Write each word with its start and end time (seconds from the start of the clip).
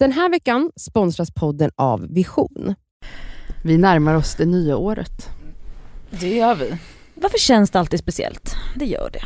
Den 0.00 0.12
här 0.12 0.28
veckan 0.28 0.70
sponsras 0.76 1.30
podden 1.30 1.70
av 1.76 2.06
Vision. 2.10 2.74
Vi 3.62 3.78
närmar 3.78 4.14
oss 4.14 4.34
det 4.34 4.46
nya 4.46 4.76
året. 4.76 5.28
Det 6.10 6.36
gör 6.36 6.54
vi. 6.54 6.76
Varför 7.14 7.38
känns 7.38 7.70
det 7.70 7.78
alltid 7.78 8.00
speciellt? 8.00 8.56
Det 8.76 8.86
gör 8.86 9.10
det. 9.12 9.22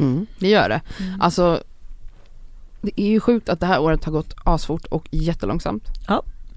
Mm, 0.00 0.26
det 0.38 0.48
gör 0.48 0.68
det. 0.68 0.80
Mm. 1.00 1.20
Alltså, 1.20 1.62
det 2.80 3.00
är 3.00 3.06
ju 3.06 3.20
sjukt 3.20 3.48
att 3.48 3.60
det 3.60 3.66
här 3.66 3.80
året 3.80 4.04
har 4.04 4.12
gått 4.12 4.34
asfort 4.44 4.84
och 4.84 5.08
jättelångsamt. 5.10 5.84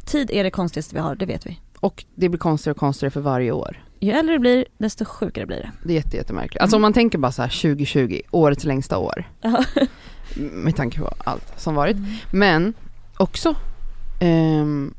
Tid 0.05 0.31
är 0.31 0.43
det 0.43 0.51
konstigaste 0.51 0.95
vi 0.95 1.01
har, 1.01 1.15
det 1.15 1.25
vet 1.25 1.45
vi. 1.45 1.59
Och 1.79 2.05
det 2.15 2.29
blir 2.29 2.39
konstigare 2.39 2.73
och 2.73 2.79
konstigare 2.79 3.11
för 3.11 3.21
varje 3.21 3.51
år. 3.51 3.85
Ju 3.99 4.11
äldre 4.11 4.35
det 4.35 4.39
blir, 4.39 4.65
desto 4.77 5.05
sjukare 5.05 5.45
blir 5.45 5.57
det. 5.57 5.71
Det 5.83 5.93
är 5.93 5.95
jätte, 5.95 6.17
jättemärkligt. 6.17 6.61
Alltså 6.61 6.75
om 6.75 6.81
man 6.81 6.93
tänker 6.93 7.17
bara 7.17 7.31
så 7.31 7.41
här 7.41 7.49
2020, 7.61 8.21
årets 8.31 8.63
längsta 8.63 8.97
år. 8.97 9.29
Ja. 9.41 9.65
Med 10.35 10.75
tanke 10.75 10.99
på 10.99 11.13
allt 11.17 11.53
som 11.59 11.75
varit. 11.75 11.97
Men 12.31 12.73
också, 13.21 13.55
ehm, 14.19 14.93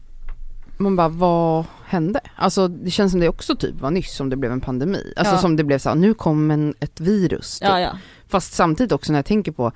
man 0.76 0.96
bara 0.96 1.08
vad 1.08 1.64
hände? 1.86 2.20
Alltså 2.36 2.68
det 2.68 2.90
känns 2.90 3.12
som 3.12 3.20
det 3.20 3.28
också 3.28 3.56
typ 3.56 3.80
var 3.80 3.90
nyss 3.90 4.16
som 4.16 4.30
det 4.30 4.36
blev 4.36 4.52
en 4.52 4.60
pandemi. 4.60 5.12
Alltså 5.16 5.34
Ja. 5.34 5.38
som 5.38 5.56
det 5.56 5.64
blev 5.64 5.78
så 5.78 5.88
här, 5.88 5.96
nu 5.96 6.14
kom 6.14 6.50
en, 6.50 6.74
ett 6.80 7.00
virus. 7.00 7.58
Typ. 7.58 7.68
Ja, 7.68 7.80
ja. 7.80 7.98
Fast 8.28 8.52
samtidigt 8.52 8.92
också 8.92 9.12
när 9.12 9.18
jag 9.18 9.26
tänker 9.26 9.52
på 9.52 9.72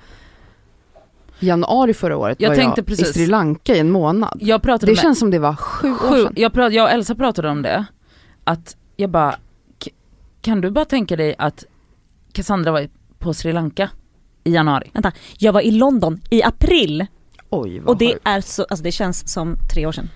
januari 1.39 1.93
förra 1.93 2.17
året 2.17 2.41
Jag 2.41 2.49
var 2.49 2.55
tänkte 2.55 2.79
jag 2.79 2.85
precis. 2.87 3.09
i 3.09 3.13
Sri 3.13 3.25
Lanka 3.27 3.75
i 3.75 3.79
en 3.79 3.91
månad. 3.91 4.37
Jag 4.41 4.61
pratade 4.61 4.85
Det 4.85 4.91
med 4.91 4.99
känns 5.01 5.19
som 5.19 5.31
det 5.31 5.39
var 5.39 5.55
sju, 5.55 5.91
år 5.91 5.95
sju, 5.97 6.23
sedan. 6.23 6.33
jag, 6.37 6.53
prat, 6.53 6.73
jag 6.73 6.83
och 6.83 6.91
Elsa 6.91 7.15
pratade 7.15 7.49
om 7.49 7.61
det, 7.61 7.85
att 8.43 8.75
jag 8.95 9.09
bara, 9.09 9.35
kan 10.41 10.61
du 10.61 10.71
bara 10.71 10.85
tänka 10.85 11.15
dig 11.15 11.35
att 11.37 11.65
Cassandra 12.31 12.71
var 12.71 12.87
på 13.19 13.33
Sri 13.33 13.53
Lanka 13.53 13.89
i 14.43 14.51
januari? 14.53 14.89
Vänta, 14.93 15.11
jag 15.37 15.53
var 15.53 15.61
i 15.61 15.71
London 15.71 16.21
i 16.29 16.43
april 16.43 17.05
Oj 17.49 17.79
vad 17.79 17.87
och 17.89 17.97
det 17.97 18.07
sjukt. 18.13 18.21
är 18.27 18.41
så, 18.41 18.65
alltså 18.69 18.83
det 18.83 18.91
känns 18.91 19.27
som 19.33 19.55
tre 19.73 19.85
år 19.85 19.91
sedan. 19.91 20.09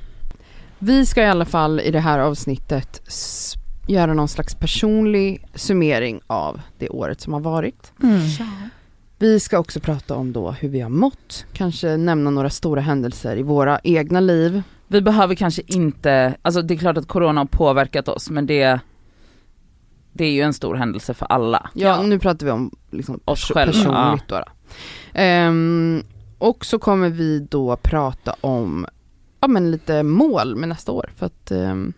Vi 0.80 1.06
ska 1.06 1.22
i 1.24 1.26
alla 1.26 1.46
fall 1.46 1.80
i 1.80 1.92
det 1.92 2.00
här 2.00 2.20
avsnittet 2.20 3.02
s- 3.08 3.54
göra 3.88 4.14
någon 4.14 4.28
slags 4.28 4.56
personlig 4.56 5.48
summering 5.56 6.22
av 6.28 6.62
det 6.78 6.90
året 6.90 7.22
som 7.22 7.34
har 7.34 7.40
varit. 7.40 7.92
Vi 9.20 9.40
ska 9.40 9.60
också 9.60 9.80
prata 9.80 10.16
om 10.16 10.34
då 10.34 10.52
hur 10.52 10.70
vi 10.70 10.80
har 10.80 10.90
mått, 10.90 11.46
kanske 11.54 11.98
nämna 11.98 12.30
några 12.30 12.50
stora 12.50 12.82
händelser 12.82 13.38
i 13.38 13.42
våra 13.44 13.80
egna 13.84 14.20
liv. 14.20 14.64
Vi 14.88 15.02
behöver 15.02 15.36
kanske 15.36 15.62
inte, 15.68 16.36
alltså 16.42 16.62
det 16.62 16.74
är 16.74 16.78
klart 16.78 16.98
att 16.98 17.08
corona 17.08 17.42
har 17.42 17.46
påverkat 17.46 18.08
oss 18.08 18.30
men 18.30 18.46
det, 18.46 18.80
det 20.14 20.26
är 20.26 20.32
ju 20.32 20.42
en 20.42 20.54
stor 20.54 20.76
händelse 20.76 21.14
för 21.14 21.26
alla. 21.26 21.70
Ja, 21.74 21.88
Ja. 21.88 22.02
nu 22.02 22.20
pratar 22.20 22.46
vi 22.46 22.52
om 22.52 22.76
liksom 22.92 23.20
Oss 23.26 23.44
själva, 23.52 23.72
personligt 23.74 24.28
då. 24.28 24.36
då. 24.36 24.44
Ehm, 25.14 26.04
och 26.42 26.66
så 26.66 26.80
kommer 26.80 27.10
vi 27.10 27.40
då 27.40 27.76
prata 27.76 28.36
om 28.42 28.86
ja, 29.40 29.48
men 29.48 29.72
lite 29.72 30.04
mål 30.04 30.56
med 30.56 30.70
nästa 30.70 30.92
år 30.92 31.12
för 31.16 31.26
att 31.26 31.52
ehm, 31.52 31.94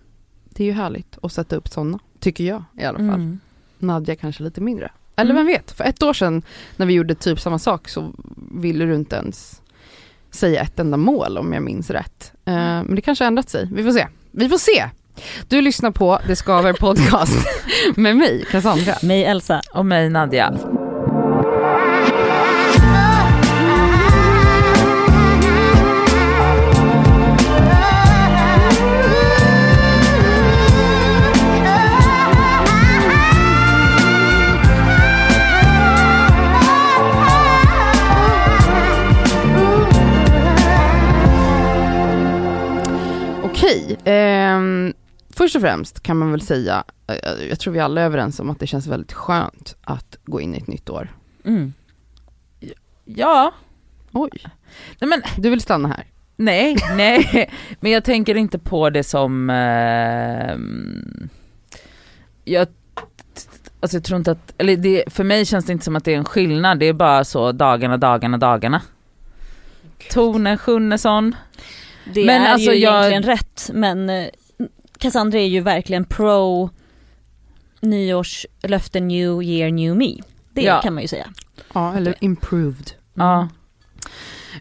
det 0.50 0.64
är 0.64 0.68
ju 0.68 0.74
härligt 0.74 1.18
att 1.22 1.32
sätta 1.34 1.56
upp 1.56 1.68
sådana, 1.68 2.00
tycker 2.20 2.44
jag 2.44 2.64
i 2.80 2.84
alla 2.86 2.98
fall. 2.98 3.08
Mm. 3.08 3.40
Nadja 3.78 4.16
kanske 4.16 4.44
lite 4.44 4.62
mindre. 4.62 4.92
Eller 5.16 5.32
Mm. 5.32 5.46
vem 5.46 5.54
vet, 5.56 5.72
för 5.72 5.84
ett 5.84 6.04
år 6.04 6.14
sedan 6.14 6.42
när 6.76 6.86
vi 6.86 6.94
gjorde 6.94 7.16
typ 7.16 7.40
samma 7.40 7.60
sak 7.60 7.90
så 7.90 8.14
ville 8.52 8.86
du 8.86 8.96
inte 8.96 9.16
ens 9.16 9.62
säga 10.32 10.62
ett 10.62 10.80
enda 10.80 10.98
mål 10.98 11.38
om 11.38 11.54
jag 11.54 11.64
minns 11.64 11.90
rätt. 11.90 12.32
Eh, 12.46 12.54
men 12.56 12.96
det 12.96 13.02
kanske 13.02 13.24
har 13.24 13.28
ändrat 13.28 13.50
sig, 13.50 13.70
vi 13.74 13.84
får 13.84 13.92
se. 13.92 14.08
Vi 14.32 14.50
får 14.50 14.58
se! 14.58 14.90
Du 15.48 15.62
lyssnar 15.62 15.92
på 15.92 16.20
Det 16.28 16.36
Skaver 16.36 16.74
podcast 16.74 17.46
med 17.96 18.16
mig, 18.18 18.46
Cassandra. 18.52 18.94
Mig 19.04 19.24
Elsa. 19.26 19.62
Och 19.74 19.86
mig 19.86 20.10
Nadja. 20.10 20.83
Okej, 43.64 43.98
ehm, 44.04 44.94
först 45.30 45.56
och 45.56 45.62
främst 45.62 46.04
kan 46.04 46.18
man 46.18 46.32
väl 46.32 46.42
säga, 46.42 46.84
eh, 47.08 47.48
jag 47.50 47.60
tror 47.60 47.74
vi 47.74 47.80
alla 47.80 48.02
är 48.02 48.06
överens 48.06 48.40
om 48.40 48.50
att 48.50 48.60
det 48.60 48.68
känns 48.68 48.88
väldigt 48.88 49.14
skönt 49.14 49.76
att 49.82 50.18
gå 50.26 50.42
in 50.42 50.56
i 50.56 50.58
ett 50.58 50.68
nytt 50.68 50.90
år. 50.90 51.12
Mm. 51.46 51.74
Ja, 53.06 53.54
Oj, 54.12 54.30
nej 55.00 55.10
men 55.10 55.22
du 55.38 55.50
vill 55.50 55.62
stanna 55.62 55.88
här? 55.88 56.06
nej, 56.36 56.76
nej, 56.96 57.50
men 57.80 57.92
jag 57.92 58.04
tänker 58.04 58.36
inte 58.36 58.60
på 58.60 58.90
det 58.90 59.04
som, 59.04 59.50
eh, 59.50 60.58
jag, 62.46 62.68
alltså 63.80 63.98
jag 63.98 64.04
tror 64.04 64.18
inte 64.18 64.32
att, 64.32 64.54
eller 64.58 64.78
det, 64.78 65.04
för 65.08 65.24
mig 65.24 65.46
känns 65.46 65.66
det 65.66 65.74
inte 65.74 65.86
som 65.86 65.96
att 65.96 66.06
det 66.06 66.14
är 66.14 66.18
en 66.18 66.26
skillnad, 66.26 66.80
det 66.80 66.86
är 66.86 66.94
bara 66.94 67.24
så 67.24 67.52
dagarna, 67.52 67.98
dagarna, 67.98 68.38
dagarna. 68.38 68.82
Tonen 70.12 70.58
Sjunnesson. 70.58 71.36
Det 72.06 72.26
Men 72.26 72.42
är 72.42 72.50
alltså 72.50 72.72
ju 72.72 72.78
jag- 72.78 73.08
egentligen 73.10 73.38
rätt 73.38 73.70
men 73.74 74.10
eh, 74.10 74.28
Cassandra 74.98 75.40
är 75.40 75.48
ju 75.48 75.60
verkligen 75.62 76.06
pro 76.06 76.70
nyårslöften 77.82 79.08
new 79.08 79.44
year 79.44 79.72
new 79.72 79.96
me. 79.96 80.16
Det 80.54 80.62
Ja. 80.62 80.82
kan 80.82 80.94
man 80.94 81.02
ju 81.02 81.08
säga. 81.08 81.28
Ja, 81.74 81.96
eller 81.96 82.16
improved. 82.20 82.92
Ja. 83.14 83.50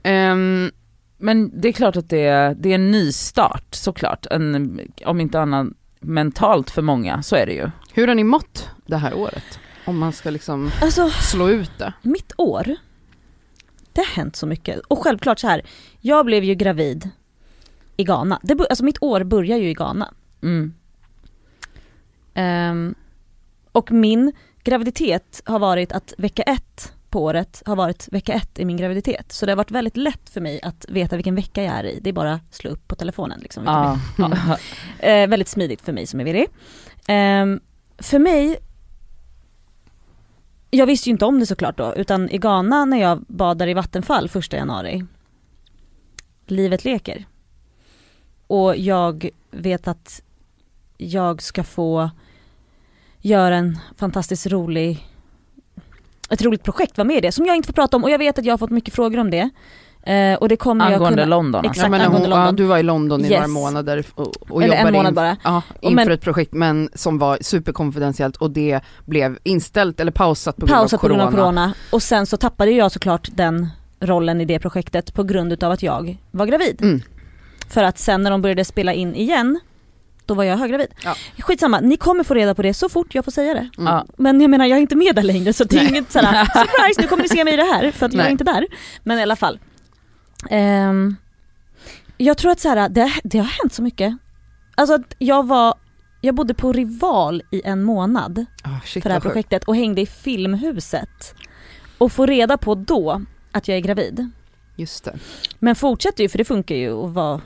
Ehm, 0.02 0.70
Men 1.18 1.60
det 1.60 1.68
är 1.68 1.72
klart 1.72 1.96
att 1.96 2.08
det 2.10 2.26
är, 2.26 2.54
det 2.54 2.70
är 2.70 2.74
en 2.74 2.90
ny 2.90 3.12
start 3.12 3.74
såklart, 3.74 4.26
en, 4.30 4.80
om 5.06 5.20
inte 5.20 5.40
annat 5.40 5.66
mentalt 6.00 6.70
för 6.70 6.82
många, 6.82 7.22
så 7.22 7.36
är 7.36 7.46
det 7.46 7.52
ju. 7.52 7.70
hur 7.94 8.08
har 8.08 8.14
ni 8.14 8.24
mått 8.24 8.68
det 8.86 8.96
här 8.96 9.14
året? 9.14 9.58
Om 9.84 9.98
man 9.98 10.12
ska 10.12 10.30
liksom 10.30 10.70
Alltså 10.82 11.10
slå 11.10 11.48
ut 11.48 11.70
det. 11.78 11.92
mitt 12.02 12.32
år, 12.36 12.76
det 13.92 14.00
har 14.00 14.14
hänt 14.16 14.36
så 14.36 14.46
mycket. 14.46 14.78
Och 14.88 14.98
självklart 14.98 15.38
så 15.38 15.46
här, 15.48 15.62
jag 16.00 16.26
blev 16.26 16.44
ju 16.44 16.54
gravid 16.54 17.10
i 17.96 18.04
Ghana. 18.04 18.40
Det, 18.42 18.66
alltså 18.70 18.84
mitt 18.84 19.02
år 19.02 19.24
börjar 19.24 19.58
ju 19.58 19.70
i 19.70 19.74
Ghana. 19.74 20.14
Mm. 20.42 20.74
Ehm, 22.34 22.94
och 23.72 23.92
min 23.92 24.32
graviditet 24.62 25.42
har 25.44 25.58
varit 25.58 25.92
att 25.92 26.14
vecka 26.18 26.42
ett 26.42 26.92
på 27.12 27.24
året 27.24 27.62
har 27.66 27.76
varit 27.76 28.08
vecka 28.12 28.32
ett 28.32 28.58
i 28.58 28.64
min 28.64 28.76
graviditet. 28.76 29.32
Så 29.32 29.46
det 29.46 29.52
har 29.52 29.56
varit 29.56 29.70
väldigt 29.70 29.96
lätt 29.96 30.30
för 30.30 30.40
mig 30.40 30.60
att 30.62 30.86
veta 30.88 31.16
vilken 31.16 31.34
vecka 31.34 31.62
jag 31.62 31.74
är 31.74 31.84
i. 31.84 31.98
Det 32.02 32.08
är 32.08 32.12
bara 32.12 32.32
att 32.32 32.54
slå 32.54 32.70
upp 32.70 32.88
på 32.88 32.96
telefonen 32.96 33.40
liksom. 33.40 33.62
vilken 33.62 34.00
Ja. 34.18 34.58
Eh, 34.98 35.28
väldigt 35.28 35.48
smidigt 35.48 35.80
för 35.80 35.92
mig 35.92 36.06
som 36.06 36.20
är 36.20 36.24
virrig. 36.24 36.46
Ehm, 37.06 37.60
för 37.98 38.18
mig, 38.18 38.58
jag 40.70 40.86
visste 40.86 41.08
ju 41.08 41.12
inte 41.12 41.24
om 41.24 41.40
det 41.40 41.46
såklart 41.46 41.76
då, 41.76 41.94
utan 41.94 42.30
i 42.30 42.38
Ghana 42.38 42.84
när 42.84 43.00
jag 43.00 43.20
badar 43.28 43.68
i 43.68 43.74
vattenfall 43.74 44.28
första 44.28 44.56
januari, 44.56 45.04
livet 46.46 46.84
leker. 46.84 47.26
Och 48.52 48.76
jag 48.76 49.28
vet 49.50 49.88
att 49.88 50.22
jag 50.98 51.42
ska 51.42 51.64
få 51.64 52.10
göra 53.20 53.56
en 53.56 53.78
fantastiskt 53.96 54.46
rolig, 54.46 55.06
ett 56.30 56.42
roligt 56.42 56.62
projekt, 56.62 56.98
vara 56.98 57.06
med 57.08 57.16
i 57.16 57.20
det, 57.20 57.32
som 57.32 57.46
jag 57.46 57.56
inte 57.56 57.66
får 57.66 57.72
prata 57.72 57.96
om 57.96 58.04
och 58.04 58.10
jag 58.10 58.18
vet 58.18 58.38
att 58.38 58.44
jag 58.44 58.52
har 58.52 58.58
fått 58.58 58.70
mycket 58.70 58.94
frågor 58.94 59.18
om 59.18 59.30
det. 59.30 59.50
Eh, 60.12 60.34
och 60.38 60.48
det 60.48 60.56
kommer 60.56 60.84
jag 60.84 60.92
Angående 60.92 61.22
kunna... 61.22 61.36
London 61.36 61.54
alltså. 61.58 61.70
Exakt. 61.70 61.84
Ja, 61.84 61.90
men 61.90 62.00
angående 62.00 62.26
hon, 62.28 62.30
ja, 62.30 62.36
London. 62.44 62.56
du 62.56 62.64
var 62.64 62.78
i 62.78 62.82
London 62.82 63.20
i 63.20 63.24
Yes. 63.24 63.32
några 63.32 63.46
månader 63.48 64.04
och, 64.14 64.50
och 64.50 64.62
Eller 64.62 64.74
en 64.74 64.78
jobbade 64.80 64.96
månad 64.96 65.10
in, 65.10 65.14
bara. 65.14 65.36
Ja, 65.44 65.62
inför 65.80 65.94
men- 66.04 66.10
ett 66.12 66.20
projekt 66.20 66.52
men 66.52 66.88
som 66.94 67.18
var 67.18 67.38
superkonfidentiellt 67.40 68.36
och 68.36 68.50
det 68.50 68.80
blev 69.04 69.38
inställt 69.42 70.00
eller 70.00 70.12
pausat 70.12 70.56
på 70.56 70.66
grund 70.66 70.78
pausat 70.78 70.98
av 70.98 71.00
på 71.00 71.06
grund 71.08 71.20
corona. 71.20 71.36
av 71.38 71.44
corona 71.44 71.74
och 71.92 72.02
sen 72.02 72.26
så 72.26 72.36
tappade 72.36 72.70
jag 72.70 72.92
såklart 72.92 73.28
den 73.34 73.68
rollen 74.00 74.40
i 74.40 74.44
det 74.44 74.58
projektet 74.58 75.14
på 75.14 75.22
grund 75.22 75.52
utav 75.52 75.72
att 75.72 75.82
jag 75.82 76.16
var 76.30 76.46
gravid. 76.46 76.82
Mm. 76.82 77.00
För 77.72 77.84
att 77.84 77.98
sen 77.98 78.22
när 78.22 78.30
de 78.30 78.42
började 78.42 78.64
spela 78.64 78.92
in 78.92 79.14
igen, 79.14 79.60
då 80.26 80.34
var 80.34 80.44
jag 80.44 80.56
höggravid. 80.56 80.88
Ja. 81.04 81.14
Skitsamma, 81.38 81.80
ni 81.80 81.96
kommer 81.96 82.24
få 82.24 82.34
reda 82.34 82.54
på 82.54 82.62
det 82.62 82.74
så 82.74 82.88
fort 82.88 83.14
jag 83.14 83.24
får 83.24 83.32
säga 83.32 83.54
det. 83.54 83.70
Mm. 83.78 84.06
Men 84.16 84.40
jag 84.40 84.50
menar 84.50 84.66
jag 84.66 84.76
är 84.76 84.80
inte 84.80 84.96
med 84.96 85.16
där 85.16 85.22
längre 85.22 85.52
så 85.52 85.64
det 85.64 85.76
är 85.76 85.80
Nej. 85.80 85.88
inget 85.88 86.12
såhär 86.12 86.44
surprise 86.54 87.00
nu 87.00 87.06
kommer 87.06 87.22
ni 87.22 87.28
se 87.28 87.44
mig 87.44 87.54
i 87.54 87.56
det 87.56 87.62
här 87.62 87.90
för 87.90 88.06
att 88.06 88.12
jag 88.12 88.26
är 88.26 88.30
inte 88.30 88.44
där. 88.44 88.66
Men 89.02 89.18
i 89.18 89.22
alla 89.22 89.36
fall. 89.36 89.58
Ehm, 90.50 91.16
jag 92.16 92.38
tror 92.38 92.52
att 92.52 92.60
så 92.60 92.68
här, 92.68 92.88
det, 92.88 93.12
det 93.24 93.38
har 93.38 93.44
hänt 93.62 93.72
så 93.72 93.82
mycket. 93.82 94.16
Alltså 94.74 94.94
att 94.94 95.14
jag 95.18 95.46
var, 95.46 95.74
jag 96.20 96.34
bodde 96.34 96.54
på 96.54 96.72
Rival 96.72 97.42
i 97.50 97.62
en 97.64 97.82
månad 97.82 98.46
Ah, 98.62 98.80
shit, 98.84 99.02
för 99.02 99.10
det 99.10 99.14
här 99.14 99.20
projektet 99.20 99.64
och 99.64 99.76
hängde 99.76 100.00
i 100.00 100.06
filmhuset. 100.06 101.34
Och 101.98 102.12
få 102.12 102.26
reda 102.26 102.58
på 102.58 102.74
då 102.74 103.22
att 103.52 103.68
jag 103.68 103.76
är 103.76 103.80
gravid. 103.80 104.30
Just 104.76 105.04
det. 105.04 105.18
Men 105.58 105.74
fortsätter 105.74 106.22
ju 106.22 106.28
för 106.28 106.38
det 106.38 106.44
funkar 106.44 106.74
ju 106.74 107.04
att 107.04 107.10
vara 107.10 107.40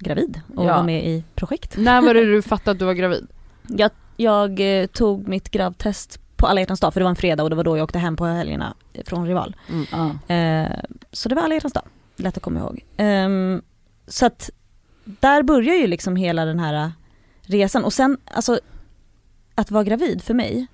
gravid 0.00 0.40
och 0.56 0.64
Ja. 0.64 0.68
vara 0.68 0.82
med 0.82 1.06
i 1.06 1.24
projekt. 1.34 1.76
När 1.76 2.02
var 2.02 2.14
det 2.14 2.24
du 2.24 2.42
fattade 2.52 2.70
att 2.70 2.78
du 2.78 2.84
var 2.84 2.92
gravid? 2.94 3.26
Jag, 3.68 3.90
jag 4.16 4.80
eh, 4.80 4.86
tog 4.86 5.28
mitt 5.28 5.50
gravtest 5.50 6.20
på 6.36 6.46
alla 6.46 6.60
hjärtans 6.60 6.80
dag 6.80 6.92
för 6.92 7.00
det 7.00 7.04
var 7.04 7.10
en 7.10 7.16
fredag 7.16 7.42
och 7.42 7.50
det 7.50 7.56
var 7.56 7.64
då 7.64 7.76
jag 7.76 7.84
åkte 7.84 7.98
hem 7.98 8.16
på 8.16 8.24
helgerna 8.26 8.74
från 9.04 9.26
Rival. 9.26 9.56
Ja. 9.90 10.34
Eh, 10.34 10.70
så 11.12 11.28
det 11.28 11.34
var 11.34 11.42
alla 11.42 11.54
hjärtans 11.54 11.72
dag, 11.72 11.84
lätt 12.16 12.36
att 12.36 12.42
komma 12.42 12.60
ihåg. 12.60 12.84
Ehm, 12.96 13.62
så 14.06 14.26
att 14.26 14.50
där 15.04 15.42
börjar 15.42 15.74
ju 15.74 15.86
liksom 15.86 16.16
hela 16.16 16.44
den 16.44 16.58
här 16.58 16.92
resan 17.42 17.84
och 17.84 17.92
sen 17.92 18.18
alltså 18.34 18.60
att 19.54 19.70
vara 19.70 19.84
gravid 19.84 20.22
för 20.22 20.34
mig 20.34 20.66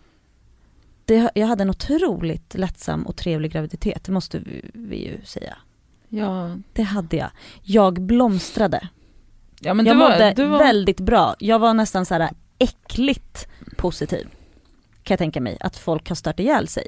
det, 1.04 1.30
jag 1.34 1.46
hade 1.46 1.62
en 1.62 1.70
otroligt 1.70 2.54
lättsam 2.54 3.06
och 3.06 3.16
trevlig 3.16 3.52
graviditet, 3.52 4.04
det 4.04 4.12
måste 4.12 4.38
vi, 4.38 4.70
vi 4.72 5.04
ju 5.04 5.24
säga. 5.24 5.56
Ja, 6.08 6.56
Det 6.72 6.82
hade 6.82 7.16
jag. 7.16 7.30
Jag 7.62 8.00
blomstrade. 8.00 8.88
Ja 9.60 9.74
men 9.74 9.86
jag 9.86 9.96
du 9.96 10.00
var, 10.00 10.10
mådde 10.10 10.32
du 10.36 10.44
var, 10.46 10.58
väldigt 10.58 11.00
bra. 11.00 11.34
Jag 11.38 11.58
var 11.58 11.74
nästan 11.74 12.06
så 12.06 12.14
här 12.14 12.30
äckligt 12.58 13.48
positiv. 13.76 14.26
Kan 15.02 15.14
jag 15.14 15.18
tänka 15.18 15.40
mig, 15.40 15.56
att 15.60 15.76
folk 15.76 16.08
har 16.08 16.16
stört 16.16 16.40
ihjäl 16.40 16.68
sig. 16.68 16.86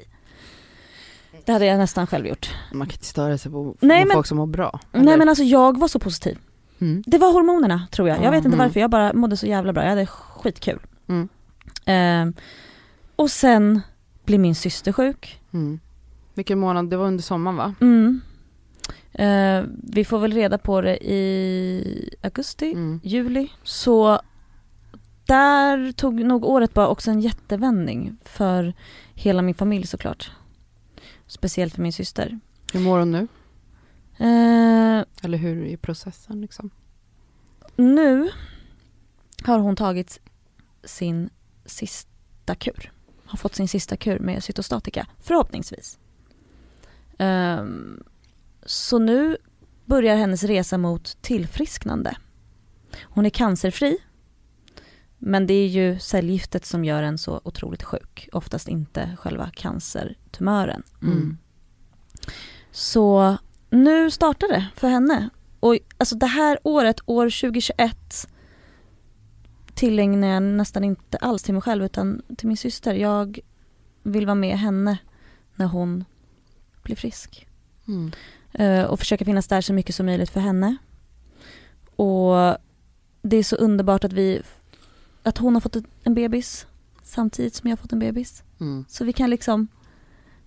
Det 1.45 1.51
hade 1.51 1.65
jag 1.65 1.77
nästan 1.77 2.07
själv 2.07 2.27
gjort. 2.27 2.49
Man 2.73 2.87
kan 2.87 2.93
inte 2.95 3.05
störa 3.05 3.37
sig 3.37 3.51
på, 3.51 3.63
på 3.73 3.85
Nej, 3.85 4.05
men- 4.05 4.13
folk 4.15 4.27
som 4.27 4.37
mår 4.37 4.45
bra. 4.47 4.79
Nej 4.91 5.01
eller? 5.01 5.17
men 5.17 5.29
alltså 5.29 5.43
jag 5.43 5.79
var 5.79 5.87
så 5.87 5.99
positiv. 5.99 6.37
Mm. 6.81 7.03
Det 7.07 7.17
var 7.17 7.31
hormonerna 7.33 7.87
tror 7.91 8.09
jag. 8.09 8.23
Jag 8.23 8.31
vet 8.31 8.37
inte 8.37 8.47
Mm. 8.47 8.59
varför, 8.59 8.79
jag 8.79 8.89
bara 8.89 9.13
mådde 9.13 9.37
så 9.37 9.45
jävla 9.47 9.73
bra. 9.73 9.83
Jag 9.83 9.89
hade 9.89 10.05
skitkul. 10.05 10.79
Mm. 11.07 11.29
Eh, 11.85 12.41
och 13.15 13.31
sen 13.31 13.81
blir 14.25 14.37
min 14.39 14.55
syster 14.55 14.91
sjuk. 14.91 15.39
Mm. 15.53 15.79
Vilken 16.33 16.59
månad? 16.59 16.89
Det 16.89 16.97
var 16.97 17.05
under 17.05 17.23
sommaren 17.23 17.57
va? 17.57 17.73
Mm. 17.81 18.21
Eh, 19.13 19.63
vi 19.83 20.05
får 20.05 20.19
väl 20.19 20.33
reda 20.33 20.57
på 20.57 20.81
det 20.81 20.97
i 21.07 22.09
augusti, 22.21 22.71
Mm. 22.71 22.99
juli. 23.03 23.51
Så 23.63 24.21
där 25.25 25.91
tog 25.91 26.19
nog 26.25 26.45
året 26.45 26.73
bara 26.73 26.87
också 26.87 27.11
en 27.11 27.21
jättevändning 27.21 28.17
för 28.23 28.73
hela 29.13 29.41
min 29.41 29.55
familj 29.55 29.87
såklart. 29.87 30.31
Speciellt 31.27 31.75
för 31.75 31.81
min 31.81 31.93
syster. 31.93 32.39
Hur 32.73 32.79
mår 32.79 32.99
hon 32.99 33.11
nu? 33.11 33.27
Eh, 34.17 35.05
Eller 35.23 35.37
hur 35.37 35.65
är 35.65 35.77
processen 35.77 36.41
liksom? 36.41 36.69
nu 37.75 38.29
har 39.43 39.59
hon 39.59 39.75
tagit 39.75 40.19
sin 40.83 41.29
sista 41.65 42.55
kur. 42.55 42.91
Har 43.25 43.37
fått 43.37 43.55
sin 43.55 43.67
sista 43.67 43.97
kur 43.97 44.19
med 44.19 44.43
cytostatika, 44.43 45.07
förhoppningsvis. 45.19 45.99
Ehm, 47.17 48.03
så 48.65 48.99
nu 48.99 49.37
börjar 49.85 50.15
hennes 50.15 50.43
resa 50.43 50.77
mot 50.77 51.17
tillfrisknande. 51.21 52.17
Hon 53.03 53.25
är 53.25 53.29
cancerfri. 53.29 53.97
Men 55.17 55.47
det 55.47 55.53
är 55.53 55.67
ju 55.67 55.99
cellgiftet 55.99 56.65
som 56.65 56.85
gör 56.85 57.03
en 57.03 57.17
så 57.17 57.41
otroligt 57.43 57.83
sjuk. 57.83 58.29
Oftast 58.31 58.67
inte 58.67 59.17
själva 59.19 59.49
cancertumören. 59.53 60.83
Mm. 61.01 61.37
Så 62.71 63.37
nu 63.69 64.11
startar 64.11 64.47
det 64.47 64.67
för 64.75 64.87
henne. 64.87 65.29
Och 65.59 65.77
alltså 65.97 66.15
det 66.15 66.25
här 66.25 66.59
året, 66.63 66.99
år 67.05 67.25
2021, 67.25 68.27
tillägnar 69.73 70.27
jag 70.27 70.43
nästan 70.43 70.83
inte 70.83 71.17
alls 71.17 71.43
till 71.43 71.53
mig 71.53 71.61
själv 71.61 71.83
utan 71.83 72.21
till 72.37 72.47
min 72.47 72.57
syster. 72.57 72.93
Jag 72.93 73.39
vill 74.03 74.25
vara 74.25 74.35
med 74.35 74.59
henne 74.59 74.97
när 75.55 75.65
hon 75.65 76.05
blir 76.83 76.95
frisk. 76.95 77.47
Mm. 77.87 78.11
Eh, 78.53 78.83
och 78.83 78.99
försöka 78.99 79.25
finnas 79.25 79.47
där 79.47 79.61
så 79.61 79.73
mycket 79.73 79.95
som 79.95 80.05
möjligt 80.05 80.29
för 80.29 80.39
henne. 80.39 80.77
Och 81.95 82.57
det 83.21 83.37
är 83.37 83.43
så 83.43 83.55
underbart 83.55 84.03
att 84.03 84.13
vi, 84.13 84.41
att 85.23 85.37
hon 85.37 85.53
har 85.53 85.61
fått 85.61 85.75
en 86.03 86.13
bebis 86.13 86.65
samtidigt 87.03 87.55
som 87.55 87.69
jag 87.69 87.77
har 87.77 87.81
fått 87.81 87.93
en 87.93 87.99
bebis. 87.99 88.43
Mm. 88.59 88.85
Så 88.89 89.05
vi 89.05 89.13
kan 89.13 89.29
liksom, 89.29 89.67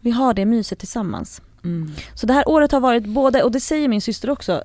vi 0.01 0.11
har 0.11 0.35
det 0.35 0.47
myset 0.47 0.79
tillsammans. 0.79 1.43
Mm. 1.65 1.93
Så 2.15 2.27
det 2.27 2.33
här 2.33 2.49
året 2.49 2.73
har 2.73 2.81
varit 2.81 3.07
både, 3.07 3.43
och 3.43 3.53
det 3.53 3.61
säger 3.61 3.89
min 3.89 4.01
syster 4.01 4.31
också, 4.31 4.63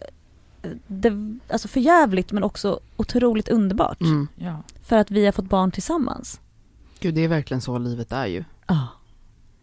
det, 0.88 1.38
alltså 1.50 1.68
för 1.68 1.80
jävligt 1.80 2.32
men 2.32 2.44
också 2.44 2.80
otroligt 2.98 3.50
underbart. 3.50 4.02
Mm. 4.02 4.28
Ja. 4.36 4.64
För 4.84 4.98
att 4.98 5.12
vi 5.12 5.26
har 5.26 5.32
fått 5.32 5.50
barn 5.50 5.72
tillsammans. 5.72 6.40
Gud 7.00 7.14
det 7.14 7.22
är 7.22 7.28
verkligen 7.28 7.62
så 7.62 7.78
livet 7.78 8.12
är 8.12 8.26
ju. 8.26 8.44
Ja. 8.68 8.88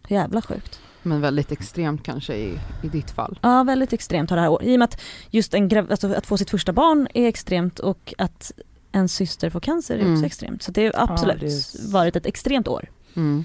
Jävla 0.09 0.43
sjukt. 0.43 0.81
Men 1.05 1.21
väldigt 1.21 1.53
extremt 1.53 2.03
kanske 2.03 2.35
i, 2.37 2.59
i 2.83 2.89
ditt 2.89 3.11
fall. 3.11 3.39
Ja, 3.43 3.63
väldigt 3.63 3.93
extremt 3.93 4.31
har 4.31 4.37
det 4.37 4.43
här 4.43 4.51
året. 4.51 4.67
I 4.67 4.75
och 4.75 4.79
med 4.79 4.85
att 4.85 5.01
just 5.31 5.55
en 5.55 5.69
grav- 5.69 5.91
alltså 5.91 6.15
att 6.15 6.27
få 6.27 6.39
sitt 6.39 6.51
första 6.51 6.73
barn 6.73 7.09
är 7.15 7.29
extremt 7.29 7.79
och 7.79 8.15
att 8.19 8.53
en 8.93 9.09
syster 9.09 9.51
får 9.51 9.61
cancer 9.61 9.95
är 9.97 10.01
Mm. 10.01 10.13
också 10.15 10.27
extremt. 10.27 10.63
Så 10.63 10.71
det 10.73 10.85
har 10.97 11.13
absolut 11.13 11.41
det 11.41 11.47
är- 11.47 11.93
varit 11.93 12.17
ett 12.17 12.27
extremt 12.27 12.69
år, 12.69 12.91
Mm. 13.17 13.45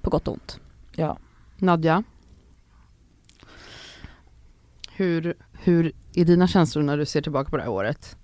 på 0.00 0.10
gott 0.10 0.28
och 0.28 0.34
ont. 0.34 0.60
ja. 0.96 1.18
Nadja? 1.58 2.02
Hur, 4.92 5.34
hur 5.52 5.92
är 6.14 6.24
dina 6.24 6.48
känslor 6.48 6.82
när 6.82 6.96
du 6.98 7.06
ser 7.06 7.22
tillbaka 7.22 7.50
på 7.50 7.56
det 7.56 7.62
här 7.62 7.70
året? 7.70 8.16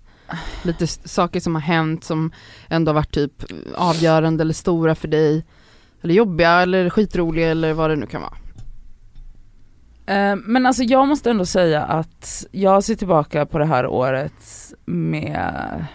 Lite 0.63 0.87
saker 0.87 1.39
som 1.39 1.55
har 1.55 1.61
hänt 1.61 2.03
som 2.03 2.31
ändå 2.69 2.89
har 2.89 2.93
varit 2.93 3.11
typ 3.13 3.43
avgörande 3.75 4.41
eller 4.41 4.53
stora 4.53 4.95
för 4.95 5.07
dig. 5.07 5.45
Eller 6.01 6.13
jobbiga 6.13 6.51
eller 6.61 6.89
skitroliga 6.89 7.49
eller 7.51 7.73
vad 7.73 7.89
det 7.89 7.95
nu 7.95 8.05
kan 8.05 8.21
vara. 8.21 8.37
Eh, 10.05 10.35
Men 10.35 10.65
alltså 10.65 10.83
jag 10.83 11.07
måste 11.07 11.29
ändå 11.29 11.45
säga 11.45 11.83
att 11.83 12.45
jag 12.51 12.83
ser 12.83 12.95
tillbaka 12.95 13.45
på 13.45 13.57
det 13.57 13.65
här 13.65 13.87
året 13.87 14.73
med 14.85 15.85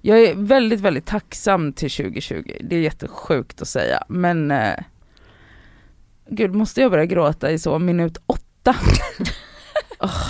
Jag 0.00 0.20
är 0.20 0.34
väldigt, 0.34 0.80
väldigt 0.80 1.06
tacksam 1.06 1.72
till 1.72 1.90
2020. 1.90 2.56
Det 2.60 2.76
är 2.76 2.80
jättesjukt 2.80 3.62
att 3.62 3.68
säga 3.68 4.04
men 4.08 4.50
eh, 4.50 4.74
Gud, 6.30 6.54
måste 6.54 6.80
jag 6.80 6.90
börja 6.90 7.04
gråta 7.06 7.50
i 7.50 7.58
så 7.58 7.78
minut 7.78 8.18
åtta? 8.26 8.76
oh, 10.00 10.26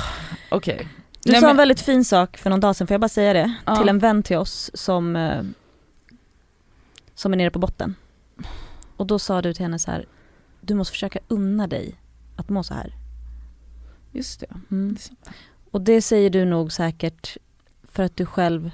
Okej. 0.51 0.89
Du 1.25 1.33
Nej, 1.33 1.41
sa 1.41 1.47
men- 1.47 1.51
en 1.51 1.57
väldigt 1.57 1.81
fin 1.81 2.05
sak 2.05 2.37
för 2.37 2.51
någon 2.51 2.61
dag 2.61 2.77
sedan, 2.77 2.87
får 2.87 2.95
jag 2.95 3.01
bara 3.01 3.09
säga 3.09 3.33
det? 3.33 3.55
Ja. 3.65 3.77
Till 3.77 3.89
en 3.89 3.99
vän 3.99 4.23
till 4.23 4.37
oss 4.37 4.71
som, 4.75 5.17
eh, 5.17 5.43
som 7.15 7.33
är 7.33 7.37
nere 7.37 7.51
på 7.51 7.59
botten. 7.59 7.95
Och 8.99 9.07
då 9.07 9.19
sa 9.19 9.43
du 9.43 9.55
till 9.55 9.65
henne 9.65 9.79
så 9.79 9.91
här, 9.91 10.07
du 10.61 10.75
måste 10.75 10.93
försöka 10.93 11.19
unna 11.29 11.67
dig 11.67 12.01
att 12.37 12.49
må 12.49 12.63
så 12.63 12.75
här. 12.75 12.95
Just 14.13 14.41
det. 14.41 14.61
Mm. 14.71 14.97
Och 15.71 15.81
det 15.81 16.03
säger 16.03 16.31
du 16.31 16.45
nog 16.45 16.73
säkert 16.73 17.37
för 17.83 18.03
att 18.03 18.17
du 18.17 18.27
själv 18.27 18.71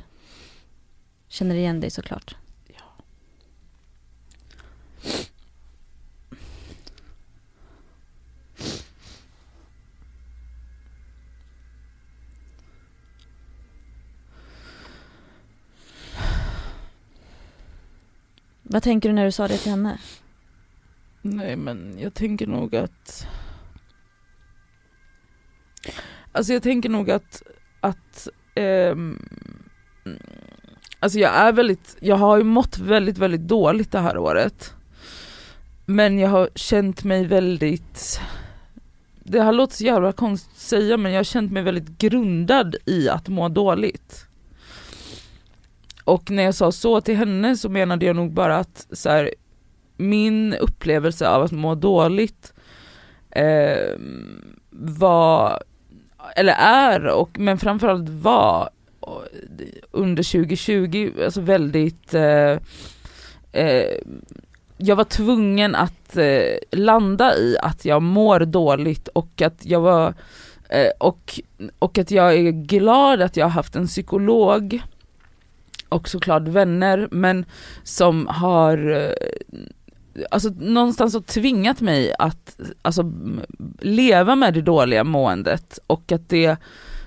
känner 1.28 1.54
igen 1.54 1.80
dig 1.80 1.90
såklart. 1.90 2.36
Vad 18.74 18.82
tänker 18.82 19.08
du 19.08 19.14
när 19.14 19.24
du 19.24 19.32
sa 19.32 19.48
det 19.48 19.58
till 19.58 19.70
henne? 19.70 19.98
Nej 21.22 21.56
men 21.56 21.98
jag 21.98 22.14
tänker 22.14 22.46
nog 22.46 22.76
att 22.76 23.26
Alltså 26.32 26.52
jag 26.52 26.62
tänker 26.62 26.88
nog 26.88 27.10
att, 27.10 27.42
att 27.80 28.28
ehm, 28.54 29.28
Alltså 31.00 31.18
jag 31.18 31.34
är 31.34 31.52
väldigt, 31.52 31.96
jag 32.00 32.16
har 32.16 32.36
ju 32.36 32.44
mått 32.44 32.78
väldigt 32.78 33.18
väldigt 33.18 33.48
dåligt 33.48 33.92
det 33.92 34.00
här 34.00 34.18
året 34.18 34.74
Men 35.86 36.18
jag 36.18 36.28
har 36.28 36.48
känt 36.54 37.04
mig 37.04 37.26
väldigt 37.26 38.20
Det 39.22 39.42
här 39.42 39.52
låter 39.52 39.76
så 39.76 39.84
jävla 39.84 40.12
konstigt 40.12 40.52
att 40.52 40.58
säga 40.58 40.96
men 40.96 41.12
jag 41.12 41.18
har 41.18 41.24
känt 41.24 41.52
mig 41.52 41.62
väldigt 41.62 41.98
grundad 41.98 42.76
i 42.86 43.08
att 43.08 43.28
må 43.28 43.48
dåligt 43.48 44.26
och 46.04 46.30
när 46.30 46.42
jag 46.42 46.54
sa 46.54 46.72
så 46.72 47.00
till 47.00 47.16
henne 47.16 47.56
så 47.56 47.68
menade 47.68 48.06
jag 48.06 48.16
nog 48.16 48.32
bara 48.32 48.56
att 48.56 48.86
så 48.92 49.10
här, 49.10 49.30
min 49.96 50.54
upplevelse 50.54 51.28
av 51.28 51.42
att 51.42 51.52
må 51.52 51.74
dåligt 51.74 52.52
eh, 53.30 53.98
var, 54.70 55.62
eller 56.36 56.54
är, 56.58 57.06
och, 57.06 57.38
men 57.38 57.58
framförallt 57.58 58.08
var 58.08 58.70
eh, 59.02 59.66
under 59.90 60.32
2020 60.32 61.12
alltså 61.24 61.40
väldigt 61.40 62.14
eh, 62.14 62.58
eh, 63.52 63.98
jag 64.76 64.96
var 64.96 65.04
tvungen 65.04 65.74
att 65.74 66.16
eh, 66.16 66.58
landa 66.72 67.36
i 67.36 67.56
att 67.62 67.84
jag 67.84 68.02
mår 68.02 68.40
dåligt 68.40 69.08
och 69.08 69.42
att 69.42 69.66
jag 69.66 69.80
var 69.80 70.14
eh, 70.68 70.90
och, 71.00 71.40
och 71.78 71.98
att 71.98 72.10
jag 72.10 72.34
är 72.34 72.50
glad 72.50 73.22
att 73.22 73.36
jag 73.36 73.44
har 73.46 73.50
haft 73.50 73.76
en 73.76 73.86
psykolog 73.86 74.82
och 75.94 76.08
såklart 76.08 76.42
vänner 76.42 77.08
men 77.10 77.44
som 77.82 78.26
har 78.26 78.92
eh, 78.92 79.12
alltså 80.30 80.48
någonstans 80.48 81.14
har 81.14 81.20
tvingat 81.20 81.80
mig 81.80 82.14
att 82.18 82.60
alltså, 82.82 83.12
leva 83.80 84.36
med 84.36 84.54
det 84.54 84.62
dåliga 84.62 85.04
måendet 85.04 85.78
och 85.86 86.12
att 86.12 86.28
det, 86.28 86.56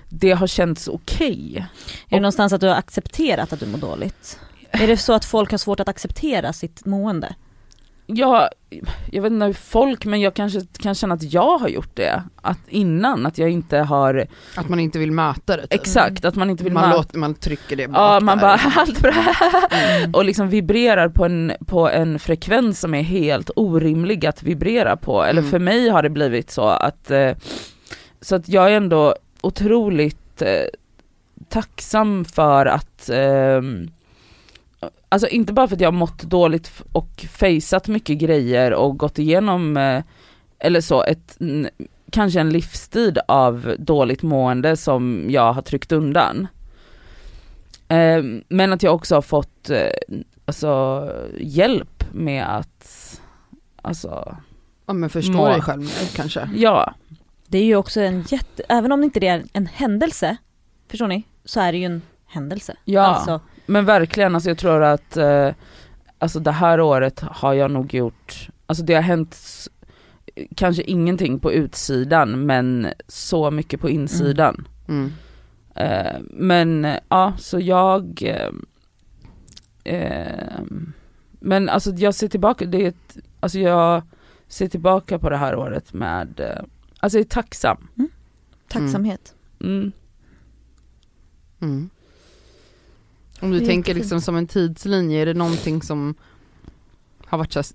det 0.08 0.30
har 0.30 0.46
känts 0.46 0.88
okej. 0.88 1.66
Är 2.08 2.16
det 2.16 2.20
någonstans 2.20 2.52
att 2.52 2.60
du 2.60 2.68
har 2.68 2.74
accepterat 2.74 3.52
att 3.52 3.60
du 3.60 3.66
mår 3.66 3.78
dåligt? 3.78 4.40
Är 4.70 4.86
det 4.86 4.96
så 4.96 5.12
att 5.12 5.24
folk 5.24 5.50
har 5.50 5.58
svårt 5.58 5.80
att 5.80 5.88
acceptera 5.88 6.52
sitt 6.52 6.84
mående? 6.84 7.34
Jag, 8.10 8.48
jag 9.10 9.22
vet 9.22 9.32
inte 9.32 9.46
hur 9.46 9.52
folk, 9.52 10.04
men 10.04 10.20
jag 10.20 10.34
kanske 10.34 10.60
kan 10.78 10.94
känna 10.94 11.14
att 11.14 11.32
jag 11.32 11.58
har 11.58 11.68
gjort 11.68 11.96
det. 11.96 12.22
Att 12.42 12.58
innan, 12.68 13.26
att 13.26 13.38
jag 13.38 13.50
inte 13.50 13.78
har, 13.78 14.26
Att 14.56 14.68
man 14.68 14.80
inte 14.80 14.98
vill 14.98 15.12
möta 15.12 15.56
det. 15.56 15.62
Typ. 15.62 15.74
exakt, 15.80 16.24
att 16.24 16.34
man 16.34 16.50
inte 16.50 16.64
vill 16.64 16.72
man, 16.72 16.82
möta 16.88 16.96
låter, 16.96 17.18
man 17.18 17.34
trycker 17.34 17.76
det 17.76 17.82
Ja 17.82 17.88
bak 17.88 18.22
man 18.22 18.38
där. 18.38 18.42
bara 18.42 18.60
allt 18.76 19.00
bra 19.02 19.12
Mm. 19.70 20.14
och 20.14 20.24
liksom 20.24 20.48
vibrerar 20.48 21.08
på 21.08 21.24
en, 21.24 21.52
på 21.66 21.88
en 21.90 22.18
frekvens 22.18 22.80
som 22.80 22.94
är 22.94 23.02
helt 23.02 23.50
orimlig 23.56 24.26
att 24.26 24.42
vibrera 24.42 24.96
på. 24.96 25.22
Eller 25.24 25.40
Mm. 25.40 25.50
för 25.50 25.58
mig 25.58 25.88
har 25.88 26.02
det 26.02 26.10
blivit 26.10 26.50
så 26.50 26.68
att, 26.68 27.10
eh, 27.10 27.32
så 28.20 28.36
att 28.36 28.48
jag 28.48 28.66
är 28.72 28.76
ändå 28.76 29.14
otroligt 29.40 30.42
eh, 30.42 30.64
tacksam 31.48 32.24
för 32.24 32.66
att 32.66 33.10
ehm, 33.12 33.90
Alltså 35.08 35.28
inte 35.28 35.52
bara 35.52 35.68
för 35.68 35.74
att 35.76 35.80
jag 35.80 35.88
har 35.92 35.98
mått 35.98 36.22
dåligt 36.22 36.82
och 36.92 37.26
faceat 37.30 37.88
mycket 37.88 38.18
grejer 38.18 38.72
och 38.72 38.96
gått 38.98 39.18
igenom 39.18 39.76
eh, 39.76 40.02
eller 40.58 40.80
så, 40.80 41.04
ett, 41.04 41.38
kanske 42.10 42.40
en 42.40 42.50
livstid 42.50 43.18
av 43.28 43.74
dåligt 43.78 44.22
mående 44.22 44.76
som 44.76 45.26
jag 45.28 45.52
har 45.52 45.62
tryckt 45.62 45.92
undan. 45.92 46.46
Eh, 47.88 48.22
men 48.48 48.72
att 48.72 48.82
jag 48.82 48.94
också 48.94 49.14
har 49.14 49.22
fått 49.22 49.70
eh, 49.70 49.78
alltså, 50.44 51.04
hjälp 51.40 52.04
med 52.12 52.56
att, 52.56 53.20
alltså, 53.82 54.36
Ja 54.86 54.92
men 54.92 55.10
förstå 55.10 55.32
Må- 55.32 55.48
dig 55.48 55.60
själv 55.60 55.80
mer 55.80 56.16
kanske. 56.16 56.50
ja, 56.56 56.94
Det 57.46 57.58
är 57.58 57.64
ju 57.64 57.76
också 57.76 58.00
en 58.00 58.22
jätte, 58.28 58.62
även 58.68 58.92
om 58.92 59.00
det 59.00 59.04
inte 59.04 59.26
är 59.26 59.42
en 59.52 59.66
händelse, 59.66 60.36
förstår 60.90 61.06
ni? 61.08 61.22
Så 61.44 61.60
är 61.60 61.72
det 61.72 61.78
ju 61.78 61.84
en 61.84 62.02
händelse. 62.26 62.76
ja. 62.84 63.02
Alltså, 63.02 63.40
Men 63.68 63.84
verkligen, 63.84 64.34
alltså 64.34 64.50
jag 64.50 64.58
tror 64.58 64.82
att 64.82 65.16
eh, 65.16 65.50
alltså 66.18 66.40
det 66.40 66.52
här 66.52 66.80
året 66.80 67.20
har 67.20 67.54
jag 67.54 67.70
nog 67.70 67.94
gjort, 67.94 68.48
alltså 68.66 68.84
det 68.84 68.94
har 68.94 69.02
hänt 69.02 69.36
kanske 70.54 70.82
ingenting 70.82 71.38
på 71.38 71.52
utsidan 71.52 72.46
men 72.46 72.86
så 73.08 73.50
mycket 73.50 73.80
på 73.80 73.90
insidan. 73.90 74.68
Mm. 74.88 75.12
Eh, 75.74 76.20
men 76.30 76.86
ja, 77.08 77.32
så 77.38 77.60
jag 77.60 78.22
eh, 78.22 78.50
eh, 79.94 80.60
Men 81.40 81.68
alltså 81.68 81.90
jag 81.90 82.14
ser 82.14 82.28
tillbaka, 82.28 82.66
det 82.66 82.84
är 82.84 82.88
ett, 82.88 83.16
alltså 83.40 83.58
jag 83.58 84.02
ser 84.48 84.68
tillbaka 84.68 85.18
på 85.18 85.30
det 85.30 85.36
här 85.36 85.56
året 85.56 85.92
med, 85.92 86.40
eh, 86.40 86.64
alltså 87.00 87.18
jag 87.18 87.24
är 87.24 87.28
tacksam. 87.28 87.88
tacksamhet. 88.68 89.34
Mm. 91.60 91.90
Om 93.40 93.50
du 93.50 93.60
tänker 93.60 93.94
liksom 93.94 94.20
som 94.20 94.36
en 94.36 94.46
tidslinje, 94.46 95.22
är 95.22 95.26
det 95.26 95.34
någonting 95.34 95.82
som 95.82 96.14
har 97.26 97.38
varit 97.38 97.52
så 97.52 97.58
här, 97.58 97.66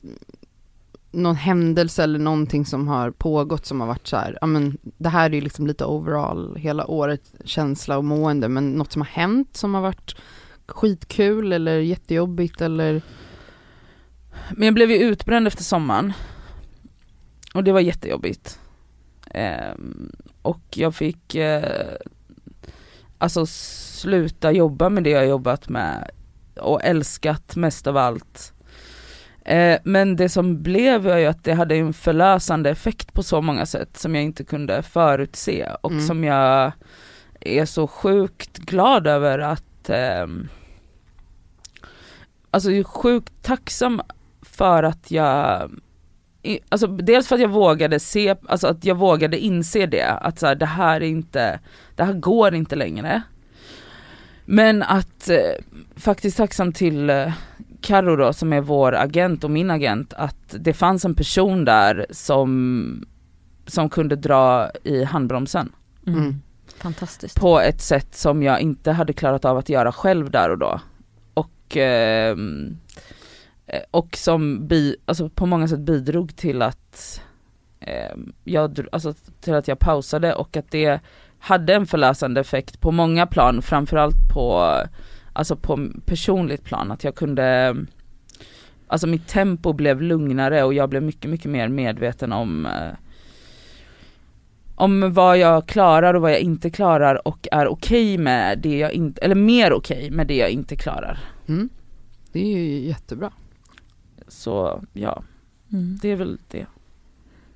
någon 1.11 1.35
händelse 1.35 2.03
eller 2.03 2.19
någonting 2.19 2.65
som 2.65 2.87
har 2.87 3.11
pågått 3.11 3.65
som 3.65 3.81
har 3.81 3.87
varit 3.87 4.07
så 4.07 4.17
här, 4.17 4.37
ja 4.41 4.47
men 4.47 4.77
det 4.83 5.09
här 5.09 5.29
är 5.29 5.33
ju 5.33 5.41
liksom 5.41 5.67
lite 5.67 5.85
overall 5.85 6.55
hela 6.55 6.87
året, 6.87 7.33
känsla 7.45 7.97
och 7.97 8.03
mående, 8.03 8.49
men 8.49 8.71
något 8.71 8.91
som 8.91 9.01
har 9.01 9.09
hänt 9.09 9.57
som 9.57 9.73
har 9.73 9.81
varit 9.81 10.15
skitkul 10.67 11.53
eller 11.53 11.79
jättejobbigt 11.79 12.61
eller 12.61 13.01
Men 14.51 14.65
jag 14.65 14.73
blev 14.73 14.91
ju 14.91 14.97
utbränd 14.97 15.47
efter 15.47 15.63
sommaren. 15.63 16.13
Och 17.53 17.63
det 17.63 17.71
var 17.71 17.79
jättejobbigt. 17.79 18.59
Ehm, 19.31 20.11
och 20.41 20.63
jag 20.69 20.95
fick 20.95 21.35
eh, 21.35 21.95
alltså 23.23 23.45
sluta 23.45 24.51
jobba 24.51 24.89
med 24.89 25.03
det 25.03 25.09
jag 25.09 25.27
jobbat 25.27 25.69
med 25.69 26.11
och 26.55 26.83
älskat 26.83 27.55
mest 27.55 27.87
av 27.87 27.97
allt. 27.97 28.53
Eh, 29.45 29.79
men 29.83 30.15
det 30.15 30.29
som 30.29 30.63
blev 30.63 31.01
var 31.01 31.17
ju 31.17 31.25
att 31.25 31.43
det 31.43 31.53
hade 31.53 31.75
en 31.75 31.93
förlösande 31.93 32.69
effekt 32.69 33.13
på 33.13 33.23
så 33.23 33.41
många 33.41 33.65
sätt 33.65 33.97
som 33.97 34.15
jag 34.15 34.23
inte 34.23 34.43
kunde 34.43 34.81
förutse 34.81 35.67
och 35.81 35.91
Mm. 35.91 36.07
som 36.07 36.23
jag 36.23 36.71
är 37.39 37.65
så 37.65 37.87
sjukt 37.87 38.57
glad 38.57 39.07
över 39.07 39.39
att 39.39 39.89
ehm, 39.89 40.47
Alltså 42.51 42.71
jag 42.71 42.79
är 42.79 42.83
sjukt 42.83 43.43
tacksam 43.43 44.01
för 44.41 44.83
att 44.83 45.11
jag 45.11 45.71
Alltså 46.69 46.87
dels 46.87 47.27
för 47.27 47.35
att 47.35 47.41
jag 47.41 47.49
vågade 47.49 47.99
se, 47.99 48.35
alltså 48.45 48.67
att 48.67 48.85
jag 48.85 48.95
vågade 48.95 49.37
inse 49.37 49.85
det, 49.85 50.09
att 50.09 50.39
så 50.39 50.47
här, 50.47 50.55
det 50.55 50.65
här 50.65 51.01
är 51.01 51.07
inte, 51.07 51.59
det 51.95 52.03
här 52.03 52.13
går 52.13 52.55
inte 52.55 52.75
längre. 52.75 53.21
Men 54.45 54.83
att 54.83 55.29
eh, 55.29 55.37
faktiskt 55.95 56.37
tacksam 56.37 56.73
till 56.73 57.09
eh, 57.09 57.33
Karo 57.81 58.15
då 58.15 58.33
som 58.33 58.53
är 58.53 58.61
vår 58.61 58.95
agent 58.95 59.43
och 59.43 59.51
min 59.51 59.71
agent, 59.71 60.13
att 60.13 60.55
det 60.59 60.73
fanns 60.73 61.05
en 61.05 61.15
person 61.15 61.65
där 61.65 62.05
som, 62.09 63.05
som 63.65 63.89
kunde 63.89 64.15
dra 64.15 64.71
i 64.83 65.03
handbromsen 65.03 65.71
Mm. 66.07 66.19
Mm. 66.19 66.41
Fantastiskt. 66.77 67.39
på 67.39 67.59
ett 67.59 67.81
sätt 67.81 68.15
som 68.15 68.43
jag 68.43 68.61
inte 68.61 68.91
hade 68.91 69.13
klarat 69.13 69.45
av 69.45 69.57
att 69.57 69.69
göra 69.69 69.91
själv 69.91 70.31
där 70.31 70.49
och 70.49 70.57
då. 70.57 70.79
Och, 71.33 71.77
ehm, 71.77 72.77
eh, 73.65 73.81
och 73.91 74.17
som 74.17 74.67
bi, 74.67 74.95
alltså 75.05 75.29
på 75.29 75.45
många 75.45 75.67
sätt 75.67 75.79
bidrog 75.79 76.35
till 76.35 76.61
att 76.61 77.21
ehm, 77.79 78.33
jag, 78.43 78.87
alltså 78.91 79.13
till 79.41 79.53
att 79.53 79.67
jag 79.67 79.79
pausade 79.79 80.33
och 80.33 80.57
att 80.57 80.71
det 80.71 80.99
hade 81.45 81.73
en 81.75 81.85
förlösande 81.85 82.41
effekt 82.41 82.81
på 82.81 82.91
många 82.91 83.27
plan, 83.27 83.61
framförallt 83.61 84.15
på, 84.33 84.77
alltså 85.33 85.55
på 85.55 85.89
personligt 86.05 86.63
plan, 86.63 86.91
att 86.91 87.03
jag 87.03 87.15
kunde 87.15 87.75
Alltså 88.87 89.07
mitt 89.07 89.27
tempo 89.27 89.73
blev 89.73 90.01
lugnare 90.01 90.63
och 90.63 90.73
jag 90.73 90.89
blev 90.89 91.03
mycket, 91.03 91.31
mycket 91.31 91.51
mer 91.51 91.67
medveten 91.67 92.31
om 92.31 92.65
eh, 92.65 92.91
om 94.75 95.13
vad 95.13 95.37
jag 95.37 95.67
klarar 95.67 96.13
och 96.13 96.21
vad 96.21 96.31
jag 96.31 96.39
inte 96.39 96.69
klarar 96.69 97.27
och 97.27 97.47
är 97.51 97.67
okej 97.67 98.17
med 98.17 98.59
det 98.59 98.77
jag 98.77 98.91
inte, 98.93 99.21
eller 99.21 99.35
mer 99.35 99.73
okej 99.73 100.11
med 100.11 100.27
det 100.27 100.35
jag 100.37 100.49
inte 100.49 100.75
klarar. 100.75 101.19
mm. 101.47 101.69
Det 102.31 102.39
är 102.39 102.57
ju 102.57 102.79
jättebra. 102.87 103.31
Så 104.27 104.83
ja, 104.93 105.23
Mm. 105.71 105.97
det 106.01 106.11
är 106.11 106.15
väl 106.15 106.37
det. 106.47 106.65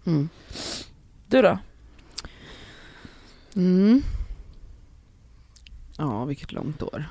Mm. 0.05 0.29
Du 1.27 1.41
då? 1.41 1.57
Mm. 3.57 4.01
Ja, 5.97 6.25
vilket 6.25 6.51
långt 6.51 6.83
år. 6.83 7.05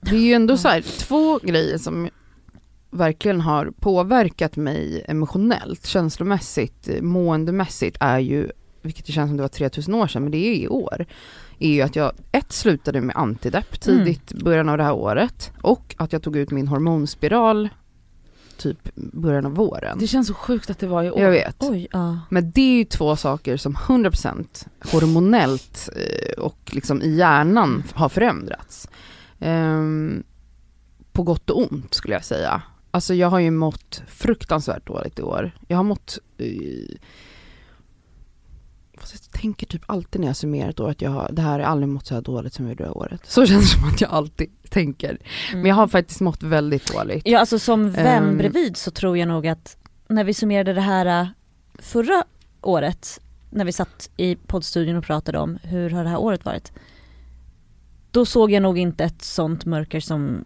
Det 0.00 0.16
är 0.16 0.20
ju 0.20 0.32
ändå 0.32 0.56
så 0.56 0.68
här, 0.68 0.80
två 0.80 1.38
grejer 1.38 1.78
som 1.78 2.08
verkligen 2.90 3.40
har 3.40 3.72
påverkat 3.80 4.56
mig 4.56 5.04
emotionellt, 5.08 5.86
känslomässigt, 5.86 6.88
måendemässigt 7.02 7.96
är 8.00 8.18
ju, 8.18 8.50
vilket 8.82 9.06
det 9.06 9.12
känns 9.12 9.30
som 9.30 9.36
det 9.36 9.42
var 9.42 9.48
3000 9.48 9.94
år 9.94 10.06
sedan, 10.06 10.22
men 10.22 10.32
det 10.32 10.46
är 10.46 10.54
i 10.54 10.68
år, 10.68 11.06
är 11.58 11.70
ju 11.70 11.82
att 11.82 11.96
jag 11.96 12.12
ett 12.32 12.52
slutade 12.52 13.00
med 13.00 13.16
antidepp 13.16 13.80
tidigt 13.80 14.32
början 14.32 14.68
av 14.68 14.78
det 14.78 14.84
här 14.84 14.94
året 14.94 15.52
och 15.62 15.94
att 15.98 16.12
jag 16.12 16.22
tog 16.22 16.36
ut 16.36 16.50
min 16.50 16.68
hormonspiral 16.68 17.68
typ 18.56 18.78
början 18.94 19.46
av 19.46 19.54
våren. 19.54 19.98
Det 19.98 20.06
känns 20.06 20.28
så 20.28 20.34
sjukt 20.34 20.70
att 20.70 20.78
det 20.78 20.86
var 20.86 21.04
i 21.04 21.10
år. 21.10 21.20
Jag 21.20 21.30
vet. 21.30 21.56
Oj, 21.58 21.88
ja. 21.92 22.18
Men 22.30 22.50
det 22.50 22.60
är 22.60 22.76
ju 22.76 22.84
två 22.84 23.16
saker 23.16 23.56
som 23.56 23.74
100% 23.74 24.66
hormonellt 24.92 25.88
eh, 25.96 26.42
och 26.42 26.58
liksom 26.72 27.02
i 27.02 27.16
hjärnan 27.16 27.82
har 27.94 28.08
förändrats. 28.08 28.88
Ehm, 29.40 30.22
på 31.12 31.22
gott 31.22 31.50
och 31.50 31.72
ont 31.72 31.94
skulle 31.94 32.14
jag 32.14 32.24
säga. 32.24 32.62
Alltså 32.90 33.14
jag 33.14 33.28
har 33.28 33.38
ju 33.38 33.50
mått 33.50 34.02
fruktansvärt 34.08 34.86
dåligt 34.86 35.18
i 35.18 35.22
år. 35.22 35.50
Jag 35.68 35.76
har 35.76 35.84
mått... 35.84 36.18
eh, 36.38 36.96
fast 38.96 39.14
jag 39.32 39.40
tänker 39.40 39.66
typ 39.66 39.82
alltid 39.86 40.20
när 40.20 40.28
jag 40.28 40.36
summerar 40.36 40.70
ett 40.70 40.80
år 40.80 40.90
att 40.90 41.02
jag 41.02 41.10
har, 41.10 41.30
det 41.32 41.42
här 41.42 41.58
jag 41.58 41.68
aldrig 41.68 41.88
mått 41.88 42.06
så 42.06 42.14
här 42.14 42.22
dåligt 42.22 42.54
som 42.54 42.64
jag 42.64 42.70
gjorde 42.70 42.84
det 42.84 42.88
här 42.88 42.96
året. 42.96 43.20
Så 43.24 43.46
känns 43.46 43.72
det 43.72 43.78
som 43.80 43.88
att 43.88 44.00
jag 44.00 44.10
alltid 44.10 44.50
tänker. 44.70 45.18
Men 45.52 45.64
jag 45.66 45.74
har 45.74 45.88
faktiskt 45.88 46.20
mått 46.20 46.42
väldigt 46.42 46.92
dåligt. 46.92 47.22
Ja 47.26 47.38
alltså 47.38 47.58
som 47.58 47.90
vän 47.90 48.24
Ehm. 48.24 48.38
bredvid 48.38 48.76
så 48.76 48.90
tror 48.90 49.18
jag 49.18 49.28
nog 49.28 49.46
att 49.46 49.76
när 50.08 50.24
vi 50.24 50.34
summerade 50.34 50.72
det 50.72 50.80
här 50.80 51.20
äh, 51.22 51.28
förra 51.78 52.24
året, 52.62 53.20
när 53.50 53.64
vi 53.64 53.72
satt 53.72 54.10
i 54.16 54.36
poddstudion 54.36 54.96
och 54.96 55.04
pratade 55.04 55.38
om 55.38 55.58
hur 55.62 55.90
har 55.90 56.04
det 56.04 56.10
här 56.10 56.18
året 56.20 56.44
varit. 56.44 56.72
Då 58.10 58.26
såg 58.26 58.50
jag 58.50 58.62
nog 58.62 58.78
inte 58.78 59.04
ett 59.04 59.22
sånt 59.22 59.64
mörker 59.64 60.00
som 60.00 60.44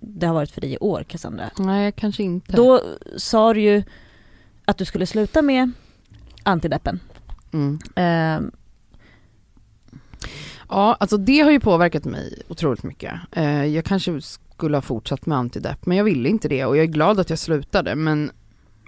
det 0.00 0.26
har 0.26 0.34
varit 0.34 0.50
för 0.50 0.60
dig 0.60 0.72
i 0.72 0.78
år 0.78 1.04
Cassandra. 1.08 1.50
Nej, 1.58 1.92
kanske 1.92 2.22
inte. 2.22 2.52
Då 2.56 2.82
sa 3.16 3.54
du 3.54 3.60
ju 3.60 3.82
att 4.64 4.78
du 4.78 4.84
skulle 4.84 5.06
sluta 5.06 5.42
med 5.42 5.70
antideppen. 6.42 7.00
Mm. 7.52 7.78
Ehm, 7.94 8.50
Ja, 10.68 10.96
alltså 11.00 11.16
det 11.16 11.40
har 11.40 11.50
ju 11.50 11.60
påverkat 11.60 12.04
mig 12.04 12.42
otroligt 12.48 12.82
mycket. 12.82 13.12
Eh, 13.32 13.64
jag 13.64 13.84
kanske 13.84 14.20
skulle 14.20 14.76
ha 14.76 14.82
fortsatt 14.82 15.26
med 15.26 15.38
antidepp, 15.38 15.86
men 15.86 15.96
jag 15.96 16.04
ville 16.04 16.28
inte 16.28 16.48
det 16.48 16.64
och 16.64 16.76
jag 16.76 16.82
är 16.82 16.86
glad 16.88 17.20
att 17.20 17.30
jag 17.30 17.38
slutade. 17.38 17.94
Men 17.94 18.30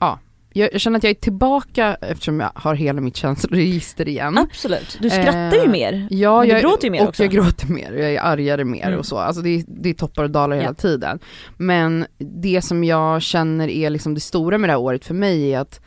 ja, 0.01 0.19
jag, 0.53 0.73
jag 0.73 0.81
känner 0.81 0.99
att 0.99 1.05
jag 1.05 1.11
är 1.11 1.15
tillbaka 1.15 1.97
eftersom 2.01 2.41
jag 2.41 2.51
har 2.55 2.75
hela 2.75 3.01
mitt 3.01 3.17
känsloregister 3.17 4.09
igen. 4.09 4.39
Absolut, 4.39 4.99
du 5.03 5.11
skrattar 5.11 5.55
ju 5.55 5.65
Eh, 5.65 5.71
mer. 5.71 6.07
Ja, 6.11 6.39
Men 6.39 6.49
du 6.49 6.53
jag, 6.55 6.63
gråter 6.63 6.85
ju 6.85 6.91
mer 6.91 7.03
och 7.03 7.09
också. 7.09 7.23
jag 7.23 7.33
gråter 7.33 7.67
mer, 7.69 7.93
jag 7.93 8.13
är 8.15 8.21
argare 8.21 8.65
mer 8.65 8.87
Mm. 8.87 8.99
och 8.99 9.07
så. 9.07 9.19
Alltså 9.19 9.43
det, 9.43 9.49
är- 9.51 9.65
det 9.67 9.89
är 9.89 9.95
toppar 9.95 10.25
och 10.25 10.31
dalar 10.31 10.57
hela 10.57 10.69
Ja. 10.69 10.75
tiden. 10.75 11.19
Men 11.57 12.07
det 12.19 12.63
som 12.65 12.85
jag 12.85 13.23
känner 13.23 13.69
är 13.69 13.91
liksom 13.91 14.15
det 14.15 14.21
stora 14.21 14.59
med 14.59 14.69
det 14.69 14.73
här 14.73 14.81
året 14.81 15.05
för 15.05 15.15
mig 15.15 15.53
är 15.55 15.59
att 15.61 15.81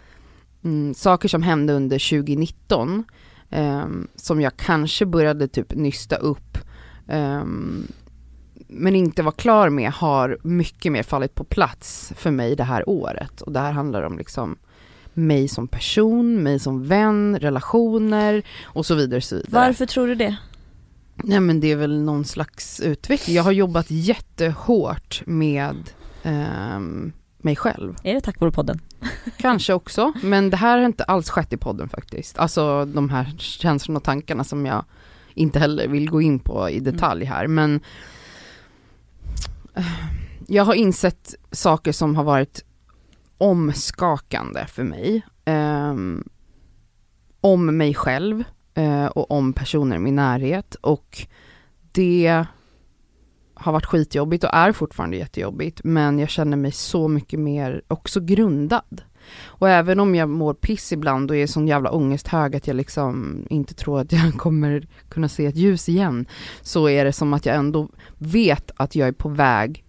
mm, 0.68 0.94
saker 0.94 1.30
som 1.30 1.44
hände 1.44 1.74
under 1.74 2.10
2019 2.10 3.04
ehm, 3.50 4.08
som 4.16 4.42
jag 4.42 4.58
kanske 4.58 5.06
började 5.06 5.48
typ 5.48 5.76
nysta 5.76 6.16
upp 6.16 6.58
ehm, 7.08 7.88
men 8.68 8.96
inte 8.96 9.24
var 9.24 9.32
klar 9.32 9.70
med 9.70 9.92
har 9.92 10.38
mycket 10.42 10.92
mer 10.92 11.04
fallit 11.04 11.36
på 11.36 11.44
plats 11.44 12.14
för 12.16 12.32
mig 12.32 12.56
det 12.56 12.64
här 12.64 12.90
året. 12.90 13.42
Och 13.42 13.52
det 13.52 13.60
här 13.60 13.72
handlar 13.72 14.04
om 14.04 14.18
liksom 14.18 14.58
mig 15.14 15.48
som 15.48 15.68
person, 15.68 16.44
mig 16.44 16.60
som 16.60 16.88
vän, 16.88 17.40
relationer 17.40 18.44
och 18.64 18.86
så 18.86 18.96
vidare. 18.96 19.22
Så 19.22 19.36
vidare. 19.36 19.52
Varför 19.52 19.86
tror 19.86 20.08
du 20.08 20.16
det? 20.16 20.36
Nej 21.24 21.40
men 21.40 21.60
det 21.60 21.72
är 21.72 21.76
väl 21.76 22.02
någon 22.02 22.26
slags 22.26 22.80
utveckling. 22.80 23.36
Jag 23.36 23.44
har 23.44 23.52
jobbat 23.52 23.86
jättehårt 23.90 25.22
med 25.26 25.78
ehm, 26.24 27.12
mig 27.38 27.56
själv. 27.56 27.96
Är 28.04 28.14
det 28.14 28.22
tack 28.22 28.40
vare 28.40 28.52
podden? 28.52 28.80
Kanske 29.38 29.74
också, 29.74 30.14
men 30.24 30.50
det 30.50 30.58
här 30.58 30.78
har 30.78 30.86
inte 30.86 31.04
alls 31.04 31.30
skett 31.30 31.54
i 31.54 31.58
podden 31.58 31.90
faktiskt. 31.90 32.38
Alltså 32.38 32.86
de 32.86 33.10
här 33.10 33.36
känslorna 33.38 33.98
och 33.98 34.04
tankarna 34.04 34.44
som 34.44 34.66
jag 34.66 34.86
inte 35.34 35.60
heller 35.60 35.88
vill 35.88 36.10
gå 36.10 36.22
in 36.22 36.40
på 36.40 36.70
i 36.70 36.80
detalj 36.80 37.26
här. 37.26 37.48
Men 37.48 37.80
eh, 39.74 39.86
jag 40.48 40.66
har 40.66 40.74
insett 40.74 41.36
saker 41.52 41.92
som 41.92 42.16
har 42.16 42.24
varit 42.24 42.64
omskakande 43.38 44.66
för 44.66 44.84
mig. 44.84 45.26
Ehm, 45.46 46.24
om 47.42 47.78
mig 47.78 47.94
själv 47.94 48.44
eh, 48.74 49.06
och 49.06 49.32
om 49.32 49.54
personer 49.54 49.96
i 49.96 50.00
min 50.00 50.16
närhet. 50.16 50.76
Och 50.76 51.28
det 51.92 52.46
har 53.60 53.72
varit 53.72 53.86
skitjobbigt 53.86 54.44
och 54.44 54.54
är 54.54 54.72
fortfarande 54.72 55.18
jättejobbigt 55.18 55.82
men 55.84 56.20
jag 56.20 56.30
känner 56.30 56.58
mig 56.58 56.72
så 56.72 57.08
mycket 57.08 57.40
mer 57.40 57.82
också 57.88 58.20
grundad. 58.20 59.02
Och 59.46 59.70
även 59.70 60.00
om 60.00 60.16
jag 60.16 60.30
mår 60.30 60.54
piss 60.54 60.92
ibland 60.92 61.32
och 61.32 61.38
är 61.38 61.48
sån 61.48 61.68
jävla 61.68 61.92
ångesthög 61.92 62.56
att 62.56 62.68
jag 62.68 62.76
liksom 62.76 63.46
inte 63.50 63.74
tror 63.74 64.00
att 64.00 64.12
jag 64.12 64.34
kommer 64.38 64.88
kunna 65.10 65.30
se 65.30 65.46
ett 65.46 65.56
ljus 65.56 65.90
igen 65.90 66.26
så 66.62 66.90
är 66.90 67.06
det 67.06 67.14
som 67.14 67.34
att 67.34 67.46
jag 67.46 67.56
ändå 67.56 67.90
vet 68.18 68.72
att 68.76 68.96
jag 68.96 69.08
är 69.08 69.12
på 69.12 69.30
väg 69.30 69.84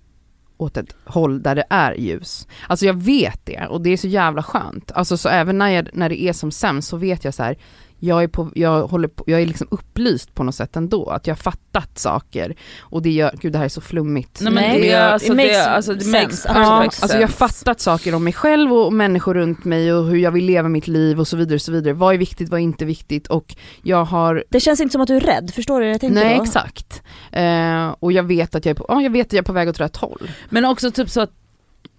åt 0.56 0.76
ett 0.76 0.96
håll 1.04 1.42
där 1.42 1.54
det 1.54 1.64
är 1.70 1.94
ljus. 1.94 2.46
Alltså 2.68 2.86
jag 2.86 2.94
vet 2.94 3.46
det 3.46 3.66
och 3.66 3.80
det 3.80 3.90
är 3.90 3.96
så 3.96 4.08
jävla 4.08 4.42
skönt. 4.42 4.92
Alltså 4.92 5.16
så 5.16 5.28
även 5.28 5.58
när, 5.58 5.68
jag, 5.68 5.88
när 5.92 6.08
det 6.08 6.22
är 6.22 6.32
som 6.32 6.50
sämst 6.50 6.88
så 6.88 6.96
vet 6.96 7.24
jag 7.24 7.34
så 7.34 7.42
här, 7.42 7.58
jag 8.00 8.22
är, 8.22 8.28
på, 8.28 8.50
jag, 8.54 8.86
håller 8.86 9.08
på, 9.08 9.24
jag 9.26 9.42
är 9.42 9.46
liksom 9.46 9.68
upplyst 9.70 10.34
på 10.34 10.42
något 10.44 10.54
sätt 10.54 10.76
ändå, 10.76 11.10
att 11.10 11.26
jag 11.26 11.34
har 11.34 11.38
fattat 11.38 11.98
saker 11.98 12.54
och 12.80 13.02
det 13.02 13.10
gör, 13.10 13.34
gud 13.40 13.52
det 13.52 13.58
här 13.58 13.64
är 13.64 13.68
så 13.68 13.80
flummigt. 13.80 14.40
Nej 14.40 14.52
men 14.52 14.62
Nej, 14.62 14.80
det, 14.80 14.90
är 14.90 15.12
alltså, 15.12 15.34
makes 15.34 15.52
det, 15.52 15.70
alltså, 15.70 15.94
det 15.94 16.06
makes. 16.06 16.46
Ja, 16.48 16.82
alltså 16.82 17.12
jag 17.12 17.20
har 17.20 17.28
fattat 17.28 17.80
saker 17.80 18.14
om 18.14 18.24
mig 18.24 18.32
själv 18.32 18.72
och 18.72 18.92
människor 18.92 19.34
runt 19.34 19.64
mig 19.64 19.92
och 19.92 20.06
hur 20.06 20.16
jag 20.16 20.30
vill 20.30 20.44
leva 20.44 20.68
mitt 20.68 20.88
liv 20.88 21.20
och 21.20 21.28
så 21.28 21.36
vidare 21.36 21.54
och 21.54 21.62
så 21.62 21.72
vidare. 21.72 21.92
Vad 21.92 22.14
är 22.14 22.18
viktigt, 22.18 22.48
vad 22.48 22.60
är 22.60 22.64
inte 22.64 22.84
viktigt 22.84 23.26
och 23.26 23.54
jag 23.82 24.04
har 24.04 24.44
Det 24.48 24.60
känns 24.60 24.80
inte 24.80 24.92
som 24.92 25.00
att 25.00 25.08
du 25.08 25.16
är 25.16 25.20
rädd, 25.20 25.50
förstår 25.54 25.80
du 25.80 25.86
hur 25.86 25.92
jag 25.92 26.00
tänker 26.00 26.14
Nej 26.24 26.36
då? 26.36 26.42
exakt. 26.42 27.02
Eh, 27.32 27.94
och 28.00 28.12
jag 28.12 28.22
vet 28.22 28.54
att 28.54 28.64
jag 28.64 28.70
är 28.70 28.74
på, 28.74 28.86
ja, 28.88 29.00
jag 29.02 29.10
vet 29.10 29.26
att 29.26 29.32
jag 29.32 29.42
är 29.42 29.46
på 29.46 29.52
väg 29.52 29.68
åt 29.68 29.80
rätt 29.80 29.96
håll. 29.96 30.30
Men 30.50 30.64
också 30.64 30.90
typ 30.90 31.10
så 31.10 31.20
att, 31.20 31.30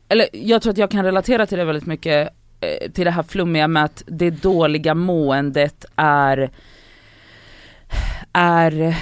eller 0.09 0.27
jag 0.33 0.61
tror 0.61 0.71
att 0.71 0.77
jag 0.77 0.91
kan 0.91 1.05
relatera 1.05 1.45
till 1.45 1.57
det 1.57 1.65
väldigt 1.65 1.85
mycket, 1.85 2.29
till 2.93 3.05
det 3.05 3.11
här 3.11 3.23
flummiga 3.23 3.67
med 3.67 3.83
att 3.83 4.03
det 4.05 4.29
dåliga 4.29 4.95
måendet 4.95 5.85
är, 5.95 6.51
är 8.33 8.95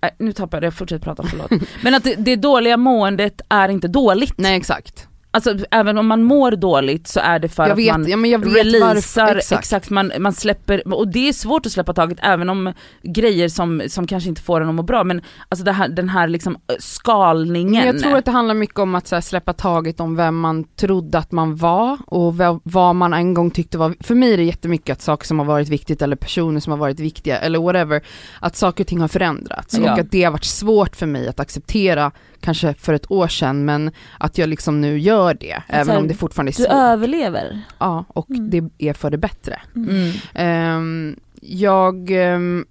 äh, 0.00 0.10
nu 0.18 0.32
tappade 0.32 0.66
jag, 0.66 0.74
fortsätt 0.74 1.02
prata 1.02 1.22
förlåt. 1.22 1.50
Men 1.82 1.94
att 1.94 2.04
det, 2.04 2.14
det 2.14 2.36
dåliga 2.36 2.76
måendet 2.76 3.40
är 3.48 3.68
inte 3.68 3.88
dåligt. 3.88 4.38
Nej 4.38 4.56
exakt. 4.56 5.08
Alltså 5.36 5.56
även 5.70 5.98
om 5.98 6.06
man 6.06 6.22
mår 6.22 6.50
dåligt 6.50 7.08
så 7.08 7.20
är 7.20 7.38
det 7.38 7.48
för 7.48 7.62
Jag 7.62 7.70
att 7.72 7.78
vet, 7.78 7.92
man 8.16 8.30
ja, 8.30 8.38
vet 8.38 8.56
releasar, 8.56 9.22
varför. 9.22 9.36
exakt, 9.38 9.58
Exakt. 9.58 9.90
man, 9.90 10.12
man 10.18 10.32
släpper, 10.32 10.94
och 10.94 11.08
det 11.08 11.28
är 11.28 11.32
svårt 11.32 11.66
att 11.66 11.72
släppa 11.72 11.92
taget 11.94 12.18
även 12.22 12.48
om 12.48 12.72
grejer 13.02 13.48
som, 13.48 13.82
som 13.88 14.06
kanske 14.06 14.28
inte 14.28 14.42
får 14.42 14.60
en 14.60 14.68
att 14.68 14.74
må 14.74 14.82
bra 14.82 15.04
men 15.04 15.20
alltså 15.48 15.70
här, 15.70 15.88
den 15.88 16.08
här 16.08 16.28
liksom 16.28 16.54
eh, 16.54 16.74
skalningen. 16.78 17.84
Men 17.84 17.86
jag 17.94 18.02
tror 18.02 18.16
att 18.16 18.24
det 18.24 18.30
handlar 18.30 18.54
mycket 18.54 18.78
om 18.78 18.94
att 18.94 19.10
här, 19.10 19.20
släppa 19.20 19.52
taget 19.52 20.00
om 20.00 20.16
vem 20.16 20.40
man 20.40 20.64
trodde 20.64 21.18
att 21.18 21.32
man 21.32 21.56
var 21.56 21.98
och 22.06 22.36
vad, 22.36 22.60
vad 22.62 22.96
man 22.96 23.12
en 23.14 23.34
gång 23.34 23.50
tyckte 23.50 23.78
var, 23.78 23.94
för 24.00 24.14
mig 24.14 24.32
är 24.32 24.36
det 24.36 24.42
jättemycket 24.44 24.92
att 24.92 25.02
saker 25.02 25.26
som 25.26 25.38
har 25.38 25.46
varit 25.46 25.68
viktigt 25.68 26.02
eller 26.02 26.16
personer 26.16 26.60
som 26.60 26.70
har 26.70 26.78
varit 26.78 27.00
viktiga 27.00 27.38
eller 27.38 27.58
whatever, 27.58 28.02
att 28.40 28.56
saker 28.56 28.84
och 28.84 28.88
ting 28.88 29.00
har 29.00 29.08
förändrats 29.08 29.78
Ja. 29.78 29.92
och 29.92 29.98
att 29.98 30.10
det 30.10 30.24
har 30.24 30.32
varit 30.32 30.44
svårt 30.44 30.96
för 30.96 31.06
mig 31.06 31.28
att 31.28 31.40
acceptera 31.40 32.10
kanske 32.40 32.74
för 32.74 32.94
ett 32.94 33.10
år 33.10 33.28
sedan 33.28 33.64
men 33.64 33.90
att 34.18 34.38
jag 34.38 34.48
liksom 34.48 34.80
nu 34.80 34.98
gör 34.98 35.25
det, 35.34 35.62
även 35.68 35.88
här, 35.88 35.98
om 35.98 36.08
det 36.08 36.14
fortfarande 36.14 36.50
är 36.50 36.56
Du 36.56 36.62
svårt. 36.62 36.72
överlever. 36.72 37.62
Ja, 37.78 38.04
och 38.08 38.30
Mm. 38.30 38.50
det 38.50 38.88
är 38.88 38.92
för 38.92 39.10
det 39.10 39.18
bättre. 39.18 39.60
Mm. 39.76 40.12
Ehm, 40.34 41.16
jag, 41.40 42.10
ehm, 42.10 42.66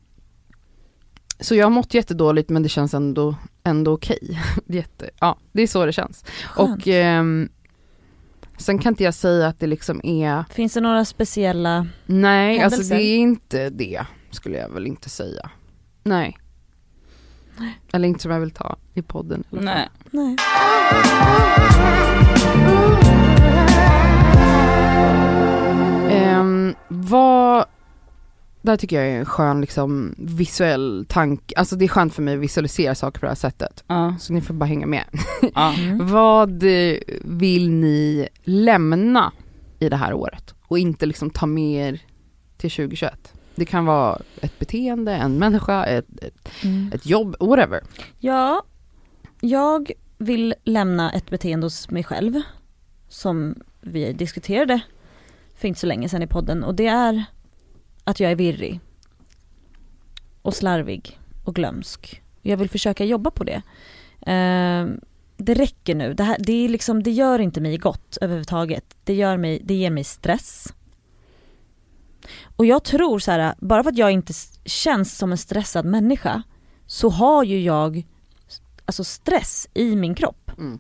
så 1.40 1.56
jag 1.56 1.66
har 1.66 1.70
mått 1.72 1.94
jättedåligt 1.94 2.50
men 2.50 2.64
det 2.64 2.70
känns 2.70 2.94
ändå, 2.94 3.36
ändå 3.64 3.94
okej. 3.94 4.40
Jätte, 4.68 5.10
ja, 5.20 5.38
det 5.52 5.62
är 5.62 5.68
så 5.68 5.86
det 5.86 5.94
känns. 5.94 6.26
Skönt. 6.50 6.82
Och 6.82 6.88
ehm, 6.88 7.50
sen 8.58 8.80
kan 8.80 8.92
inte 8.94 9.04
jag 9.04 9.14
säga 9.14 9.48
att 9.48 9.60
det 9.60 9.68
liksom 9.68 10.02
är, 10.04 10.44
Finns 10.50 10.74
det 10.74 10.82
några 10.82 11.06
speciella, 11.06 11.88
nej 12.06 12.60
alltså 12.62 12.78
Händelser? 12.82 12.96
det 12.96 13.04
är 13.04 13.18
inte 13.18 13.70
det 13.70 14.02
skulle 14.32 14.58
jag 14.58 14.70
väl 14.70 14.88
inte 14.88 15.10
säga. 15.10 15.50
Nej. 16.04 16.38
Eller 17.94 18.08
inte 18.08 18.22
som 18.22 18.32
jag 18.32 18.40
vill 18.40 18.52
ta 18.52 18.76
i 18.94 19.02
podden. 19.02 19.44
Nej. 19.50 19.90
nej. 20.12 20.36
Vad, 27.10 27.66
där 28.62 28.78
tycker 28.78 28.96
jag 29.02 29.08
är 29.12 29.20
en 29.20 29.26
skön 29.26 29.62
liksom 29.62 30.16
visuell 30.18 31.06
tanke, 31.10 31.56
alltså 31.58 31.76
det 31.76 31.86
är 31.86 31.90
skönt 31.90 32.14
för 32.14 32.22
mig 32.22 32.34
att 32.34 32.40
visualisera 32.40 32.96
saker 32.96 33.20
på 33.20 33.26
det 33.26 33.30
här 33.30 33.36
sättet. 33.36 33.84
Ja. 33.88 34.16
Så 34.20 34.34
ni 34.34 34.42
får 34.42 34.54
bara 34.54 34.66
hänga 34.66 34.86
med. 34.88 35.04
Mm. 35.56 36.08
Vad 36.12 36.64
vill 37.22 37.70
ni 37.72 38.28
lämna 38.44 39.32
i 39.80 39.90
det 39.90 39.96
här 39.96 40.14
året 40.14 40.54
och 40.62 40.80
inte 40.80 41.06
liksom 41.06 41.30
ta 41.30 41.46
med 41.46 41.88
er 41.94 42.02
till 42.58 42.72
2021? 42.72 43.34
Det 43.56 43.66
kan 43.66 43.86
vara 43.86 44.20
ett 44.42 44.60
beteende, 44.60 45.14
en 45.16 45.38
människa, 45.40 45.84
ett, 45.86 46.24
ett, 46.24 46.50
Mm. 46.64 46.92
ett 46.94 47.06
jobb, 47.06 47.36
whatever. 47.40 47.82
Ja, 48.20 48.64
jag 49.42 49.92
vill 50.18 50.56
lämna 50.64 51.12
ett 51.12 51.30
beteende 51.30 51.66
hos 51.66 51.90
mig 51.90 52.04
själv 52.04 52.42
som 53.10 53.56
vi 53.82 54.14
diskuterade 54.14 54.80
för 55.56 55.68
inte 55.68 55.80
så 55.80 55.88
länge 55.88 56.10
sedan 56.10 56.22
i 56.22 56.28
podden 56.28 56.64
och 56.64 56.76
det 56.76 56.88
är 56.88 57.26
att 58.04 58.20
jag 58.20 58.32
är 58.32 58.36
virrig 58.36 58.80
och 60.42 60.56
slarvig 60.56 61.20
och 61.44 61.56
glömsk. 61.56 62.22
Jag 62.42 62.58
vill 62.58 62.70
försöka 62.70 63.06
jobba 63.06 63.32
på 63.32 63.44
det. 63.44 63.62
Eh, 64.32 64.88
det 65.38 65.54
räcker 65.54 65.96
nu, 65.96 66.14
det, 66.14 66.24
här, 66.24 66.38
det, 66.40 66.66
är 66.66 66.70
liksom, 66.70 67.04
det 67.04 67.12
gör 67.12 67.40
inte 67.40 67.62
mig 67.62 67.78
gott 67.78 68.18
överhuvudtaget. 68.22 68.96
Det, 69.04 69.14
gör 69.14 69.38
mig, 69.38 69.62
det 69.64 69.74
ger 69.74 69.90
mig 69.90 70.04
stress. 70.04 70.74
Och 72.56 72.66
jag 72.66 72.84
tror 72.84 73.20
så 73.20 73.32
här, 73.32 73.56
bara 73.60 73.84
för 73.84 73.90
att 73.90 73.98
jag 73.98 74.12
inte 74.12 74.34
känns 74.66 75.18
som 75.18 75.32
en 75.32 75.38
stressad 75.38 75.86
människa 75.86 76.44
så 76.86 77.10
har 77.10 77.44
ju 77.44 77.62
jag 77.62 78.06
alltså 78.86 79.04
stress 79.04 79.68
i 79.74 79.96
min 79.96 80.16
kropp. 80.16 80.52
Mm. 80.58 80.80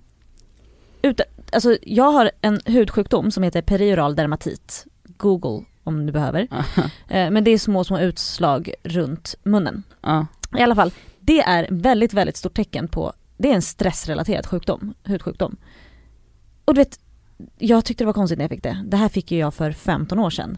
Utan, 1.05 1.25
alltså 1.51 1.77
jag 1.81 2.11
har 2.11 2.31
en 2.41 2.59
hudsjukdom 2.65 3.31
som 3.31 3.43
heter 3.43 3.61
perioral 3.61 4.15
dermatit. 4.15 4.85
Google 5.17 5.65
om 5.83 6.05
du 6.05 6.11
behöver. 6.11 6.47
Eh, 7.07 7.31
Men 7.31 7.43
det 7.43 7.51
är 7.51 7.57
små, 7.57 7.83
små 7.83 7.99
utslag 7.99 8.73
runt 8.83 9.35
munnen. 9.43 9.83
Ja. 10.01 10.25
I 10.57 10.61
alla 10.61 10.75
fall, 10.75 10.91
det 11.19 11.39
är 11.41 11.67
väldigt, 11.71 12.13
väldigt 12.13 12.37
stort 12.37 12.53
tecken 12.53 12.87
på, 12.87 13.13
det 13.37 13.51
är 13.51 13.55
en 13.55 13.61
stressrelaterad 13.61 14.45
sjukdom, 14.45 14.93
hudsjukdom. 15.03 15.55
Och 16.65 16.73
du 16.73 16.81
vet, 16.81 16.99
jag 17.57 17.85
tyckte 17.85 18.03
det 18.03 18.05
var 18.05 18.13
konstigt 18.13 18.37
när 18.37 18.43
jag 18.43 18.49
fick 18.49 18.63
det. 18.63 18.83
Det 18.85 18.97
här 18.97 19.09
fick 19.09 19.31
ju 19.31 19.37
jag 19.39 19.53
för 19.53 19.71
15 19.71 20.19
år 20.19 20.29
sedan. 20.29 20.57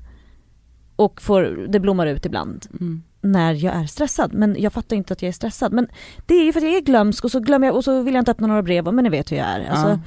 Och 0.95 1.21
får, 1.21 1.67
det 1.69 1.79
blommar 1.79 2.07
ut 2.07 2.25
ibland 2.25 2.65
Mm. 2.71 3.03
när 3.21 3.53
jag 3.53 3.75
är 3.75 3.86
stressad. 3.86 4.33
Men 4.33 4.55
jag 4.60 4.73
fattar 4.73 4.95
inte 4.95 5.13
att 5.13 5.21
jag 5.21 5.27
är 5.29 5.33
stressad. 5.33 5.73
Men 5.73 5.88
det 6.25 6.36
är 6.36 6.43
ju 6.43 6.53
för 6.53 6.60
att 6.60 6.63
jag 6.65 6.75
är 6.75 6.81
glömsk 6.81 7.23
och 7.23 7.31
så 7.31 7.39
glömmer 7.39 7.67
jag 7.67 7.75
och 7.75 7.83
så 7.83 8.01
vill 8.01 8.13
jag 8.13 8.21
inte 8.21 8.31
öppna 8.31 8.47
några 8.47 8.63
brev. 8.63 8.93
Men 8.93 9.03
ni 9.03 9.10
vet 9.10 9.31
hur 9.31 9.38
jag 9.38 9.47
är. 9.47 9.69
Alltså, 9.69 9.89
Ja. 9.89 9.99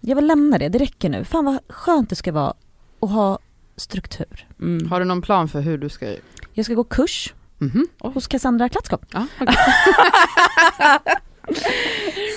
Jag 0.00 0.16
vill 0.16 0.26
lämna 0.26 0.58
det, 0.58 0.68
det 0.68 0.78
räcker 0.78 1.08
nu. 1.08 1.24
Fan 1.24 1.44
vad 1.44 1.58
skönt 1.68 2.10
det 2.10 2.16
ska 2.16 2.32
vara 2.32 2.54
att 3.00 3.10
ha 3.10 3.38
struktur. 3.76 4.46
Mm. 4.60 4.90
Har 4.90 5.00
du 5.00 5.04
någon 5.06 5.22
plan 5.22 5.48
för 5.48 5.60
hur 5.60 5.78
du 5.78 5.88
ska, 5.88 6.14
Jag 6.52 6.64
ska 6.64 6.74
gå 6.74 6.84
kurs 6.84 7.34
mhm, 7.58 7.86
hos 7.98 8.26
Cassandra 8.26 8.68
Klatskop. 8.68 9.04
ja, 9.12 9.26
okej. 9.40 9.56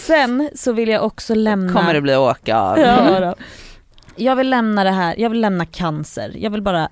Sen 0.01 0.49
så 0.55 0.71
vill 0.73 0.89
jag 0.89 1.03
också 1.05 1.35
lämna... 1.35 1.73
Kommer 1.73 1.93
det 1.93 2.01
bli 2.01 2.15
åka 2.15 2.57
av. 2.57 2.79
Ja, 2.79 3.19
då. 3.19 3.35
jag 4.15 4.35
vill 4.35 4.49
lämna 4.49 4.83
det 4.83 4.91
här, 4.91 5.15
jag 5.17 5.29
vill 5.29 5.41
lämna 5.41 5.65
cancer. 5.65 6.33
Jag 6.37 6.49
vill 6.49 6.61
bara, 6.61 6.89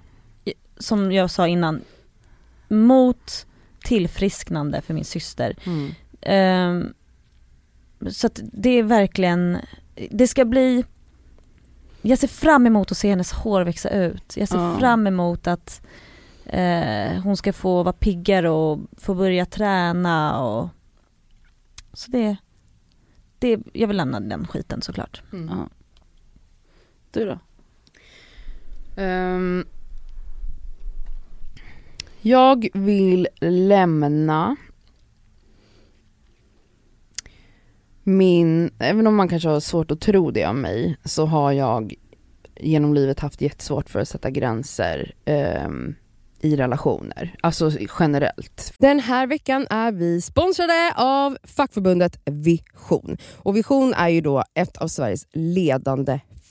som 0.78 1.12
jag 1.12 1.32
sa 1.32 1.48
innan, 1.48 1.82
mot 2.68 3.46
tillfrisknande 3.84 4.82
för 4.82 4.94
min 4.94 5.06
syster. 5.06 5.56
Mm. 5.66 5.92
Ehm, 6.22 6.94
så 8.10 8.28
att 8.28 8.40
det 8.44 8.70
är 8.70 8.84
verkligen, 8.84 9.58
det 10.12 10.28
ska 10.28 10.46
bli 10.46 10.86
jag 12.02 12.20
ser 12.20 12.28
fram 12.28 12.68
emot 12.68 12.92
att 12.92 12.98
se 12.98 13.10
hennes 13.10 13.32
hår 13.32 13.62
växa 13.62 13.90
ut. 13.90 14.38
Jag 14.38 14.48
ser 14.50 14.58
Ja. 14.58 14.78
fram 14.80 15.08
emot 15.08 15.48
att 15.48 15.82
eh, 16.46 17.12
hon 17.24 17.38
ska 17.38 17.54
få 17.54 17.84
vara 17.84 17.94
piggare 17.94 18.50
och 18.50 18.80
få 18.98 19.14
börja 19.16 19.46
träna 19.46 20.42
och 20.44 20.70
så 21.94 22.12
det, 22.12 22.38
det 23.40 23.60
jag 23.74 23.88
vill 23.88 23.98
lämna 23.98 24.20
den 24.20 24.48
skiten 24.48 24.82
såklart. 24.82 25.22
Mm. 25.34 25.48
Ja. 25.58 25.70
Du 27.12 27.26
då? 27.26 27.40
Ehm, 29.02 29.66
jag 32.22 32.68
vill 32.74 33.28
lämna 33.42 34.56
min, 38.08 38.70
även 38.80 39.08
om 39.08 39.16
man 39.16 39.28
kanske 39.28 39.50
har 39.50 39.60
svårt 39.60 39.92
att 39.92 40.02
tro 40.02 40.32
det 40.32 40.48
om 40.48 40.62
mig, 40.62 40.98
så 41.06 41.26
har 41.26 41.52
jag 41.52 41.94
genom 42.56 42.94
livet 42.94 43.20
haft 43.20 43.42
jättesvårt 43.42 43.90
för 43.90 44.00
att 44.00 44.08
sätta 44.08 44.30
gränser 44.30 45.14
ehm, 45.26 45.96
i 46.42 46.56
relationer, 46.56 47.36
alltså 47.42 47.72
generellt. 48.00 48.74
Den 48.78 49.00
här 49.00 49.28
veckan 49.28 49.68
är 49.70 49.92
vi 49.92 50.22
sponsrade 50.22 50.94
av 50.96 51.38
fackförbundet 51.44 52.20
Vision. 52.26 53.18
Och 53.36 53.56
Vision 53.56 53.94
är 53.94 54.10
ju 54.10 54.22
då 54.22 54.44
ett 54.54 54.78
av 54.78 54.88
Sveriges 54.88 55.28
ledande 55.34 56.20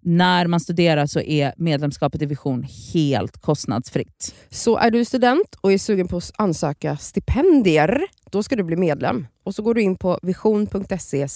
när 0.00 0.46
man 0.46 0.60
studerar 0.60 1.06
så 1.06 1.20
är 1.20 1.54
medlemskapet 1.56 2.22
i 2.22 2.26
Vision 2.26 2.66
helt 2.94 3.40
kostnadsfritt. 3.40 4.34
Så 4.50 4.76
är 4.76 4.90
du 4.90 5.04
student 5.04 5.54
och 5.60 5.72
är 5.72 5.78
sugen 5.78 6.08
på 6.08 6.16
att 6.16 6.32
ansöka 6.36 6.96
stipendier, 6.96 8.02
då 8.30 8.42
ska 8.42 8.56
du 8.56 8.62
bli 8.62 8.76
medlem. 8.76 9.26
Och 9.44 9.54
så 9.54 9.62
går 9.62 9.74
du 9.74 9.82
in 9.82 9.96
på 9.96 10.18
vision.se 10.22 11.28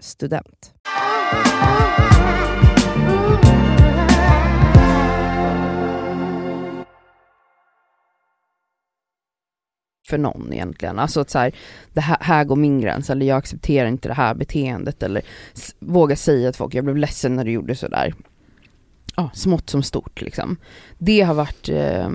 student. 0.00 0.72
För 10.08 10.18
någon 10.18 10.52
egentligen. 10.52 10.98
Alltså 10.98 11.20
att 11.20 11.30
så 11.30 11.38
här, 11.38 11.52
det 11.92 12.00
här, 12.00 12.16
här 12.20 12.44
går 12.44 12.56
min 12.56 12.80
gräns, 12.80 13.10
eller 13.10 13.26
jag 13.26 13.38
accepterar 13.38 13.88
inte 13.88 14.08
det 14.08 14.14
här 14.14 14.34
beteendet, 14.34 15.02
eller 15.02 15.22
våga 15.78 16.16
säga 16.16 16.52
till 16.52 16.58
folk, 16.58 16.74
jag 16.74 16.84
blev 16.84 16.96
ledsen 16.96 17.36
när 17.36 17.44
du 17.44 17.50
gjorde 17.50 17.74
sådär. 17.74 18.14
Ja, 19.16 19.30
smått 19.34 19.70
som 19.70 19.82
stort 19.82 20.20
liksom. 20.20 20.56
Det 20.98 21.20
har 21.20 21.34
varit 21.34 21.68
eh, 21.68 22.08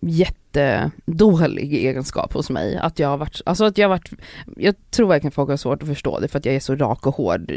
jättedålig 0.00 1.74
egenskap 1.74 2.32
hos 2.32 2.50
mig. 2.50 2.76
Att 2.76 2.98
jag 2.98 3.08
har 3.08 3.16
varit, 3.16 3.40
alltså 3.46 3.64
att 3.64 3.78
jag 3.78 3.88
har 3.88 3.96
varit, 3.96 4.10
jag 4.56 4.74
tror 4.90 5.08
verkligen 5.08 5.32
folk 5.32 5.50
har 5.50 5.56
svårt 5.56 5.82
att 5.82 5.88
förstå 5.88 6.20
det 6.20 6.28
för 6.28 6.38
att 6.38 6.44
jag 6.44 6.54
är 6.54 6.60
så 6.60 6.74
rak 6.76 7.06
och 7.06 7.14
hård 7.14 7.52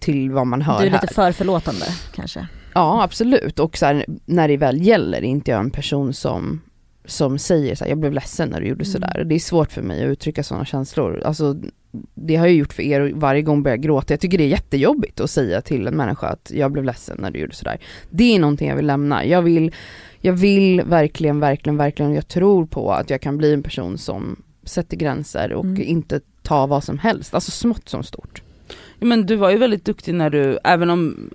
till 0.00 0.30
vad 0.30 0.46
man 0.46 0.62
hör 0.62 0.80
Du 0.80 0.86
är 0.86 0.90
här. 0.90 1.00
lite 1.02 1.14
för 1.14 1.32
förlåtande 1.32 1.86
kanske. 2.14 2.46
Ja 2.74 3.02
absolut 3.02 3.58
och 3.58 3.76
så 3.76 3.86
här, 3.86 4.04
när 4.24 4.48
det 4.48 4.56
väl 4.56 4.82
gäller 4.82 5.18
är 5.18 5.22
inte 5.22 5.50
jag 5.50 5.60
en 5.60 5.70
person 5.70 6.14
som 6.14 6.60
som 7.04 7.38
säger 7.38 7.74
så 7.74 7.84
här, 7.84 7.90
jag 7.90 7.98
blev 7.98 8.12
ledsen 8.12 8.48
när 8.48 8.60
du 8.60 8.66
gjorde 8.66 8.84
Mm. 8.84 8.92
sådär. 8.92 9.24
Det 9.26 9.34
är 9.34 9.38
svårt 9.38 9.72
för 9.72 9.82
mig 9.82 10.04
att 10.04 10.08
uttrycka 10.10 10.42
sådana 10.42 10.64
känslor. 10.64 11.20
Alltså, 11.24 11.56
det 12.14 12.36
har 12.36 12.46
jag 12.46 12.56
gjort 12.56 12.72
för 12.72 12.82
er 12.82 13.00
och 13.00 13.10
varje 13.10 13.42
gång 13.42 13.62
börjar 13.62 13.76
jag 13.76 13.82
gråta. 13.82 14.12
Jag 14.12 14.20
tycker 14.20 14.38
det 14.38 14.44
är 14.44 14.48
jättejobbigt 14.48 15.20
att 15.20 15.30
säga 15.30 15.60
till 15.60 15.86
en 15.86 15.96
människa 15.96 16.26
att 16.26 16.50
jag 16.54 16.72
blev 16.72 16.84
ledsen 16.84 17.16
när 17.20 17.30
du 17.30 17.38
gjorde 17.38 17.54
sådär. 17.54 17.78
Det 18.10 18.34
är 18.34 18.38
någonting 18.40 18.68
jag 18.68 18.76
vill 18.76 18.86
lämna. 18.86 19.24
Jag 19.26 19.42
vill, 19.42 19.72
jag 20.20 20.32
vill 20.32 20.82
verkligen, 20.82 21.40
verkligen, 21.40 21.76
verkligen, 21.76 22.10
och 22.10 22.16
jag 22.16 22.28
tror 22.28 22.66
på 22.66 22.92
att 22.92 23.10
jag 23.10 23.20
kan 23.20 23.36
bli 23.38 23.52
en 23.52 23.62
person 23.62 23.98
som 23.98 24.42
sätter 24.64 24.96
gränser 24.96 25.52
och 25.52 25.64
Mm. 25.64 25.82
inte 25.82 26.20
tar 26.42 26.66
vad 26.66 26.84
som 26.84 26.98
helst. 26.98 27.34
Alltså 27.34 27.50
smått 27.50 27.88
som 27.88 28.02
stort. 28.02 28.42
Men 29.00 29.26
du 29.26 29.36
var 29.36 29.50
ju 29.50 29.58
väldigt 29.58 29.84
duktig 29.84 30.14
när 30.14 30.30
du, 30.30 30.58
även 30.64 30.90
om, 30.90 31.30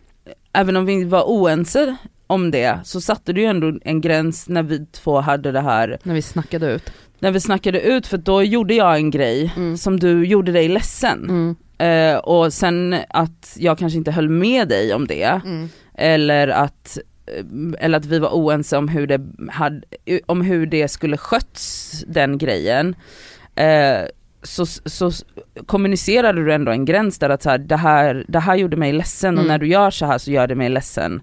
även 0.53 0.77
om 0.77 0.85
vi 0.85 1.03
var 1.03 1.23
oense 1.27 1.95
om 2.29 2.51
det, 2.51 2.79
så 2.83 3.01
satte 3.01 3.33
du 3.33 3.41
ju 3.41 3.47
ändå 3.47 3.73
en 3.81 4.01
gräns 4.01 4.49
när 4.49 4.63
vi 4.63 4.85
två 4.85 5.19
hade 5.21 5.51
det 5.51 5.61
här, 5.61 5.97
När 6.03 6.13
vi 6.13 6.21
snackade 6.21 6.71
ut. 6.71 6.91
när 7.19 7.31
vi 7.31 7.39
snackade 7.39 7.81
ut 7.81 8.07
för 8.07 8.17
då 8.17 8.43
gjorde 8.43 8.73
jag 8.73 8.95
en 8.95 9.11
grej 9.11 9.53
Mm. 9.57 9.77
som 9.77 9.99
du 9.99 10.25
gjorde 10.25 10.51
dig 10.51 10.67
ledsen. 10.67 11.23
Mm. 11.29 11.55
Eh, 12.13 12.17
och 12.19 12.53
sen 12.53 12.95
att 13.09 13.55
jag 13.59 13.77
kanske 13.77 13.97
inte 13.97 14.11
höll 14.11 14.29
med 14.29 14.67
dig 14.67 14.93
om 14.93 15.07
det, 15.07 15.41
Mm. 15.45 15.69
eller 15.93 16.47
att 16.47 16.97
eh, 17.27 17.45
eller 17.85 17.97
att 17.97 18.05
vi 18.05 18.19
var 18.19 18.29
oense 18.29 18.77
om 18.77 18.87
hur 18.87 19.07
det, 19.07 19.21
hade, 19.51 19.81
om 20.25 20.41
hur 20.41 20.65
det 20.65 20.87
skulle 20.87 21.17
skötts, 21.17 22.03
den 22.07 22.37
grejen. 22.37 22.95
Eh, 23.55 24.01
så, 24.43 24.65
så 24.65 25.11
kommunicerade 25.65 26.45
du 26.45 26.53
ändå 26.53 26.71
en 26.71 26.85
gräns 26.85 27.19
där 27.19 27.29
att 27.29 27.43
så 27.43 27.49
här, 27.49 27.57
det, 27.57 27.77
här, 27.77 28.25
det 28.27 28.39
här 28.39 28.55
gjorde 28.55 28.77
mig 28.77 28.93
ledsen 28.93 29.33
och 29.37 29.43
Mm. 29.43 29.47
när 29.51 29.57
du 29.59 29.67
gör 29.67 29.91
så 29.91 30.05
här 30.05 30.17
så 30.17 30.31
gör 30.31 30.47
det 30.47 30.55
mig 30.55 30.69
ledsen. 30.69 31.21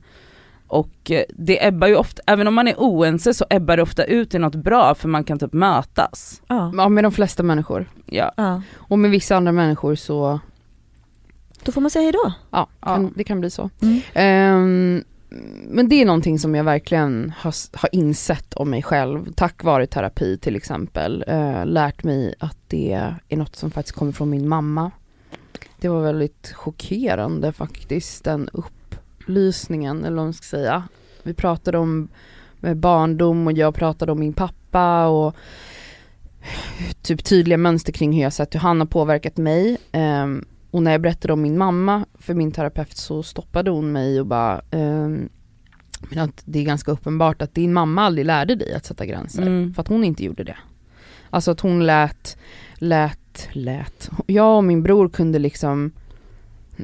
Och 0.69 1.11
eh, 1.11 1.25
det 1.29 1.67
ebbar 1.67 1.87
ju 1.87 1.97
ofta, 1.97 2.23
även 2.27 2.49
om 2.49 2.55
man 2.55 2.69
är 2.69 2.75
oense 2.77 3.35
så 3.35 3.45
ebbar 3.51 3.77
det 3.77 3.83
ofta 3.83 4.05
ut 4.05 4.35
i 4.35 4.39
något 4.39 4.55
bra 4.55 4.95
för 4.95 5.09
man 5.09 5.25
kan 5.25 5.39
typ 5.39 5.53
mötas. 5.53 6.43
Ja. 6.47 6.73
Ja 6.77 6.89
med 6.89 7.05
de 7.05 7.13
flesta 7.13 7.43
människor. 7.43 7.91
Ja. 8.07 8.33
ja. 8.37 8.63
Och 8.77 8.99
med 8.99 9.11
vissa 9.11 9.37
andra 9.37 9.53
människor 9.53 9.95
så, 9.95 10.41
Då 11.65 11.73
får 11.73 11.81
man 11.81 11.91
säga 11.91 12.03
hejdå. 12.03 12.33
ja, 12.51 12.69
Ja. 12.81 12.87
Kan, 12.87 13.13
det 13.17 13.25
kan 13.25 13.41
bli 13.41 13.51
så. 13.51 13.71
Mm. 13.83 14.01
Ehm, 14.15 15.05
men 15.69 15.89
det 15.89 16.03
är 16.03 16.07
någonting 16.07 16.39
som 16.39 16.55
jag 16.55 16.65
verkligen 16.65 17.33
har, 17.39 17.55
har 17.79 17.89
insett 17.93 18.55
om 18.55 18.71
mig 18.71 18.83
själv, 18.83 19.33
tack 19.33 19.65
vare 19.65 19.87
terapi 19.87 20.39
till 20.39 20.57
exempel. 20.57 21.25
Eh, 21.27 21.67
lärt 21.67 22.05
mig 22.05 22.35
att 22.39 22.59
det 22.69 22.93
är 23.29 23.37
något 23.37 23.57
som 23.57 23.71
faktiskt 23.71 23.97
kommer 23.99 24.13
från 24.13 24.31
min 24.31 24.49
mamma. 24.49 24.91
Det 25.81 25.89
var 25.89 26.03
väldigt 26.03 26.53
chockerande 26.55 27.53
faktiskt, 27.53 28.25
den 28.25 28.49
upplysningen, 29.27 30.05
eller 30.05 30.17
vad 30.17 30.27
man 30.27 30.33
ska 30.33 30.45
säga. 30.45 30.83
Vi 31.23 31.35
pratade 31.35 31.79
om 31.79 32.09
eh, 32.63 32.75
barndom 32.75 33.47
och 33.47 33.53
jag 33.53 33.75
pratade 33.75 34.13
om 34.13 34.21
min 34.21 34.33
pappa 34.33 35.07
och 35.07 35.35
typ 37.03 37.25
tydliga 37.25 37.59
mönster 37.59 37.93
kring 37.93 38.13
hur 38.13 38.23
jag 38.23 38.33
sett 38.33 38.55
hur 38.55 38.61
han 38.61 38.81
har 38.81 38.87
påverkat 38.87 39.37
mig. 39.37 39.79
Ehm, 39.93 40.45
och 40.71 40.83
när 40.83 40.93
jag 40.93 41.01
berättade 41.01 41.33
om 41.33 41.43
min 41.43 41.59
mamma 41.59 42.05
för 42.19 42.35
min 42.35 42.53
terapeut 42.53 42.97
så 42.97 43.23
stoppade 43.23 43.71
hon 43.71 43.93
mig 43.93 44.21
och 44.21 44.27
bara 44.27 44.63
ehm, 44.71 45.29
men 46.11 46.33
det 46.45 46.59
är 46.59 46.65
ganska 46.65 46.91
uppenbart 46.91 47.43
att 47.43 47.55
din 47.55 47.73
mamma 47.73 48.03
aldrig 48.03 48.27
lärde 48.27 48.55
dig 48.55 48.75
att 48.75 48.85
sätta 48.85 49.07
gränser. 49.07 49.43
Mm. 49.43 49.75
För 49.75 49.83
att 49.83 49.89
hon 49.89 50.05
inte 50.05 50.25
gjorde 50.25 50.45
det. 50.45 50.57
Alltså 51.31 51.51
att 51.51 51.61
hon 51.61 51.87
lät, 51.87 52.39
lät, 52.75 53.49
lät. 53.53 54.11
Jag 54.27 54.57
och 54.57 54.65
min 54.65 54.83
bror 54.83 55.09
kunde 55.09 55.39
liksom 55.39 55.93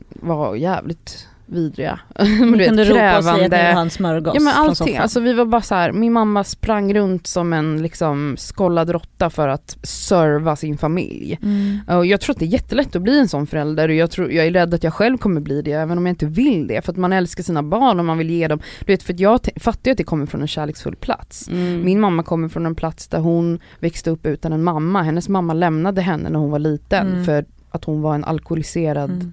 vara 0.09 0.57
jävligt 0.57 1.29
vidriga. 1.53 2.01
Men 2.19 2.53
du 2.53 2.65
kunde 2.65 2.85
ropa 2.85 3.19
och 3.19 3.25
säga 3.25 3.45
att 3.45 3.51
ni 3.51 3.73
ha 3.75 3.81
en 3.81 3.91
smörgås 3.91 4.35
Ja 4.35 4.41
men 4.41 4.55
allting, 4.55 4.97
alltså 4.97 5.21
vi 5.21 5.33
var 5.33 5.45
bara 5.45 5.63
så 5.63 5.75
här. 5.75 5.93
min 5.93 6.13
mamma 6.13 6.45
sprang 6.45 6.95
runt 6.95 7.27
som 7.27 7.53
en 7.53 7.83
liksom 7.83 8.35
skollad 8.39 8.91
råtta 8.91 9.31
för 9.31 9.49
att 9.49 9.77
serva 9.83 10.57
sin 10.57 10.79
familj. 10.79 11.39
Mm. 11.43 11.79
Och 11.99 12.07
jag 12.07 12.21
tror 12.21 12.33
att 12.35 12.39
det 12.39 12.45
är 12.45 12.49
jättelätt 12.49 12.97
att 12.97 13.03
bli 13.03 13.19
en 13.19 13.29
sån 13.29 13.47
förälder 13.47 13.89
och 13.89 13.95
jag, 13.95 14.11
tror, 14.11 14.33
jag 14.33 14.47
är 14.47 14.51
rädd 14.53 14.75
att 14.75 14.85
jag 14.85 14.95
själv 14.95 15.19
kommer 15.19 15.41
bli 15.41 15.63
det 15.63 15.73
även 15.73 15.99
om 15.99 16.07
jag 16.07 16.13
inte 16.13 16.27
vill 16.27 16.67
det. 16.67 16.85
För 16.85 16.93
att 16.93 16.99
man 16.99 17.13
älskar 17.13 17.43
sina 17.43 17.63
barn 17.63 17.99
och 17.99 18.05
man 18.05 18.19
vill 18.19 18.31
ge 18.31 18.49
dem, 18.49 18.61
du 18.81 18.93
vet 18.93 19.03
för 19.03 19.15
jag 19.19 19.41
fattar 19.61 19.89
ju 19.89 19.93
att 19.93 19.99
det 19.99 20.05
kommer 20.05 20.27
från 20.27 20.41
en 20.41 20.49
kärleksfull 20.49 20.97
plats. 20.97 21.49
Mm. 21.49 21.85
Min 21.85 22.01
mamma 22.01 22.23
kommer 22.23 22.49
från 22.49 22.67
en 22.67 22.75
plats 22.75 23.09
där 23.09 23.19
hon 23.19 23.59
växte 23.81 24.11
upp 24.11 24.27
utan 24.27 24.53
en 24.53 24.63
mamma. 24.65 25.03
Hennes 25.03 25.29
mamma 25.29 25.55
lämnade 25.55 26.01
henne 26.01 26.31
när 26.31 26.39
hon 26.39 26.51
var 26.51 26.59
liten 26.59 27.07
Mm. 27.13 27.25
för 27.25 27.45
att 27.71 27.85
hon 27.85 28.03
var 28.03 28.15
en 28.15 28.25
alkoholiserad 28.25 29.11
Mm. 29.11 29.33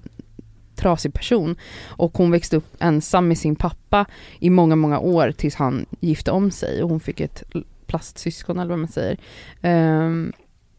Trasig 0.80 1.14
person. 1.14 1.56
Och 1.88 2.18
hon 2.18 2.32
växte 2.32 2.58
upp 2.58 2.76
ensam 2.80 3.28
med 3.28 3.38
sin 3.38 3.56
pappa 3.56 4.06
i 4.40 4.50
många, 4.50 4.76
många 4.76 5.00
år 5.00 5.32
tills 5.32 5.56
han 5.56 5.86
gifte 6.00 6.32
om 6.32 6.52
sig 6.52 6.84
och 6.84 6.90
hon 6.90 7.00
fick 7.00 7.20
ett 7.20 7.44
plastsyskon 7.88 8.60
eller 8.60 8.70
vad 8.70 8.80
man 8.80 8.88
säger. 8.88 9.18
Ehm, 9.62 10.34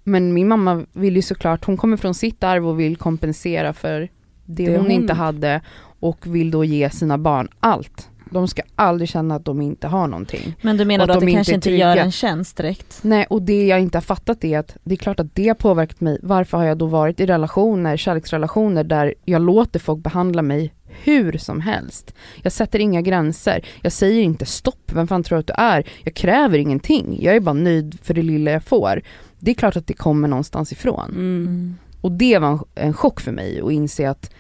men 0.05 0.35
min 0.35 0.49
mamma 0.49 0.87
vill 0.93 1.17
ju 1.17 1.23
såklart, 1.23 1.65
hon 1.65 1.77
kommer 1.77 1.97
från 1.97 2.15
sitt 2.15 2.45
arv 2.45 2.69
och 2.69 2.81
vill 2.81 2.97
kompensera 2.97 3.73
för 3.73 4.09
det, 4.45 4.67
Det 4.67 4.73
hon, 4.73 4.81
hon- 4.81 4.91
inte 4.91 5.13
hade 5.15 5.61
och 6.01 6.27
vill 6.35 6.51
då 6.51 6.65
ge 6.65 6.91
sina 6.91 7.19
barn 7.19 7.49
allt. 7.61 8.10
De 8.31 8.49
ska 8.49 8.63
aldrig 8.77 9.09
känna 9.09 9.35
att 9.35 9.45
de 9.45 9.61
inte 9.61 9.89
har 9.89 10.07
någonting. 10.07 10.55
Men 10.63 10.77
du 10.77 10.85
menar 10.85 11.07
då 11.07 11.13
att 11.13 11.17
att 11.17 11.21
det 11.21 11.27
de 11.27 11.33
kanske 11.33 11.55
inte 11.55 11.71
gör 11.71 11.97
en 11.97 12.13
tjänst 12.13 12.57
direkt? 12.57 12.99
Nej, 13.03 13.27
och 13.31 13.43
det 13.43 13.67
jag 13.67 13.81
inte 13.81 13.99
har 13.99 14.03
fattat 14.03 14.45
är 14.45 14.59
att 14.59 14.77
det 14.85 14.95
är 14.95 14.97
klart 14.97 15.21
att 15.21 15.35
det 15.35 15.49
har 15.49 15.55
påverkat 15.55 16.01
mig. 16.01 16.19
Varför 16.23 16.59
har 16.59 16.65
jag 16.65 16.79
då 16.79 16.87
varit 16.87 17.21
i 17.21 17.27
relationer, 17.27 17.97
kärleksrelationer 17.97 18.85
där 18.85 19.15
jag 19.25 19.43
låter 19.43 19.79
folk 19.79 20.03
behandla 20.03 20.43
mig 20.43 20.75
hur 21.05 21.39
som 21.39 21.61
helst. 21.61 22.15
Jag 22.43 22.53
sätter 22.53 22.79
inga 22.79 23.03
gränser. 23.03 23.67
Jag 23.83 23.93
säger 23.93 24.23
inte 24.23 24.47
stopp, 24.47 24.93
vem 24.93 25.09
fan 25.09 25.23
tror 25.23 25.37
du 25.37 25.41
att 25.41 25.47
du 25.47 25.63
är? 25.63 25.85
Jag 26.05 26.15
kräver 26.15 26.59
ingenting. 26.59 27.19
Jag 27.21 27.37
är 27.37 27.41
bara 27.41 27.53
nöjd 27.53 27.99
för 28.03 28.15
det 28.15 28.23
lilla 28.23 28.51
jag 28.51 28.65
får. 28.65 29.03
Det 29.39 29.51
är 29.51 29.55
klart 29.55 29.77
att 29.77 29.87
det 29.87 29.95
kommer 29.95 30.29
någonstans 30.29 30.73
ifrån. 30.73 31.11
Mm. 31.11 31.75
Och 32.01 32.13
det 32.13 32.39
var 32.39 32.65
en 32.75 32.95
chock 32.95 33.21
för 33.21 33.33
mig 33.33 33.61
att 33.61 33.73
inse 33.73 34.11
att 34.11 34.31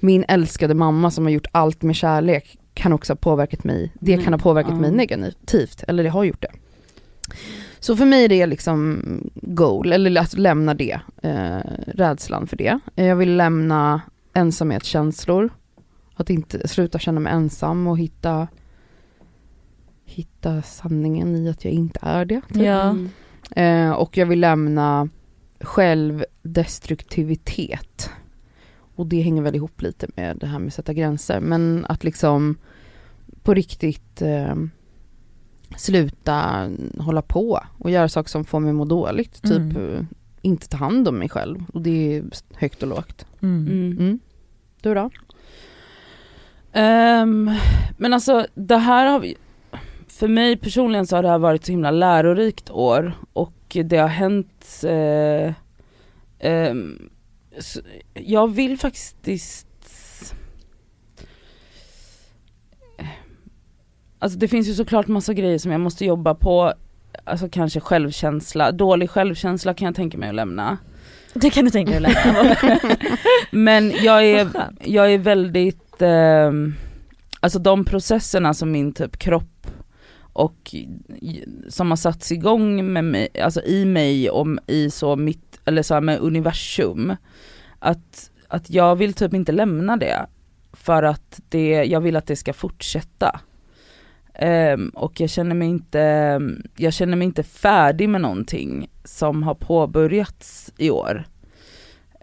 min 0.00 0.24
älskade 0.28 0.74
mamma 0.74 1.10
som 1.10 1.24
har 1.24 1.30
gjort 1.30 1.46
allt 1.52 1.82
med 1.82 1.96
kärlek 1.96 2.58
kan 2.74 2.92
också 2.92 3.12
ha 3.12 3.16
påverkat 3.16 3.64
mig. 3.64 3.92
Det 4.00 4.16
kan 4.24 4.32
ha 4.32 4.38
påverkat 4.38 4.80
mig 4.80 4.90
Mm. 4.90 4.96
negativt, 4.96 5.84
eller 5.88 6.02
det 6.02 6.08
har 6.10 6.24
gjort 6.24 6.42
det. 6.42 6.50
Så 7.80 7.96
för 7.96 8.04
mig 8.06 8.24
är 8.24 8.28
det 8.28 8.46
liksom 8.46 9.02
goal, 9.34 9.92
eller 9.92 10.20
att 10.20 10.38
lämna 10.38 10.74
det, 10.74 11.00
eh, 11.22 11.58
rädslan 11.86 12.46
för 12.46 12.56
det. 12.56 12.78
Jag 12.94 13.16
vill 13.16 13.36
lämna 13.36 14.00
ensamhetskänslor, 14.34 15.50
att 16.14 16.30
inte 16.30 16.68
sluta 16.68 16.98
känna 16.98 17.20
mig 17.20 17.32
ensam 17.32 17.86
och 17.86 17.98
hitta, 17.98 18.48
hitta 20.04 20.62
sanningen 20.62 21.36
i 21.36 21.50
att 21.50 21.64
jag 21.64 21.74
inte 21.74 21.98
är 22.02 22.24
det. 22.24 22.40
typ. 22.52 22.62
Ja. 22.62 22.82
Mm. 22.90 23.08
Eh, 23.56 23.90
och 23.92 24.16
jag 24.16 24.26
vill 24.26 24.40
lämna 24.40 25.08
självdestruktivitet. 25.60 28.10
Och 28.94 29.06
det 29.06 29.20
hänger 29.20 29.42
väl 29.42 29.54
ihop 29.54 29.82
lite 29.82 30.06
med 30.16 30.36
det 30.36 30.46
här 30.46 30.58
med 30.58 30.66
att 30.68 30.74
sätta 30.74 30.92
gränser. 30.92 31.40
Men 31.40 31.86
att 31.88 32.04
liksom 32.04 32.56
på 33.42 33.54
riktigt 33.54 34.22
eh, 34.22 34.54
sluta 35.76 36.68
hålla 36.98 37.22
på 37.22 37.60
och 37.78 37.90
göra 37.90 38.08
saker 38.08 38.30
som 38.30 38.44
får 38.44 38.60
mig 38.60 38.72
må 38.72 38.84
dåligt. 38.84 39.42
Typ 39.42 39.52
Mm. 39.52 39.76
eh, 39.96 40.04
inte 40.42 40.68
ta 40.68 40.76
hand 40.76 41.08
om 41.08 41.18
mig 41.18 41.28
själv. 41.28 41.64
Och 41.74 41.82
det 41.82 42.16
är 42.16 42.24
högt 42.54 42.82
och 42.82 42.88
lågt. 42.88 43.26
Mm. 43.42 43.66
Mm. 43.66 43.98
Mm. 43.98 44.18
Du 44.82 44.94
då? 44.94 45.10
Ehm, 46.72 47.50
men 47.96 48.12
alltså 48.14 48.46
det 48.54 48.76
här 48.76 49.06
har 49.06 49.20
vi, 49.20 49.36
för 50.08 50.28
mig 50.28 50.56
personligen 50.56 51.06
så 51.06 51.16
har 51.16 51.22
det 51.22 51.28
här 51.28 51.38
varit 51.38 51.64
så 51.64 51.72
himla 51.72 51.90
lärorikt 51.90 52.70
år 52.70 53.12
och 53.32 53.76
det 53.84 53.96
har 53.96 54.08
hänt, 54.08 54.82
eh, 54.84 55.54
ehm, 56.38 57.08
så, 57.58 57.80
jag 58.14 58.54
vill 58.54 58.78
faktiskt 58.78 59.66
Alltså 64.22 64.38
det 64.38 64.48
finns 64.48 64.68
ju 64.68 64.74
såklart 64.74 65.06
massa 65.06 65.34
grejer 65.34 65.58
som 65.58 65.72
jag 65.72 65.80
måste 65.80 66.04
jobba 66.04 66.34
på, 66.34 66.72
alltså 67.24 67.48
kanske 67.48 67.80
självkänsla, 67.80 68.72
dålig 68.72 69.10
självkänsla 69.10 69.74
kan 69.74 69.86
jag 69.86 69.94
tänka 69.94 70.18
mig 70.18 70.28
att 70.28 70.34
lämna. 70.34 70.78
Det 71.34 71.50
kan 71.50 71.64
du 71.64 71.70
tänka 71.70 72.00
dig 72.00 72.14
att 72.14 72.26
lämna. 72.26 72.56
Men 73.50 73.92
jag 74.02 74.24
är, 74.24 74.48
jag 74.84 75.12
är 75.12 75.18
väldigt, 75.18 76.02
ehm, 76.02 76.74
alltså 77.40 77.58
de 77.58 77.84
processerna 77.84 78.54
som 78.54 78.72
min 78.72 78.92
typ 78.92 79.16
kropp 79.16 79.66
och 80.32 80.74
som 81.68 81.90
har 81.90 81.96
satts 81.96 82.32
igång 82.32 82.92
med 82.92 83.04
mig, 83.04 83.28
alltså 83.42 83.62
i 83.62 83.84
mig 83.84 84.30
och 84.30 84.46
i 84.66 84.90
så 84.90 85.16
mitt, 85.16 85.51
eller 85.64 85.82
så 85.82 85.94
här 85.94 86.00
med 86.00 86.18
universum. 86.20 87.16
Att, 87.78 88.30
att 88.48 88.70
jag 88.70 88.96
vill 88.96 89.14
typ 89.14 89.34
inte 89.34 89.52
lämna 89.52 89.96
det. 89.96 90.26
För 90.72 91.02
att 91.02 91.40
det, 91.48 91.84
jag 91.84 92.00
vill 92.00 92.16
att 92.16 92.26
det 92.26 92.36
ska 92.36 92.52
fortsätta. 92.52 93.40
Um, 94.40 94.88
och 94.88 95.20
jag 95.20 95.30
känner 95.30 95.54
mig 95.54 95.68
inte, 95.68 96.40
jag 96.76 96.92
känner 96.92 97.16
mig 97.16 97.24
inte 97.24 97.42
färdig 97.42 98.08
med 98.08 98.20
någonting 98.20 98.90
som 99.04 99.42
har 99.42 99.54
påbörjats 99.54 100.72
i 100.76 100.90
år. 100.90 101.24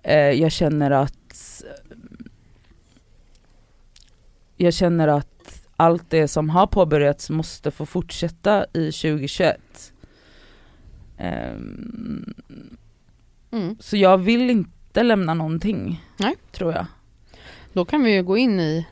Uh, 0.08 0.14
jag 0.14 0.52
känner 0.52 0.92
att 0.92 1.64
jag 4.58 4.74
känner 4.74 5.08
att 5.08 5.62
allt 5.76 6.10
det 6.10 6.28
som 6.28 6.50
har 6.50 6.68
påbörjats 6.68 7.30
måste 7.30 7.72
få 7.72 7.86
fortsätta 7.86 8.66
i 8.74 8.92
2021. 8.92 9.60
Um, 11.18 11.26
ehm, 11.26 12.34
Mm. 13.52 13.76
så 13.80 13.98
jag 13.98 14.18
vill 14.18 14.50
inte 14.50 15.04
lämna 15.04 15.34
någonting, 15.34 16.04
Nej. 16.18 16.36
tror 16.52 16.74
jag. 16.74 16.86
Då 17.74 17.86
kan 17.86 18.04
vi 18.04 18.14
ju 18.14 18.24
gå 18.24 18.38
in 18.38 18.60
i 18.60 18.88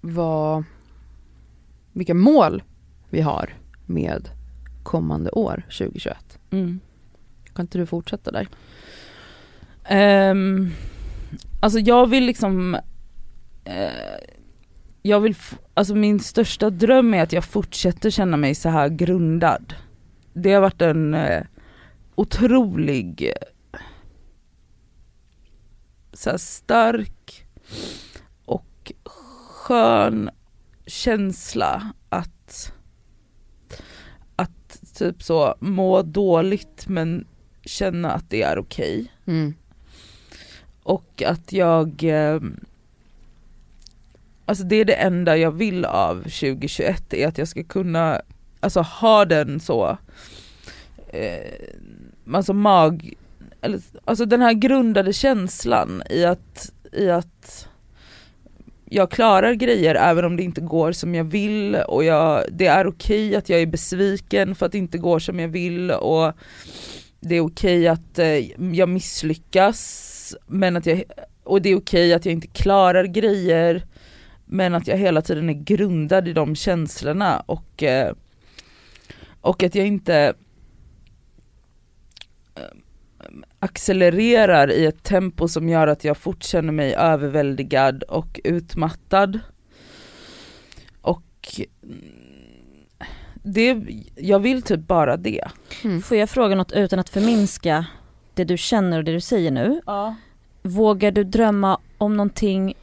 vad, 0.00 0.64
vilka 1.92 2.14
mål 2.14 2.62
vi 3.10 3.20
har 3.20 3.54
med 3.86 4.28
kommande 4.82 5.30
år 5.30 5.62
2021. 5.78 6.38
Mm. 6.50 6.80
Kan 7.54 7.62
inte 7.64 7.78
du 7.78 7.86
fortsätta 7.86 8.30
där? 8.30 8.48
Ehm, 9.84 10.70
alltså 11.60 11.78
jag 11.78 12.06
vill 12.06 12.24
liksom, 12.24 12.74
eh, 13.64 14.20
jag 15.02 15.20
vill, 15.20 15.34
alltså 15.74 15.94
min 15.94 16.20
största 16.20 16.70
dröm 16.70 17.14
är 17.14 17.22
att 17.22 17.32
jag 17.32 17.44
fortsätter 17.44 18.10
känna 18.10 18.36
mig 18.36 18.54
så 18.54 18.68
här 18.68 18.88
grundad. 18.88 19.74
Det 20.32 20.52
har 20.52 20.60
varit 20.60 20.82
en 20.82 21.14
eh, 21.14 21.42
otrolig, 22.14 23.32
så 26.20 26.38
stark 26.38 27.46
och 28.44 28.92
skön 29.04 30.30
känsla 30.86 31.92
att, 32.08 32.72
att 34.36 34.80
typ 34.94 35.22
så 35.22 35.54
må 35.60 36.02
dåligt 36.02 36.88
men 36.88 37.26
känna 37.64 38.12
att 38.12 38.30
det 38.30 38.42
är 38.42 38.58
okej. 38.58 39.12
Mm. 39.26 39.54
Och 40.82 41.22
att 41.26 41.52
jag 41.52 42.04
eh, 42.04 42.40
Alltså 44.44 44.64
det 44.64 44.76
är 44.76 44.84
det 44.84 44.94
enda 44.94 45.36
jag 45.36 45.52
vill 45.52 45.84
av 45.84 46.16
2021 46.16 47.14
är 47.14 47.28
att 47.28 47.38
jag 47.38 47.48
ska 47.48 47.64
kunna 47.64 48.22
Alltså 48.60 48.80
ha 48.80 49.24
den 49.24 49.60
så 49.60 49.98
eh, 51.08 51.52
Alltså 52.32 52.52
mag 52.52 53.14
eller, 53.62 53.80
Alltså 54.04 54.24
den 54.24 54.42
här 54.42 54.52
grundade 54.52 55.12
känslan 55.12 56.02
i 56.10 56.24
att, 56.24 56.72
i 56.92 57.10
att 57.10 57.68
jag 58.92 59.10
klarar 59.10 59.52
grejer 59.52 59.94
även 59.94 60.24
om 60.24 60.36
det 60.36 60.42
inte 60.42 60.60
går 60.60 60.92
som 60.92 61.14
jag 61.14 61.24
vill 61.24 61.74
och 61.74 62.04
jag, 62.04 62.44
det 62.50 62.66
är 62.66 62.86
okej 62.86 63.36
att 63.36 63.48
jag 63.48 63.60
är 63.60 63.66
besviken 63.66 64.54
för 64.54 64.66
att 64.66 64.72
det 64.72 64.78
inte 64.78 64.98
går 64.98 65.18
som 65.18 65.40
jag 65.40 65.48
vill 65.48 65.90
och 65.90 66.32
det 67.20 67.34
är 67.34 67.40
okej 67.40 67.88
att 67.88 68.18
eh, 68.18 68.60
jag 68.74 68.88
misslyckas 68.88 70.36
men 70.46 70.76
att 70.76 70.86
jag, 70.86 71.02
och 71.44 71.62
det 71.62 71.68
är 71.68 71.76
okej 71.76 72.14
att 72.14 72.24
jag 72.24 72.32
inte 72.32 72.46
klarar 72.46 73.04
grejer 73.04 73.84
men 74.44 74.74
att 74.74 74.86
jag 74.86 74.96
hela 74.96 75.22
tiden 75.22 75.48
är 75.48 75.64
grundad 75.64 76.28
i 76.28 76.32
de 76.32 76.56
känslorna 76.56 77.42
och, 77.46 77.82
eh, 77.82 78.14
och 79.40 79.62
att 79.62 79.74
jag 79.74 79.86
inte 79.86 80.34
accelererar 83.58 84.70
i 84.70 84.86
ett 84.86 85.02
tempo 85.02 85.48
som 85.48 85.68
gör 85.68 85.86
att 85.86 86.04
jag 86.04 86.16
fort 86.16 86.42
känner 86.42 86.72
mig 86.72 86.94
överväldigad 86.94 88.02
och 88.02 88.40
utmattad. 88.44 89.40
Och 91.00 91.60
mm, 91.82 92.20
det, 93.42 93.78
jag 94.16 94.38
vill 94.38 94.62
typ 94.62 94.80
bara 94.80 95.16
det. 95.16 95.44
Mm. 95.84 96.02
Får 96.02 96.16
jag 96.16 96.30
fråga 96.30 96.54
något 96.54 96.72
utan 96.72 96.98
att 96.98 97.08
förminska 97.08 97.86
det 98.34 98.44
du 98.44 98.56
känner 98.56 98.98
och 98.98 99.04
det 99.04 99.12
du 99.12 99.20
säger 99.20 99.50
nu. 99.50 99.80
Vågar 100.62 101.10
du 101.10 101.24
drömma 101.24 101.78
om 101.98 102.16
någonting 102.16 102.74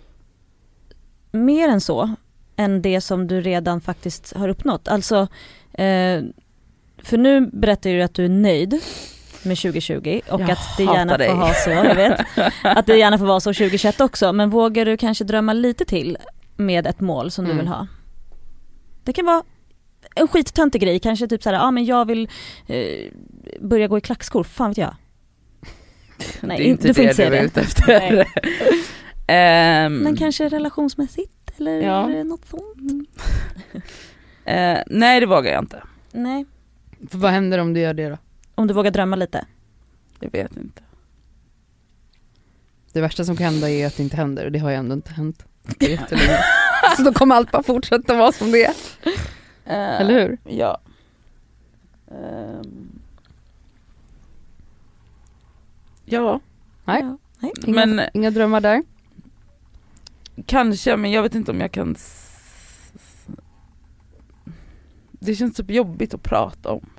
mer 1.31 1.69
än 1.69 1.81
så? 1.81 2.15
Än 2.55 2.81
det 2.81 3.01
som 3.01 3.27
du 3.27 3.41
redan 3.41 3.81
faktiskt 3.81 4.33
har 4.33 4.49
uppnått? 4.49 4.87
Alltså, 4.87 5.27
eh, 5.73 6.23
för 6.97 7.17
nu 7.17 7.49
berättar 7.53 7.89
du 7.89 8.01
att 8.01 8.13
du 8.13 8.25
är 8.25 8.29
nöjd 8.29 8.81
med 9.47 9.57
2020 9.57 10.21
och 10.29 10.41
Jag 10.41 10.51
att 10.51 10.77
det 10.77 10.83
gärna 10.83 11.17
dig. 11.17 11.27
får 11.29 11.35
ha 11.35 11.53
så, 11.53 11.69
jag 11.69 11.95
vet. 11.95 12.19
Att 12.63 12.85
det 12.85 12.97
gärna 12.97 13.17
får 13.17 13.25
vara 13.25 13.39
så 13.39 13.53
2021 13.53 14.01
också, 14.01 14.33
men 14.33 14.49
vågar 14.49 14.85
du 14.85 14.97
kanske 14.97 15.23
drömma 15.23 15.53
lite 15.53 15.85
till 15.85 16.17
med 16.55 16.87
ett 16.87 16.99
mål 16.99 17.31
som 17.31 17.45
du 17.45 17.51
Mm. 17.51 17.63
vill 17.63 17.67
ha? 17.73 17.87
Det 19.03 19.13
kan 19.13 19.25
vara 19.25 19.43
en 20.15 20.27
skittöntig 20.27 20.81
grej, 20.81 20.99
kanske 20.99 21.27
typ 21.27 21.43
såhär, 21.43 21.55
ja 21.57 21.63
ah, 21.63 21.71
men 21.71 21.85
jag 21.85 22.05
vill 22.05 22.29
eh, 22.67 23.11
börja 23.61 23.87
gå 23.87 23.97
i 23.97 24.01
klackskor, 24.01 24.43
fan 24.43 24.69
vet 24.69 24.77
jag. 24.77 24.95
Nej, 26.41 26.57
det 26.57 26.63
är 26.63 26.67
inte 26.67 26.87
du 26.87 26.93
får 26.93 27.01
det 27.01 27.03
inte 27.03 27.15
säga 27.15 27.29
du 27.29 27.35
är 27.37 27.43
ute 27.43 27.61
efter. 27.61 28.25
Ehm, 29.29 29.97
Men 29.97 30.17
kanske 30.17 30.49
relationsmässigt 30.49 31.31
eller 31.57 31.81
Ja. 31.81 32.07
något 32.23 32.45
sånt? 32.45 33.09
eh, 34.45 34.77
nej 34.87 35.19
det 35.19 35.25
vågar 35.25 35.51
jag 35.51 35.63
inte. 35.63 35.83
Nej, 36.11 36.45
För 37.09 37.17
vad 37.17 37.31
händer 37.31 37.57
om 37.59 37.73
du 37.73 37.79
gör 37.79 37.93
det 37.93 38.09
då? 38.09 38.17
Om 38.57 38.67
du 38.67 38.73
vågar 38.73 38.91
drömma 38.91 39.15
lite. 39.15 39.45
Jag 40.19 40.31
vet 40.31 40.57
inte. 40.57 40.81
Det 42.91 43.01
värsta 43.01 43.25
som 43.25 43.37
kan 43.37 43.45
hända 43.45 43.69
är 43.69 43.87
att 43.87 43.97
det 43.97 44.03
inte 44.03 44.17
händer 44.17 44.45
och 44.45 44.51
det 44.51 44.59
har 44.59 44.69
ju 44.69 44.75
ändå 44.75 44.93
inte 44.93 45.13
hänt. 45.13 45.45
Så 46.97 47.03
då 47.03 47.13
kommer 47.13 47.35
allt 47.35 47.51
bara 47.51 47.63
fortsätta 47.63 48.17
vara 48.17 48.31
som 48.31 48.51
det 48.51 48.65
är. 48.65 48.73
Eh, 49.65 50.01
Eller 50.01 50.13
hur? 50.13 50.37
Ja. 50.43 50.77
Ehm. 52.11 52.99
ja, 56.05 56.39
Nej. 56.85 57.01
Ja, 57.01 57.17
nej. 57.39 57.51
Inga, 57.65 57.85
men 57.85 58.09
inga 58.13 58.31
drömmar 58.31 58.61
där? 58.61 58.83
kanske, 60.45 60.97
men 60.97 61.11
jag 61.11 61.23
vet 61.23 61.35
inte 61.35 61.51
om 61.51 61.61
jag 61.61 61.71
kan 61.71 61.95
Det 65.11 65.35
känns 65.35 65.55
typ 65.55 65.71
jobbigt 65.71 66.13
att 66.13 66.23
prata 66.23 66.71
om. 66.71 66.89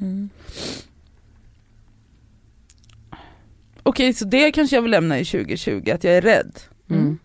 Mm. 0.00 0.30
Okej, 3.82 4.14
så 4.14 4.24
det 4.24 4.52
kanske 4.52 4.76
jag 4.76 4.82
vill 4.82 4.90
lämna 4.90 5.18
i 5.18 5.24
2020, 5.24 5.90
att 5.90 6.04
jag 6.04 6.14
är 6.14 6.20
rädd. 6.22 6.58
Mm. 6.88 7.02
Mm. 7.02 7.18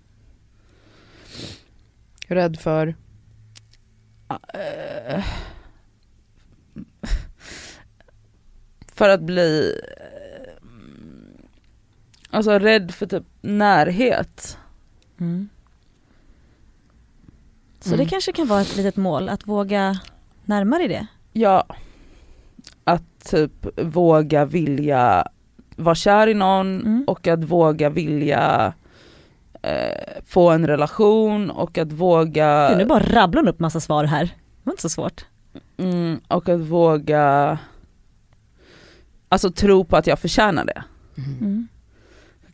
Rädd 2.28 2.60
för? 2.60 2.96
För 8.88 9.10
att 9.10 9.22
bli 9.22 9.82
Alltså 12.30 12.60
rädd 12.60 12.92
för 12.94 13.06
typ 13.06 13.24
närhet. 13.42 14.58
Mm. 15.20 15.50
Så 17.80 17.90
Mm. 17.94 18.00
det 18.06 18.10
kanske 18.10 18.32
kan 18.32 18.48
vara 18.48 18.62
ett 18.62 18.76
litet 18.76 18.96
mål, 18.96 19.30
att 19.30 19.48
våga 19.48 20.00
närma 20.46 20.78
dig 20.78 20.88
det. 20.88 21.08
Ja. 21.34 21.66
Typ 23.26 23.52
våga 23.82 24.46
vilja 24.46 25.28
vara 25.76 25.96
kär 25.96 26.28
i 26.28 26.34
någon 26.34 26.82
Mm. 26.82 27.04
och 27.08 27.28
att 27.28 27.44
våga 27.44 27.90
vilja 27.90 28.74
eh, 29.62 30.22
få 30.26 30.50
en 30.52 30.68
relation 30.68 31.50
och 31.52 31.78
att 31.78 31.92
våga 31.92 32.68
Gud, 32.70 32.78
nu 32.78 32.86
bara 32.86 33.04
rabblar 33.04 33.42
hon 33.42 33.50
upp 33.50 33.60
massa 33.60 33.80
svar 33.80 34.04
här. 34.04 34.24
Det 34.26 34.32
var 34.64 34.74
inte 34.74 34.82
så 34.82 34.90
svårt. 34.90 35.26
mm, 35.78 36.20
och 36.28 36.50
att 36.50 36.60
våga 36.60 37.58
Alltså 39.30 39.52
tro 39.52 39.86
på 39.86 39.98
att 39.98 40.08
jag 40.08 40.20
förtjänar 40.20 40.66
det. 40.66 40.84
Mm. 41.18 41.68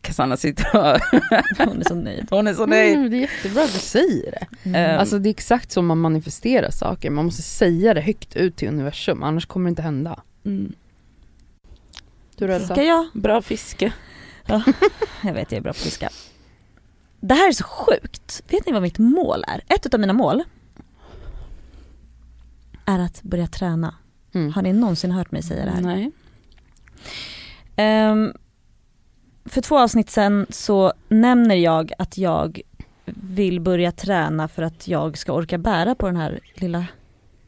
Cassandra 0.01 0.37
sitter 0.37 0.65
och 0.77 0.99
Hon 1.67 1.79
är 1.79 1.83
så 1.83 1.95
nöjd. 1.95 2.27
hon 2.29 2.47
är 2.47 2.53
så 2.53 2.65
nöjd. 2.65 2.97
Mm, 2.97 3.09
det 3.11 3.17
är 3.17 3.21
jättebra 3.21 3.63
att 3.63 3.73
du 3.73 3.79
säger 3.79 4.31
det. 4.31 4.77
Ehm, 4.77 4.99
Alltså 4.99 5.19
det 5.19 5.29
är 5.29 5.31
exakt 5.31 5.71
så 5.71 5.81
man 5.81 5.97
manifesterar 5.97 6.69
saker, 6.71 7.09
man 7.09 7.25
måste 7.25 7.41
säga 7.41 7.93
det 7.93 8.01
högt 8.01 8.35
ut 8.35 8.55
till 8.55 8.67
universum 8.67 9.23
annars 9.23 9.45
kommer 9.45 9.65
det 9.65 9.69
inte 9.69 9.81
hända. 9.81 10.19
Mm, 10.45 10.73
Du 12.35 12.47
då 12.47 12.53
Elsa? 12.53 12.73
Ska 12.73 12.83
jag? 12.83 13.07
bra 13.13 13.41
fiske. 13.41 13.93
Jag 15.23 15.33
vet, 15.33 15.51
jag 15.51 15.57
är 15.57 15.61
bra 15.61 15.73
på 15.73 15.77
att 15.77 15.83
fiska. 15.83 16.09
Det 17.19 17.33
här 17.33 17.47
är 17.47 17.51
så 17.51 17.63
sjukt. 17.63 18.41
Vet 18.49 18.65
ni 18.65 18.71
vad 18.71 18.81
mitt 18.81 18.97
mål 18.97 19.43
är? 19.47 19.61
Ett 19.67 19.93
av 19.93 19.99
mina 19.99 20.13
mål 20.13 20.43
är 22.85 22.99
att 22.99 23.21
börja 23.23 23.47
träna. 23.47 23.95
Mm. 24.33 24.53
Har 24.53 24.61
ni 24.61 24.73
någonsin 24.73 25.11
hört 25.11 25.31
mig 25.31 25.41
säga 25.43 25.65
det 25.65 25.71
här? 25.71 25.81
Nej. 25.81 26.11
Ehm, 27.75 28.33
för 29.45 29.61
två 29.61 29.79
avsnitt 29.79 30.09
sen 30.09 30.45
så 30.49 30.93
nämner 31.07 31.55
jag 31.55 31.91
att 31.97 32.17
jag 32.17 32.61
vill 33.05 33.59
börja 33.61 33.91
träna 33.91 34.47
för 34.47 34.63
att 34.63 34.87
jag 34.87 35.17
ska 35.17 35.33
orka 35.33 35.57
bära 35.57 35.95
på 35.95 36.05
den 36.05 36.15
här 36.15 36.39
lilla 36.53 36.85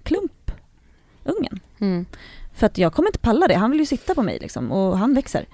klumpungen. 0.03 1.59
Mm. 1.79 2.05
För 2.53 2.65
att 2.65 2.77
jag 2.77 2.93
kommer 2.93 3.09
inte 3.09 3.19
palla 3.19 3.47
det, 3.47 3.55
han 3.55 3.71
vill 3.71 3.79
ju 3.79 3.85
sitta 3.85 4.15
på 4.15 4.21
mig 4.23 4.39
liksom 4.41 4.71
och 4.71 4.97
han 4.97 5.13
växer. 5.13 5.45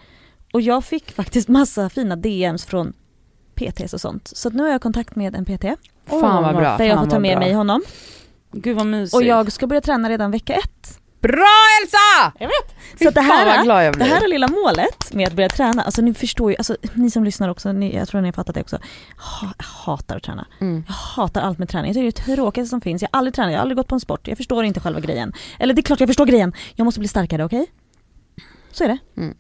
Och 0.54 0.62
jag 0.62 0.84
fick 0.86 1.12
faktiskt 1.12 1.48
massa 1.48 1.90
fina 1.90 2.16
DMs 2.16 2.66
från 2.66 2.94
PTs 3.56 3.94
och 3.94 4.02
sånt. 4.02 4.28
Så 4.28 4.50
nu 4.50 4.64
har 4.64 4.70
jag 4.70 4.82
kontakt 4.82 5.16
med 5.16 5.36
en 5.36 5.46
PT 5.46 5.66
Fan 6.06 6.44
vad 6.44 6.56
bra. 6.56 6.78
där 6.78 6.86
jag 6.86 7.00
får 7.00 7.10
ta 7.10 7.20
med 7.20 7.38
bra. 7.38 7.40
mig 7.40 7.54
honom. 7.54 7.82
Gud 8.52 8.78
vad 8.78 8.86
mysigt. 8.86 9.16
Och 9.16 9.24
jag 9.24 9.52
ska 9.52 9.68
börja 9.68 9.82
träna 9.82 10.10
redan 10.10 10.32
vecka 10.32 10.54
ett. 10.54 11.00
Bra 11.22 11.56
Elsa! 11.82 12.34
Så 13.02 13.08
att 13.08 13.16
det 13.16 13.22
Fan 13.22 13.28
vad 13.28 13.68
här, 13.68 13.84
jag 13.84 13.98
det 14.00 14.04
här 14.04 14.24
är 14.24 14.28
lilla 14.28 14.48
målet 14.48 15.14
med 15.14 15.28
att 15.28 15.34
börja 15.34 15.50
träna. 15.50 15.82
Alltså 15.82 16.02
ni 16.02 16.14
förstår 16.14 16.52
ju, 16.52 16.58
alltså, 16.58 16.78
ni 16.94 17.12
som 17.12 17.24
lyssnar 17.24 17.50
också, 17.50 17.72
ni, 17.72 17.96
jag 17.96 18.08
tror 18.08 18.22
ni 18.22 18.28
har 18.28 18.34
fattat 18.34 18.56
det 18.56 18.62
också. 18.62 18.76
Ha, 19.18 19.54
jag 19.58 19.66
hatar 19.66 20.18
att 20.18 20.24
träna. 20.24 20.48
Mm. 20.62 20.84
Jag 20.88 20.94
hatar 20.94 21.42
allt 21.42 21.60
med 21.60 21.70
träning. 21.70 21.90
Jag 21.90 21.96
tycker 21.96 22.26
det 22.26 22.32
är 22.32 22.36
det 22.36 22.42
tråkigaste 22.42 22.70
som 22.70 22.82
finns. 22.82 23.02
Jag 23.02 23.10
har 23.12 23.18
aldrig 23.18 23.34
tränat, 23.34 23.52
jag 23.52 23.58
har 23.58 23.62
aldrig 23.62 23.78
gått 23.78 23.88
på 23.88 23.96
en 23.96 24.00
sport. 24.00 24.28
Jag 24.28 24.38
förstår 24.38 24.64
inte 24.66 24.80
själva 24.80 25.00
grejen. 25.00 25.34
Eller 25.60 25.74
det 25.74 25.80
är 25.80 25.84
klart 25.84 26.00
jag 26.00 26.10
förstår 26.10 26.26
grejen. 26.26 26.54
Jag 26.76 26.86
måste 26.86 27.00
bli 27.00 27.10
starkare, 27.10 27.46
okej? 27.46 27.66
Så 28.72 28.84
är 28.84 28.88
det. 28.88 28.98
Mm. 29.18 29.36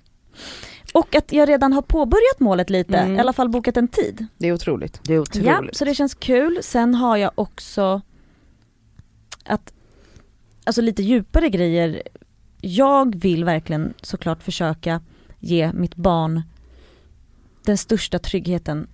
Och 0.93 1.15
att 1.15 1.31
jag 1.31 1.49
redan 1.49 1.73
har 1.73 1.81
påbörjat 1.81 2.39
målet 2.39 2.69
lite, 2.69 2.97
Mm. 2.97 3.15
i 3.15 3.19
alla 3.19 3.33
fall 3.33 3.49
bokat 3.49 3.77
en 3.77 3.87
tid. 3.87 4.27
Det 4.37 4.47
är 4.47 4.53
otroligt. 4.53 4.99
Det 5.03 5.13
är 5.13 5.19
otroligt. 5.19 5.47
Ja, 5.47 5.63
så 5.73 5.85
det 5.85 5.95
känns 5.95 6.13
kul. 6.13 6.59
Sen 6.61 6.95
har 6.95 7.17
jag 7.17 7.31
också 7.35 8.01
att, 9.45 9.73
alltså 10.69 10.81
lite 10.81 11.03
djupare 11.03 11.49
grejer. 11.49 12.01
Jag 12.61 13.15
vill 13.15 13.43
verkligen 13.45 13.93
såklart 14.01 14.43
försöka 14.43 15.01
ge 15.39 15.71
mitt 15.73 15.95
barn 15.95 16.41
den 17.65 17.77
största 17.77 18.19
tryggheten 18.19 18.87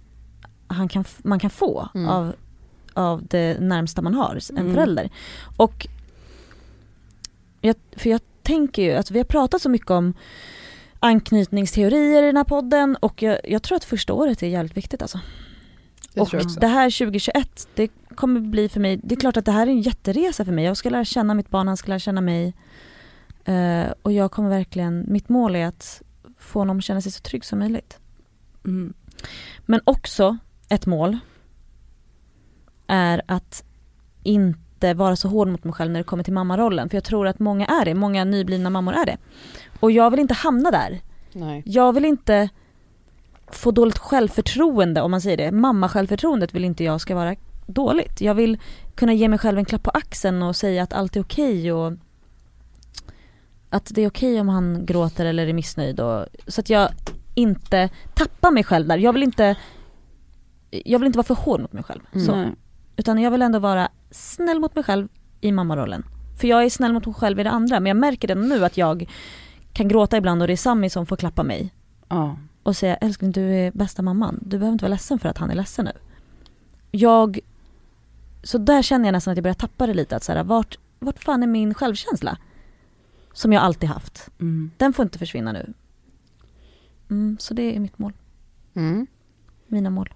han 0.68 0.88
kan, 0.88 1.06
man 1.24 1.40
kan 1.40 1.50
få 1.50 1.90
Mm. 1.96 2.10
av, 2.10 2.34
av 2.94 3.26
det 3.28 3.60
närmsta 3.60 4.02
man 4.02 4.14
har, 4.14 4.40
en 4.50 4.58
Mm. 4.58 4.74
förälder. 4.74 5.10
Och 5.58 5.88
jag, 7.62 7.76
för 7.92 8.10
jag 8.10 8.22
tänker 8.44 8.82
ju 8.82 8.92
att 8.94 9.12
vi 9.12 9.20
har 9.20 9.26
pratat 9.26 9.62
så 9.62 9.70
mycket 9.70 9.92
om 9.92 10.14
anknytningsteorier 11.00 12.24
i 12.24 12.26
den 12.26 12.38
här 12.38 12.44
podden 12.44 12.96
och 12.96 13.22
jag, 13.22 13.40
jag 13.44 13.64
tror 13.64 13.76
att 13.76 13.84
första 13.84 14.14
året 14.14 14.44
är 14.44 14.48
jävligt 14.48 14.78
viktigt 14.78 15.02
alltså. 15.02 15.20
Det 16.14 16.22
och 16.22 16.32
det 16.60 16.68
här 16.68 16.90
2021, 16.90 17.68
det 17.76 17.90
kommer 18.16 18.40
bli 18.40 18.70
för 18.70 18.80
mig, 18.80 19.00
det 19.04 19.16
är 19.16 19.20
klart 19.20 19.38
att 19.38 19.46
det 19.46 19.52
här 19.52 19.68
är 19.68 19.72
en 19.72 19.82
jätteresa 19.82 20.46
för 20.46 20.52
mig. 20.52 20.66
Jag 20.66 20.78
ska 20.78 20.90
lära 20.90 21.06
känna 21.06 21.34
mitt 21.34 21.50
barn, 21.50 21.68
han 21.68 21.78
ska 21.78 21.90
lära 21.90 22.00
känna 22.00 22.22
mig. 22.22 22.54
Eh, 23.46 23.86
och 24.02 24.12
jag 24.12 24.32
kommer 24.32 24.50
verkligen, 24.50 25.06
mitt 25.08 25.30
mål 25.30 25.56
är 25.56 25.68
att 25.68 26.02
få 26.38 26.60
honom 26.60 26.78
att 26.78 26.84
känna 26.84 27.02
sig 27.02 27.12
så 27.12 27.22
trygg 27.22 27.46
som 27.46 27.60
möjligt. 27.60 28.00
Mm. 28.66 28.94
Men 29.66 29.82
också 29.84 30.38
ett 30.70 30.86
mål 30.86 31.18
är 32.88 33.22
att 33.26 33.64
inte 34.24 34.94
vara 34.94 35.16
så 35.16 35.28
hård 35.28 35.48
mot 35.48 35.64
mig 35.64 35.74
själv 35.74 35.92
när 35.92 36.00
det 36.00 36.04
kommer 36.04 36.24
till 36.24 36.34
mammarollen. 36.34 36.90
För 36.90 36.98
jag 36.98 37.04
tror 37.04 37.28
att 37.28 37.40
många 37.40 37.66
är 37.66 37.86
det, 37.86 37.94
många 37.94 38.24
nyblivna 38.24 38.70
mammor 38.70 38.94
är 38.94 39.06
det. 39.06 39.18
Och 39.80 39.92
jag 39.92 40.12
vill 40.12 40.20
inte 40.20 40.34
hamna 40.34 40.72
där. 40.72 41.02
Nej. 41.34 41.64
Jag 41.66 41.94
vill 41.94 42.06
inte 42.06 42.50
få 43.48 43.72
dåligt 43.72 43.98
självförtroende 43.98 45.02
om 45.02 45.12
man 45.12 45.22
säger 45.22 45.38
det. 45.38 45.52
Mamma-självförtroendet 45.52 46.54
vill 46.54 46.66
inte 46.66 46.84
jag 46.84 47.02
ska 47.02 47.16
vara 47.16 47.36
dåligt. 47.66 48.22
Jag 48.22 48.36
vill 48.36 48.58
kunna 48.96 49.14
ge 49.14 49.28
mig 49.30 49.40
själv 49.40 49.58
en 49.58 49.66
klapp 49.66 49.84
på 49.84 49.90
axeln 49.90 50.44
och 50.44 50.56
säga 50.56 50.84
att 50.84 50.94
allt 50.94 51.16
är 51.16 51.22
okej 51.22 51.74
och 51.74 51.94
att 53.70 53.92
det 53.96 54.02
är 54.02 54.08
okej 54.08 54.40
om 54.40 54.50
han 54.50 54.86
gråter 54.86 55.26
eller 55.26 55.48
är 55.48 55.54
missnöjd 55.54 56.00
och, 56.00 56.26
så 56.48 56.62
att 56.62 56.70
jag 56.70 56.90
inte 57.36 57.90
tappar 58.14 58.52
mig 58.52 58.64
själv 58.64 58.88
där. 58.88 58.98
Jag 58.98 59.14
vill 59.14 59.24
inte 59.24 59.56
jag 60.86 61.00
vill 61.00 61.06
inte 61.08 61.18
vara 61.18 61.28
för 61.28 61.36
hård 61.36 61.62
mot 61.62 61.74
mig 61.74 61.84
själv. 61.84 62.02
Så. 62.26 62.36
Nej. 62.36 62.52
Utan 62.96 63.22
jag 63.22 63.32
vill 63.32 63.42
ändå 63.42 63.60
vara 63.60 63.90
snäll 64.12 64.60
mot 64.60 64.76
mig 64.76 64.84
själv 64.84 65.08
i 65.42 65.52
mammarollen. 65.52 66.04
För 66.40 66.48
jag 66.48 66.64
är 66.66 66.70
snäll 66.70 66.94
mot 66.94 67.06
mig 67.06 67.16
själv 67.16 67.40
i 67.40 67.44
det 67.44 67.50
andra 67.50 67.80
men 67.80 67.88
jag 67.90 67.98
märker 67.98 68.28
redan 68.28 68.50
nu 68.50 68.66
att 68.66 68.78
jag 68.78 69.10
kan 69.74 69.88
gråta 69.88 70.18
ibland 70.18 70.42
och 70.42 70.48
det 70.48 70.54
är 70.54 70.58
Sami 70.58 70.90
som 70.90 71.06
får 71.06 71.16
klappa 71.16 71.44
mig 71.44 71.74
Ja. 72.08 72.38
och 72.64 72.76
säga 72.76 72.96
älskling 72.96 73.32
du 73.32 73.42
är 73.56 73.72
bästa 73.72 74.02
mamman. 74.02 74.40
Du 74.42 74.58
behöver 74.58 74.74
inte 74.74 74.84
vara 74.84 74.94
ledsen 74.94 75.20
för 75.20 75.30
att 75.30 75.38
han 75.38 75.52
är 75.52 75.56
ledsen 75.56 75.86
nu. 75.86 75.92
Jag, 76.92 77.40
så 78.46 78.58
där 78.58 78.82
känner 78.82 79.06
jag 79.06 79.14
nästan 79.14 79.32
att 79.32 79.38
jag 79.38 79.44
börjar 79.44 79.54
tappa 79.54 79.88
det 79.88 79.94
lite. 79.94 80.16
Att 80.16 80.24
så 80.24 80.32
här, 80.32 80.44
vart, 80.44 80.78
vart 81.00 81.24
fan 81.24 81.44
är 81.44 81.48
min 81.48 81.74
självkänsla? 81.74 82.38
Som 83.34 83.54
jag 83.54 83.64
alltid 83.64 83.90
haft. 83.90 84.30
Mm. 84.40 84.72
Den 84.78 84.94
får 84.94 85.04
inte 85.04 85.20
försvinna 85.20 85.52
nu. 85.52 85.74
Mm, 87.10 87.38
så 87.40 87.54
det 87.54 87.76
är 87.76 87.80
mitt 87.80 88.00
mål. 88.00 88.14
Mm. 88.74 89.08
Mina 89.68 89.90
mål. 89.90 90.14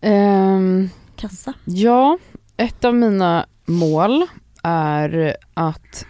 Ehm, 0.00 0.88
Kassa. 1.16 1.54
ja, 1.64 2.18
ett 2.56 2.84
av 2.84 2.94
mina 2.94 3.46
mål 3.66 4.26
är 4.62 5.36
att 5.54 6.06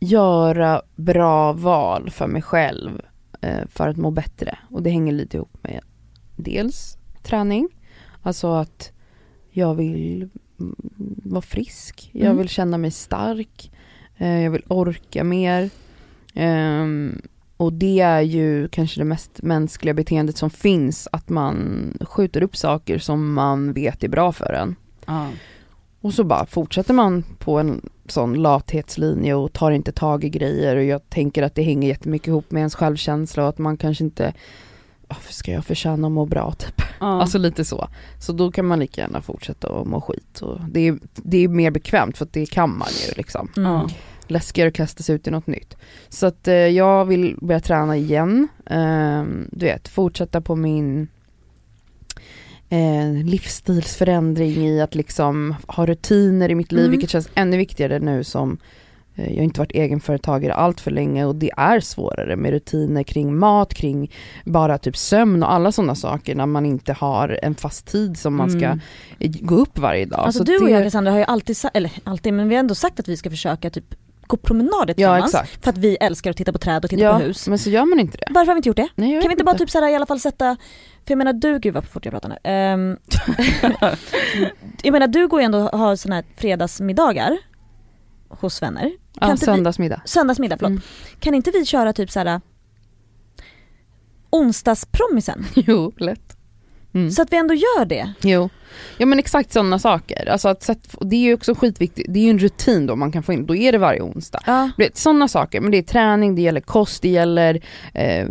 göra 0.00 0.82
bra 0.96 1.52
val 1.52 2.10
för 2.10 2.26
mig 2.26 2.42
själv 2.42 3.00
eh, 3.40 3.66
för 3.68 3.88
att 3.88 3.96
må 3.96 4.10
bättre. 4.10 4.58
Och 4.70 4.82
det 4.82 4.90
hänger 4.90 5.12
lite 5.12 5.36
ihop 5.36 5.56
med 5.62 5.80
dels 6.36 6.96
träning, 7.22 7.68
alltså 8.22 8.52
att 8.54 8.92
jag 9.50 9.74
vill 9.74 10.28
vara 11.24 11.42
frisk, 11.42 12.10
jag 12.12 12.24
Mm. 12.24 12.36
vill 12.38 12.48
känna 12.48 12.78
mig 12.78 12.90
stark, 12.90 13.72
eh, 14.16 14.40
jag 14.42 14.50
vill 14.50 14.62
orka 14.68 15.24
mer. 15.24 15.70
Ehm, 16.34 17.22
och 17.56 17.72
det 17.72 18.00
är 18.00 18.20
ju 18.20 18.68
kanske 18.68 19.00
det 19.00 19.04
mest 19.04 19.42
mänskliga 19.42 19.94
beteendet 19.94 20.36
som 20.36 20.50
finns, 20.50 21.08
att 21.12 21.28
man 21.28 21.58
skjuter 22.00 22.42
upp 22.42 22.56
saker 22.56 22.98
som 22.98 23.32
man 23.32 23.72
vet 23.72 24.04
är 24.04 24.08
bra 24.08 24.32
för 24.32 24.52
en. 24.52 24.76
Ja. 25.06 25.28
Och 26.00 26.14
så 26.14 26.24
bara 26.24 26.46
fortsätter 26.46 26.94
man 26.94 27.22
på 27.38 27.58
en 27.58 27.90
sån 28.06 28.34
lathetslinje 28.34 29.34
och 29.34 29.52
tar 29.52 29.70
inte 29.70 29.92
tag 29.92 30.24
i 30.24 30.28
grejer 30.28 30.76
och 30.76 30.84
jag 30.84 31.10
tänker 31.10 31.42
att 31.42 31.54
det 31.54 31.62
hänger 31.62 31.88
jättemycket 31.88 32.28
ihop 32.28 32.50
med 32.50 32.60
ens 32.60 32.74
självkänsla 32.74 33.42
och 33.42 33.48
att 33.48 33.58
man 33.58 33.76
kanske 33.76 34.04
inte 34.04 34.32
varför 35.14 35.32
ska 35.32 35.52
jag 35.52 35.64
förtjäna 35.64 36.06
att 36.06 36.12
må 36.12 36.26
bra 36.26 36.52
typ? 36.52 36.82
Ja. 37.00 37.20
Alltså 37.20 37.38
lite 37.38 37.64
så. 37.64 37.88
Så 38.18 38.32
då 38.32 38.52
kan 38.52 38.66
man 38.66 38.78
lika 38.78 39.00
gärna 39.00 39.22
fortsätta 39.22 39.68
att 39.68 39.86
må 39.86 40.00
skit. 40.00 40.40
Och 40.40 40.58
det, 40.70 40.88
är, 40.88 40.98
det 41.14 41.44
är 41.44 41.48
mer 41.48 41.70
bekvämt 41.70 42.18
för 42.18 42.24
att 42.24 42.32
det 42.32 42.46
kan 42.46 42.78
man 42.78 42.88
ju 43.06 43.12
liksom. 43.16 43.48
Mm. 43.56 43.88
Läskigare 44.26 44.68
att 44.68 44.74
kasta 44.74 45.02
sig 45.02 45.14
ut 45.14 45.26
i 45.26 45.30
något 45.30 45.46
nytt. 45.46 45.76
Så 46.08 46.26
att 46.26 46.48
eh, 46.48 46.54
jag 46.54 47.04
vill 47.04 47.36
börja 47.40 47.60
träna 47.60 47.96
igen. 47.96 48.48
Ehm, 48.66 49.48
du 49.52 49.66
vet, 49.66 49.88
fortsätta 49.88 50.40
på 50.40 50.56
min 50.56 51.08
eh, 52.68 53.24
livsstilsförändring 53.24 54.68
i 54.68 54.80
att 54.80 54.94
liksom 54.94 55.54
ha 55.66 55.86
rutiner 55.86 56.48
i 56.48 56.54
mitt 56.54 56.72
liv, 56.72 56.80
Mm. 56.80 56.90
vilket 56.90 57.10
känns 57.10 57.28
ännu 57.34 57.56
viktigare 57.56 57.98
nu 57.98 58.24
som 58.24 58.52
eh, 58.52 58.58
jag 59.14 59.24
har 59.36 59.42
inte 59.42 59.60
varit 59.60 59.72
egenföretagare 59.72 60.54
allt 60.54 60.80
för 60.80 60.90
länge 60.90 61.24
och 61.24 61.34
det 61.36 61.50
är 61.56 61.80
svårare 61.80 62.36
med 62.36 62.50
rutiner 62.50 63.02
kring 63.02 63.36
mat, 63.38 63.74
kring 63.74 64.12
bara 64.44 64.78
typ 64.78 64.96
sömn 64.96 65.42
och 65.42 65.52
alla 65.52 65.72
sådana 65.72 65.94
saker 65.94 66.34
när 66.34 66.46
man 66.46 66.66
inte 66.66 66.92
har 66.92 67.38
en 67.42 67.54
fast 67.54 67.86
tid 67.86 68.18
som 68.18 68.34
man 68.36 68.50
ska 68.50 68.64
Mm. 68.66 68.80
eh, 69.18 69.30
gå 69.40 69.54
upp 69.54 69.78
varje 69.78 70.04
dag. 70.04 70.20
Alltså 70.20 70.38
Så 70.38 70.44
du 70.44 70.58
och 70.58 70.64
det- 70.64 70.70
jag 70.70 70.82
Cassandra 70.84 71.12
har 71.12 71.18
ju 71.18 71.24
alltid, 71.24 71.56
sa- 71.56 71.70
eller 71.74 71.92
alltid, 72.04 72.34
men 72.34 72.48
vi 72.48 72.54
har 72.54 72.60
ändå 72.60 72.74
sagt 72.74 73.00
att 73.00 73.08
vi 73.08 73.16
ska 73.16 73.30
försöka 73.30 73.70
typ 73.70 73.94
gå 74.26 74.36
promenader 74.36 74.78
Ja 74.88 74.94
tillsammans. 74.94 75.34
exakt. 75.34 75.64
för 75.64 75.70
att 75.70 75.78
vi 75.78 75.96
älskar 75.96 76.30
att 76.30 76.36
titta 76.36 76.52
på 76.52 76.58
träd 76.58 76.84
och 76.84 76.90
titta 76.90 77.02
Ja, 77.02 77.18
på 77.18 77.24
hus. 77.24 77.48
men 77.48 77.58
så 77.58 77.70
gör 77.70 77.84
man 77.84 78.00
inte 78.00 78.18
det. 78.18 78.26
Varför 78.30 78.46
har 78.46 78.54
vi 78.54 78.58
inte 78.58 78.68
gjort 78.68 78.76
det? 78.76 78.88
Nej, 78.94 79.08
Kan 79.08 79.20
vi 79.20 79.26
vet 79.28 79.32
inte 79.32 79.44
bara 79.44 79.58
typ 79.58 79.70
såhär 79.70 79.88
i 79.90 79.94
alla 79.94 80.06
fall 80.06 80.20
sätta, 80.20 80.56
för 81.06 81.10
jag 81.12 81.18
menar 81.18 81.32
du, 81.32 81.58
gud 81.58 81.74
vad 81.74 81.84
fort 81.84 82.04
jag 82.04 82.12
pratar 82.12 82.28
nu. 82.28 82.36
Ehm, 82.44 82.96
jag 84.82 84.92
menar 84.92 85.06
du 85.06 85.28
går 85.28 85.40
ju 85.40 85.44
ändå 85.44 85.58
och 85.68 85.78
har 85.78 85.96
såna 85.96 86.14
här 86.14 86.24
fredagsmiddagar 86.36 87.38
hos 88.28 88.62
vänner. 88.62 88.92
Kan 89.18 89.28
Ja, 89.28 89.32
inte 89.32 89.40
vi- 89.40 89.46
söndagsmiddag. 89.46 90.02
Söndagsmiddag, 90.04 90.56
förlåt. 90.56 90.70
Mm. 90.70 90.82
Kan 91.20 91.34
inte 91.34 91.50
vi 91.50 91.64
köra 91.64 91.92
typ 91.92 92.10
såhär 92.10 92.40
onsdagsprommisen? 94.30 95.44
Jo, 95.54 95.92
lätt. 95.96 96.36
Mm. 96.94 97.10
Så 97.10 97.22
att 97.22 97.32
vi 97.32 97.36
ändå 97.36 97.54
gör 97.54 97.84
det. 97.84 98.12
Jo. 98.22 98.48
Ja 98.98 99.06
men 99.06 99.18
exakt 99.18 99.52
sådana 99.52 99.78
saker. 99.78 100.28
Alltså 100.28 100.48
att 100.48 100.70
det 101.00 101.16
är 101.16 101.20
ju 101.20 101.34
också 101.34 101.54
skitviktigt, 101.54 102.12
det 102.12 102.18
är 102.20 102.24
ju 102.24 102.30
en 102.30 102.38
rutin 102.38 102.86
då 102.86 102.96
man 102.96 103.12
kan 103.12 103.22
få 103.22 103.32
in, 103.32 103.46
då 103.46 103.56
är 103.56 103.72
det 103.72 103.78
varje 103.78 104.00
onsdag. 104.02 104.40
Ja. 104.46 104.70
Sådana 104.94 105.28
saker, 105.28 105.60
men 105.60 105.70
det 105.70 105.78
är 105.78 105.82
träning, 105.82 106.34
det 106.34 106.42
gäller 106.42 106.60
kost, 106.60 107.02
det 107.02 107.08
gäller 107.08 107.60
eh, 107.94 108.28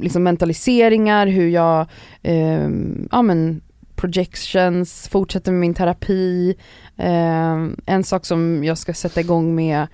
liksom 0.00 0.22
mentaliseringar, 0.22 1.26
hur 1.26 1.48
jag, 1.48 1.86
eh, 2.22 2.68
ja 3.10 3.22
men 3.22 3.60
projections, 3.96 5.08
fortsätter 5.08 5.52
med 5.52 5.60
min 5.60 5.74
terapi. 5.74 6.54
Eh, 6.96 7.66
en 7.86 8.04
sak 8.04 8.26
som 8.26 8.64
jag 8.64 8.78
ska 8.78 8.94
sätta 8.94 9.20
igång 9.20 9.54
med, 9.54 9.86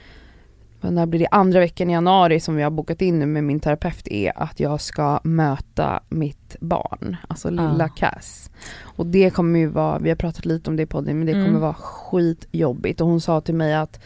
när 0.81 1.07
blir 1.07 1.21
det 1.21 1.29
andra 1.31 1.61
veckan 1.61 1.91
i 1.91 1.93
januari 1.93 2.41
som 2.41 2.57
vi 2.57 2.63
har 2.63 2.71
bokat 2.71 3.03
in 3.03 3.19
nu 3.19 3.27
med 3.27 3.45
min 3.45 3.61
terapeut 3.61 4.09
är 4.09 4.33
att 4.43 4.61
jag 4.61 4.81
ska 4.81 5.21
möta 5.25 6.01
mitt 6.09 6.57
barn, 6.61 7.17
alltså 7.29 7.51
lilla 7.51 7.85
Ah. 7.85 7.89
Cass. 7.89 8.51
Och 8.83 9.07
det 9.07 9.31
kommer 9.31 9.59
ju 9.59 9.67
vara, 9.67 9.99
vi 9.99 10.09
har 10.09 10.17
pratat 10.17 10.45
lite 10.47 10.71
om 10.71 10.77
det 10.77 10.83
i 10.83 10.87
podden, 10.87 11.19
men 11.19 11.27
det 11.27 11.33
Mm. 11.33 11.45
kommer 11.47 11.59
vara 11.61 11.75
skitjobbigt 11.75 13.01
och 13.01 13.07
hon 13.07 13.21
sa 13.21 13.41
till 13.41 13.55
mig 13.55 13.75
att 13.75 14.01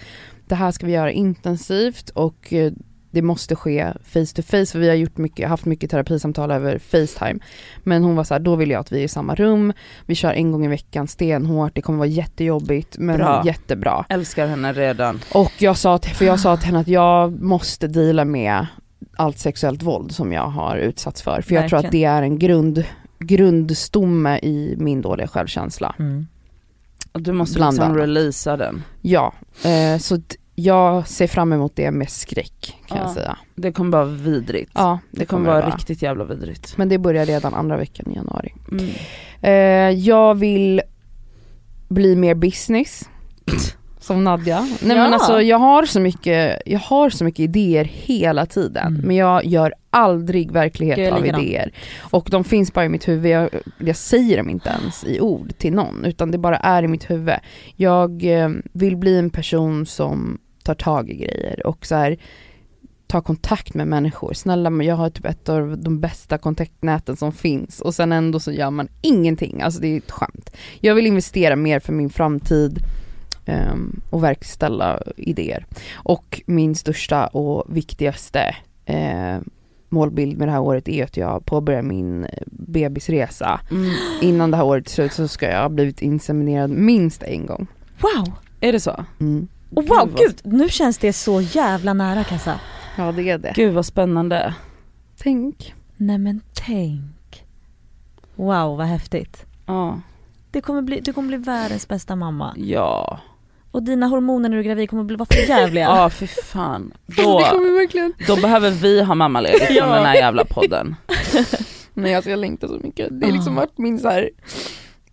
det 0.47 0.55
här 0.55 0.71
ska 0.71 0.87
vi 0.87 0.93
göra 0.93 1.11
intensivt 1.13 2.11
och 2.11 2.53
eh, 2.53 2.73
det 3.13 3.23
måste 3.23 3.57
ske 3.57 3.93
face 4.05 4.27
to 4.35 4.43
face 4.43 4.67
för 4.67 4.79
vi 4.79 4.89
har 4.89 4.95
gjort 4.95 5.17
mycket, 5.19 5.49
haft 5.49 5.65
mycket 5.65 5.91
terapisamtal 5.91 6.51
över 6.51 6.79
Facetime. 6.79 7.41
Men 7.83 8.03
hon 8.05 8.17
var 8.17 8.25
så 8.25 8.35
här, 8.35 8.39
då 8.41 8.57
vill 8.57 8.71
jag 8.71 8.81
att 8.81 8.93
vi 8.93 9.01
är 9.01 9.05
i 9.05 9.09
samma 9.09 9.35
rum, 9.35 9.73
vi 10.07 10.15
kör 10.15 10.33
en 10.33 10.53
gång 10.53 10.65
i 10.65 10.69
veckan 10.69 11.07
stenhårt, 11.09 11.75
det 11.75 11.83
kommer 11.83 11.99
vara 11.99 12.09
jättejobbigt 12.09 12.99
men 12.99 13.17
Bra. 13.17 13.43
jättebra. 13.47 14.05
Älskar 14.09 14.47
henne 14.47 14.73
redan. 14.73 15.21
Och 15.35 15.53
jag 15.59 15.77
sa, 15.77 15.99
till, 15.99 16.15
för 16.15 16.25
jag 16.25 16.41
sa 16.41 16.57
till 16.57 16.67
henne 16.67 16.79
att 16.81 16.89
jag 16.89 17.43
måste 17.43 17.87
deala 17.89 18.25
med 18.25 18.67
allt 19.17 19.39
sexuellt 19.39 19.83
våld 19.83 20.13
som 20.13 20.33
jag 20.33 20.47
har 20.47 20.77
utsatts 20.77 21.23
för. 21.23 21.41
För 21.41 21.55
jag 21.55 21.69
tror 21.69 21.79
att 21.79 21.83
det 21.83 21.87
Verkligen. 21.89 22.13
är 22.15 22.23
en 22.23 22.39
grund, 22.39 22.85
grundstomme 23.19 24.39
i 24.39 24.75
min 24.79 25.01
dåliga 25.03 25.29
självkänsla. 25.29 25.95
Och 27.13 27.23
Du 27.23 27.33
måste 27.33 27.57
Bland 27.57 27.75
liksom 27.75 27.87
annat. 27.91 27.99
releasa 28.03 28.57
den. 28.57 28.83
Ja, 29.01 29.33
eh, 29.65 29.99
så 29.99 30.19
jag 30.55 31.09
ser 31.09 31.27
fram 31.27 31.53
emot 31.53 31.77
det 31.77 31.91
med 31.91 32.11
skräck 32.11 32.77
kan 32.87 32.99
Ja. 32.99 33.05
jag 33.05 33.13
säga. 33.13 33.39
Det 33.55 33.73
kommer 33.73 33.91
vara 33.93 34.05
vidrigt. 34.05 34.71
Ja, 34.75 34.99
det, 35.11 35.25
kommer 35.25 35.47
vara 35.51 35.67
riktigt 35.67 36.03
jävla 36.03 36.25
vidrigt. 36.25 36.77
Men 36.77 36.89
det 36.89 36.99
börjar 36.99 37.27
redan 37.27 37.55
andra 37.55 37.77
veckan 37.77 38.13
i 38.13 38.15
januari. 38.15 38.55
Mm. 38.71 38.89
Eh, 39.41 39.99
jag 39.99 40.35
vill 40.35 40.83
bli 41.89 42.17
mer 42.17 42.35
business. 42.35 43.09
Som 44.03 44.25
Nadja. 44.25 44.61
Nej 44.61 44.97
Ja. 44.97 45.03
men 45.03 45.13
alltså 45.15 45.43
jag 45.43 45.59
har 45.59 45.85
så 45.85 46.01
mycket, 46.01 46.63
jag 46.67 46.79
har 46.79 47.11
så 47.11 47.25
mycket 47.25 47.41
idéer 47.41 47.85
hela 47.85 48.47
tiden. 48.47 48.87
Mm. 48.87 49.07
Men 49.07 49.17
jag 49.17 49.45
gör 49.45 49.75
aldrig 49.91 50.53
verklighet 50.53 51.13
av 51.13 51.27
idéer. 51.27 51.73
Och 52.01 52.29
de 52.31 52.45
finns 52.45 52.73
bara 52.73 52.85
i 52.85 52.89
mitt 52.89 53.09
huvud, 53.09 53.33
jag, 53.33 53.51
jag 53.79 53.97
säger 53.97 54.37
dem 54.37 54.51
inte 54.51 54.71
ens 54.81 55.05
i 55.05 55.21
ord 55.21 55.53
till 55.59 55.73
någon. 55.73 56.05
Utan 56.05 56.31
det 56.31 56.39
bara 56.39 56.57
är 56.57 56.83
i 56.83 56.89
mitt 56.89 57.11
huvud. 57.11 57.35
Jag 57.77 58.25
eh, 58.25 58.51
vill 58.73 58.97
bli 58.97 59.19
en 59.19 59.31
person 59.31 59.87
som 59.87 60.39
tar 60.65 60.75
tag 60.75 61.11
i 61.11 61.15
grejer 61.15 61.67
och 61.67 61.87
så 61.87 61.95
här 61.95 62.17
ta 63.07 63.21
kontakt 63.21 63.75
med 63.75 63.87
människor. 63.89 64.33
Snälla 64.33 64.85
jag 64.85 64.97
har 64.97 65.11
typ 65.11 65.27
ett 65.27 65.49
av 65.49 65.79
de 65.79 66.01
bästa 66.01 66.39
kontaktnäten 66.39 67.17
som 67.17 67.33
finns 67.33 67.81
och 67.81 67.95
sen 67.95 68.13
ändå 68.13 68.41
så 68.41 68.53
gör 68.53 68.71
man 68.71 68.89
ingenting. 69.01 69.63
Alltså 69.63 69.81
det 69.81 69.89
är 69.89 69.99
ett 69.99 70.11
skämt. 70.11 70.51
Jag 70.81 70.95
vill 70.95 71.07
investera 71.07 71.57
mer 71.57 71.81
för 71.81 71.93
min 71.93 72.11
framtid 72.11 72.79
ehm, 73.47 74.01
och 74.11 74.25
verkställa 74.25 75.03
idéer. 75.17 75.67
Och 75.95 76.43
min 76.47 76.75
största 76.75 77.27
och 77.27 77.77
viktigaste 77.77 78.57
eh, 78.85 79.39
målbild 79.89 80.39
med 80.39 80.49
det 80.49 80.53
här 80.53 80.61
året 80.61 80.89
är 80.89 81.05
att 81.05 81.17
jag 81.17 81.47
påbörjar 81.47 81.83
min 81.83 82.25
eh, 82.25 82.31
bebisresa. 82.47 83.61
Mm. 83.71 83.93
Innan 84.21 84.51
det 84.51 84.57
här 84.57 84.65
året 84.65 84.89
slut 84.89 85.13
så 85.13 85.29
ska 85.29 85.51
jag 85.51 85.63
ha 85.63 85.69
blivit 85.69 86.03
inseminerad 86.03 86.71
minst 86.71 87.23
en 87.23 87.47
gång. 87.47 87.67
Wow! 88.01 88.33
Är 88.61 88.73
det 88.73 88.81
så? 88.81 89.05
Mm. 89.21 89.49
Gud, 89.71 89.89
wow, 89.89 89.97
vad- 89.99 90.17
gud! 90.17 90.41
Nu 90.45 90.69
känns 90.69 90.99
det 90.99 91.13
så 91.13 91.41
jävla 91.41 91.95
nära 91.95 92.25
Kassa. 92.25 92.61
Ja 92.97 93.13
det 93.13 93.31
är 93.31 93.39
det. 93.39 93.53
Gud 93.57 93.75
vad 93.75 93.87
spännande. 93.87 94.55
Tänk. 95.19 95.75
Nej 95.97 96.19
men 96.19 96.41
tänk. 96.55 97.45
Wow 98.35 98.77
vad 98.77 98.87
häftigt. 98.87 99.47
Ja. 99.67 100.01
Det 100.51 100.61
kommer 100.61 100.83
bli, 100.83 101.01
du 101.01 101.13
kommer 101.13 101.29
bli 101.29 101.37
världens 101.37 101.89
bästa 101.89 102.17
mamma. 102.17 102.55
Ja. 102.57 103.19
Och 103.73 103.83
dina 103.83 104.07
hormoner 104.07 104.49
när 104.49 104.57
du 104.57 104.61
är 104.61 104.65
gravid 104.65 104.91
kommer 104.91 105.05
bli 105.05 105.17
vara 105.17 105.27
för 105.33 105.49
jävliga. 105.49 105.85
Ja 105.97 106.11
för 106.11 106.27
fan. 106.27 106.93
Då, 107.07 107.43
då 108.27 108.37
behöver 108.37 108.71
vi 108.71 109.03
ha 109.03 109.15
mammaledigt 109.15 109.63
från 109.65 109.77
Ja. 109.77 109.95
den 109.95 110.05
här 110.05 110.15
jävla 110.15 110.45
podden. 110.45 110.97
Nej 111.95 112.15
alltså 112.15 112.31
jag 112.31 112.39
längtar 112.39 112.69
så 112.69 112.79
mycket. 112.83 113.09
Det 113.21 113.27
har 113.27 113.33
liksom 113.33 113.59
Ah. 113.59 113.61
varit 113.61 113.79
min 113.79 113.99
så 113.99 114.09
här 114.09 114.31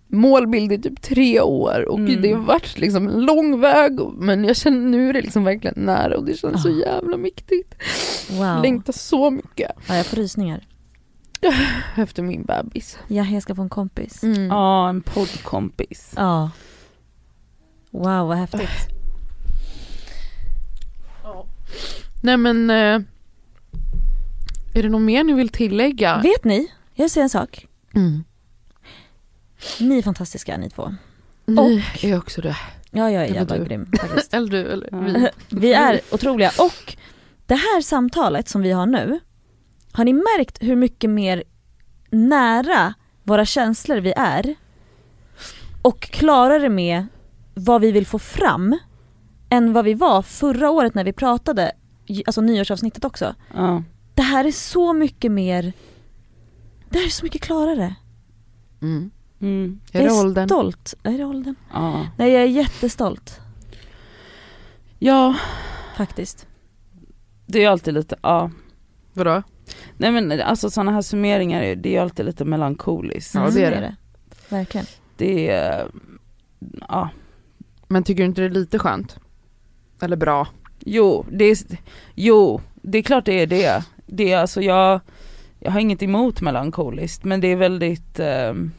målbild 0.08 0.72
i 0.72 0.78
typ 0.82 1.02
tre 1.02 1.42
år 1.42 1.86
och 1.90 2.00
Mm. 2.00 2.22
det 2.22 2.32
har 2.34 2.40
varit 2.42 2.78
liksom 2.80 3.08
en 3.08 3.22
lång 3.26 3.60
väg 3.60 4.00
men 4.18 4.44
jag 4.44 4.56
känner 4.56 4.80
nu 4.90 5.10
är 5.10 5.14
det 5.14 5.22
liksom 5.22 5.44
verkligen 5.44 5.86
nära 5.86 6.18
och 6.18 6.26
det 6.26 6.38
känns 6.40 6.64
så 6.64 6.70
Ah. 6.70 6.72
jävla 6.72 7.18
viktigt. 7.18 7.76
Wow. 8.32 8.62
Längtar 8.62 8.94
så 8.94 9.30
mycket 9.32 9.72
Ja, 9.88 9.96
jag 9.96 10.06
får 10.06 10.18
rysningar. 10.18 10.62
efter 11.98 12.24
min 12.24 12.44
bebis. 12.44 12.98
Ja, 13.08 13.24
jag 13.24 13.44
ska 13.44 13.56
få 13.56 13.62
en 13.62 13.70
kompis. 13.70 14.24
Mm. 14.24 14.48
Ja 14.48 14.90
en 14.90 15.02
poddkompis. 15.02 16.14
Ja. 16.16 16.50
Wow 17.92 18.28
vad 18.28 18.38
häftigt. 18.38 18.70
Nej 22.22 22.38
men 22.38 22.70
eh, 22.70 23.02
är 24.74 24.84
det 24.84 24.90
något 24.90 25.02
mer 25.02 25.24
ni 25.24 25.34
vill 25.34 25.50
tillägga? 25.50 26.22
Vet 26.22 26.44
ni? 26.44 26.72
Jag 26.94 27.12
säger 27.12 27.24
en 27.24 27.30
sak. 27.30 27.68
Mm. 27.96 28.24
Ni 29.80 29.98
är 29.98 30.02
fantastiska 30.02 30.58
ni 30.58 30.70
två. 30.70 30.96
Ni 31.46 31.84
är 32.02 32.18
också 32.18 32.42
det. 32.42 32.58
Ja, 32.92 33.12
jag 33.12 33.24
är 33.24 33.34
jävla 33.34 33.58
du. 33.58 33.66
grym 33.66 33.92
faktiskt. 34.00 34.34
Eller 34.34 34.52
du 34.52 34.72
eller 34.72 34.90
Ja. 34.92 34.98
vi. 35.00 35.30
Vi 35.60 35.74
är 35.74 36.02
otroliga 36.12 36.52
och 36.60 36.96
Det 37.46 37.56
här 37.56 37.82
samtalet 37.82 38.50
som 38.50 38.62
vi 38.62 38.72
har 38.72 38.86
nu, 38.86 39.20
har 39.92 40.06
ni 40.06 40.14
märkt 40.14 40.58
hur 40.64 40.76
mycket 40.76 41.10
mer 41.10 41.44
nära 42.10 42.94
våra 43.24 43.46
känslor 43.46 43.98
vi 43.98 44.14
är? 44.18 44.56
Och 45.82 46.00
klarare 46.02 46.70
med 46.70 47.08
vad 47.60 47.82
vi 47.82 47.92
vill 47.92 48.06
få 48.06 48.20
fram 48.20 48.78
än 49.50 49.74
vad 49.74 49.86
vi 49.86 49.94
var 49.94 50.22
förra 50.22 50.70
året 50.70 50.96
när 50.96 51.04
vi 51.04 51.14
pratade, 51.14 51.72
alltså 52.26 52.42
nyårsavsnittet 52.42 53.06
också. 53.06 53.36
Ja. 53.54 53.84
Det 54.14 54.22
här 54.22 54.46
är 54.46 54.52
så 54.52 54.94
mycket 54.94 55.32
mer, 55.32 55.74
det 56.90 57.00
här 57.00 57.06
är 57.06 57.10
så 57.10 57.26
mycket 57.26 57.42
klarare. 57.42 57.96
Mm. 58.82 59.12
Mm. 59.42 59.80
Är 59.92 60.00
det 60.00 60.06
jag 60.06 60.16
är 60.16 60.20
åldern? 60.26 60.48
stolt. 60.48 60.94
Är 61.04 61.18
det 61.18 61.26
åldern? 61.26 61.56
Ja. 61.74 62.08
Nej 62.18 62.32
jag 62.32 62.42
är 62.42 62.48
jättestolt 62.48 63.42
ja, 65.00 65.36
faktiskt. 65.98 66.48
det 67.46 67.64
är 67.64 67.70
alltid 67.70 67.94
lite, 67.94 68.16
ja. 68.22 68.52
Vadå? 69.14 69.44
Nej 69.98 70.12
men 70.12 70.42
alltså 70.42 70.70
sådana 70.70 70.92
här 70.92 71.02
summeringar, 71.02 71.76
det 71.76 71.96
är 71.96 72.02
alltid 72.02 72.26
lite 72.26 72.46
melankoliskt. 72.46 73.36
Ja, 73.36 73.50
det 73.50 73.66
är 73.66 73.72
det. 73.72 73.96
Verkligen. 74.50 74.86
Det 75.18 75.50
är, 75.50 75.92
ja. 76.88 77.10
Men 77.92 78.04
tycker 78.04 78.24
du 78.24 78.26
inte 78.26 78.42
det 78.42 78.48
är 78.48 78.50
lite 78.50 78.80
skönt? 78.80 79.20
Eller 80.02 80.16
bra? 80.16 80.48
Jo, 80.80 81.26
det 81.32 81.46
är, 81.46 81.58
jo, 82.16 82.62
det 82.74 82.98
är 82.98 83.02
klart 83.02 83.26
det 83.26 83.42
är 83.42 83.48
det. 83.48 83.84
Det 84.06 84.32
är 84.32 84.38
alltså 84.38 84.62
jag, 84.62 85.00
jag 85.60 85.72
har 85.72 85.80
inget 85.80 86.04
emot 86.04 86.42
melankoliskt 86.42 87.24
men 87.24 87.42
det 87.42 87.48
är 87.48 87.56
väldigt, 87.56 88.20
ehm, 88.20 88.72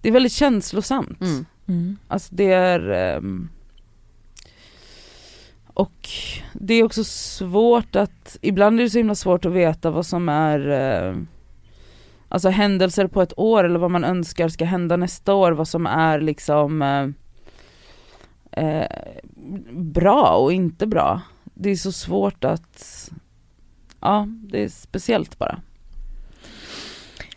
det 0.00 0.08
är 0.08 0.12
väldigt 0.12 0.32
känslosamt. 0.32 1.20
Mm. 1.20 1.46
Mm. 1.68 1.96
Alltså 2.08 2.34
det 2.34 2.52
är, 2.52 2.90
ehm, 2.90 3.48
och 5.66 6.08
det 6.52 6.74
är 6.74 6.84
också 6.84 7.04
svårt 7.04 7.96
att, 7.96 8.36
ibland 8.40 8.80
är 8.80 8.84
det 8.84 8.90
så 8.90 8.98
himla 8.98 9.14
svårt 9.14 9.44
att 9.44 9.52
veta 9.52 9.90
vad 9.90 10.06
som 10.06 10.28
är 10.28 10.68
eh, 10.70 11.16
Alltså 12.30 12.48
händelser 12.48 13.06
på 13.06 13.22
ett 13.22 13.32
år 13.36 13.64
eller 13.64 13.78
vad 13.78 13.90
man 13.90 14.04
önskar 14.04 14.48
ska 14.48 14.64
hända 14.64 14.96
nästa 14.96 15.34
år, 15.34 15.52
vad 15.52 15.68
som 15.68 15.86
är 15.86 16.20
liksom 16.20 16.82
eh, 18.58 18.86
bra 19.72 20.36
och 20.36 20.52
inte 20.52 20.86
bra. 20.86 21.20
Det 21.54 21.70
är 21.70 21.76
så 21.76 21.92
svårt 21.92 22.44
att, 22.44 23.10
ja 24.00 24.26
det 24.28 24.64
är 24.64 24.68
speciellt 24.68 25.38
bara. 25.38 25.60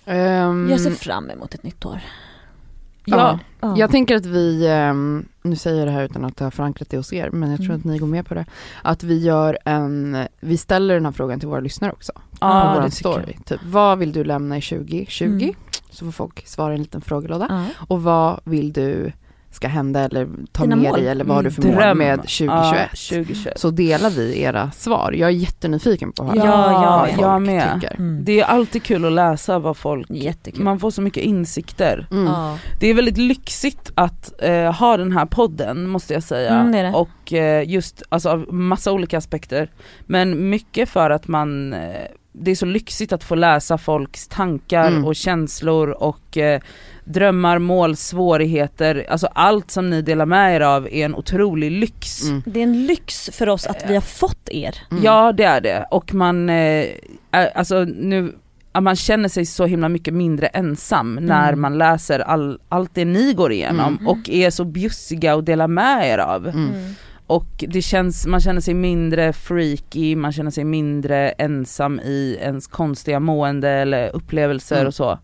Ehm, 0.05 0.69
Jag 0.69 0.79
ser 0.81 0.91
fram 0.91 1.29
emot 1.29 1.53
ett 1.53 1.63
nytt 1.63 1.85
år. 1.85 1.99
ja. 3.05 3.39
Ja. 3.61 3.77
Jag 3.77 3.91
tänker 3.91 4.15
att 4.15 4.25
vi, 4.25 4.67
ehm, 4.67 5.25
nu 5.41 5.55
säger 5.55 5.77
jag 5.79 5.87
det 5.87 5.91
här 5.91 6.03
utan 6.03 6.25
att 6.25 6.39
ha 6.39 6.51
förankrat 6.51 6.89
det 6.89 6.97
hos 6.97 7.13
er, 7.13 7.29
men 7.29 7.49
jag 7.49 7.57
tror 7.59 7.69
Mm. 7.69 7.77
att 7.79 7.85
ni 7.85 7.97
går 7.97 8.07
med 8.07 8.25
på 8.25 8.33
det. 8.33 8.45
Att 8.83 9.03
vi 9.03 9.19
gör 9.19 9.57
en, 9.65 10.17
vi 10.39 10.57
ställer 10.57 10.93
den 10.93 11.05
här 11.05 11.11
frågan 11.11 11.39
till 11.39 11.49
våra 11.49 11.59
lyssnare 11.59 11.91
också. 11.91 12.11
Ja, 12.39 12.71
på 12.73 12.79
det 12.79 12.85
vår 12.85 12.89
story. 12.89 13.37
Typ, 13.45 13.59
vad 13.65 13.97
vill 13.99 14.11
du 14.13 14.23
lämna 14.23 14.57
i 14.57 14.61
2020? 14.61 15.25
Mm. 15.25 15.53
Så 15.89 16.05
får 16.05 16.11
folk 16.11 16.47
svara 16.47 16.71
i 16.71 16.75
en 16.75 16.81
liten 16.81 17.01
frågelåda. 17.01 17.47
Ja. 17.49 17.65
Och 17.87 18.03
vad 18.03 18.39
vill 18.43 18.73
du 18.73 19.11
ska 19.51 19.67
hända 19.67 19.99
eller 19.99 20.27
ta 20.51 20.63
Dina 20.63 20.75
med 20.75 20.89
mål. 20.91 20.99
dig 20.99 21.09
eller 21.09 21.23
vad 21.25 21.35
har 21.35 21.43
du 21.43 21.51
för 21.51 21.61
Mm, 21.61 21.75
mål 21.75 21.83
dröm. 21.83 21.97
med 21.97 22.17
2021? 22.17 22.47
Ja, 22.49 22.87
2021. 23.09 23.59
Så 23.59 23.69
delar 23.71 24.09
vi 24.09 24.41
era 24.41 24.71
svar. 24.71 25.11
Jag 25.17 25.27
är 25.29 25.33
jättenyfiken 25.33 26.11
på 26.11 26.23
att 26.23 26.29
höra 26.29 26.45
Ja, 26.45 26.57
vad 26.57 26.83
jag 26.83 27.09
folk. 27.15 27.21
Jag 27.21 27.41
med. 27.41 27.73
tycker. 27.81 27.95
Mm. 27.95 28.23
Det 28.25 28.39
är 28.39 28.45
alltid 28.45 28.83
kul 28.83 29.05
att 29.05 29.11
läsa 29.11 29.59
vad 29.59 29.77
folk, 29.77 30.07
Jättekul. 30.09 30.63
man 30.63 30.79
får 30.79 30.91
så 30.91 31.01
mycket 31.01 31.23
insikter. 31.23 32.07
Mm. 32.11 32.25
Ja. 32.25 32.57
Det 32.79 32.87
är 32.87 32.93
väldigt 32.93 33.17
lyxigt 33.17 33.91
att 33.95 34.33
eh, 34.41 34.73
ha 34.73 34.97
den 34.97 35.11
här 35.11 35.25
podden 35.25 35.89
måste 35.89 36.13
jag 36.13 36.23
säga. 36.23 36.49
Mm, 36.59 36.71
det 36.71 36.81
det. 36.81 36.91
Och 36.93 37.33
eh, 37.33 37.69
just 37.69 38.03
alltså, 38.09 38.29
av 38.29 38.53
massa 38.53 38.91
olika 38.91 39.17
aspekter. 39.17 39.69
Men 40.05 40.49
mycket 40.49 40.89
för 40.89 41.09
att 41.09 41.27
man, 41.27 41.73
eh, 41.73 41.79
det 42.33 42.51
är 42.51 42.55
så 42.55 42.65
lyxigt 42.65 43.13
att 43.13 43.23
få 43.23 43.35
läsa 43.35 43.77
folks 43.77 44.27
tankar 44.27 44.87
Mm. 44.87 45.05
och 45.05 45.15
känslor 45.15 45.89
och 45.89 46.37
eh, 46.37 46.61
drömmar, 47.03 47.59
mål, 47.59 47.95
svårigheter. 47.95 49.05
Alltså 49.09 49.27
allt 49.33 49.71
som 49.71 49.89
ni 49.89 50.01
delar 50.01 50.25
med 50.25 50.55
er 50.55 50.61
av 50.61 50.87
är 50.87 51.05
en 51.05 51.15
otrolig 51.15 51.71
lyx. 51.71 52.23
Mm. 52.23 52.43
Det 52.45 52.59
är 52.59 52.63
en 52.63 52.85
lyx 52.85 53.29
för 53.33 53.49
oss 53.49 53.67
att 53.67 53.85
vi 53.89 53.93
har 53.93 54.01
fått 54.01 54.49
er. 54.49 54.75
Mm. 54.91 55.03
Ja 55.03 55.31
det 55.31 55.43
är 55.43 55.61
det 55.61 55.85
och 55.91 56.13
man, 56.13 56.49
eh, 56.49 56.85
är, 57.31 57.57
alltså 57.57 57.83
nu, 57.83 58.35
man 58.81 58.95
känner 58.95 59.29
sig 59.29 59.45
så 59.45 59.65
himla 59.65 59.89
mycket 59.89 60.13
mindre 60.13 60.47
ensam 60.47 61.15
när 61.21 61.47
Mm. 61.47 61.61
man 61.61 61.77
läser 61.77 62.19
all, 62.19 62.59
allt 62.69 62.91
det 62.93 63.05
ni 63.05 63.33
går 63.33 63.51
igenom 63.51 63.93
Mm. 63.93 64.07
och 64.07 64.29
är 64.29 64.49
så 64.49 64.65
bjussiga 64.65 65.35
och 65.35 65.43
delar 65.43 65.67
med 65.67 66.07
er 66.09 66.17
av. 66.17 66.47
Mm. 66.47 66.69
Och 67.27 67.63
det 67.67 67.81
känns, 67.81 68.27
man 68.27 68.41
känner 68.41 68.61
sig 68.61 68.73
mindre 68.73 69.33
freaky, 69.33 70.15
man 70.15 70.31
känner 70.31 70.51
sig 70.51 70.63
mindre 70.63 71.29
ensam 71.29 71.99
i 71.99 72.37
ens 72.41 72.67
konstiga 72.67 73.19
mående 73.19 73.69
eller 73.69 74.09
upplevelser 74.15 74.75
Mm. 74.75 74.87
och 74.87 74.93
så. 74.95 75.19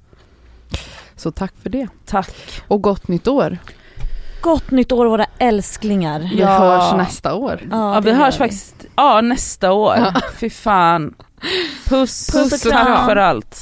Så 1.18 1.32
tack 1.32 1.53
för 1.63 1.70
det. 1.70 1.88
Tack! 2.05 2.61
Och 2.68 2.82
gott 2.82 3.07
nytt 3.07 3.28
år. 3.28 3.57
Gott 4.41 4.72
nytt 4.72 4.91
år 4.91 5.05
våra 5.05 5.26
älsklingar. 5.38 6.20
Vi 6.20 6.41
Ja. 6.41 6.47
hörs 6.59 6.97
nästa 6.97 7.34
år. 7.36 7.61
Ja, 7.72 7.93
det 8.03 8.11
vi 8.11 8.18
hörs 8.18 8.38
faktiskt, 8.38 8.86
ja 8.95 9.22
nästa 9.22 9.72
år. 9.72 9.95
Ja. 9.97 10.13
Fy 10.39 10.49
fan. 10.49 11.13
Puss, 11.89 12.28
Puss 12.32 12.65
och 12.65 12.72
tack 12.72 13.05
för 13.05 13.15
allt. 13.15 13.61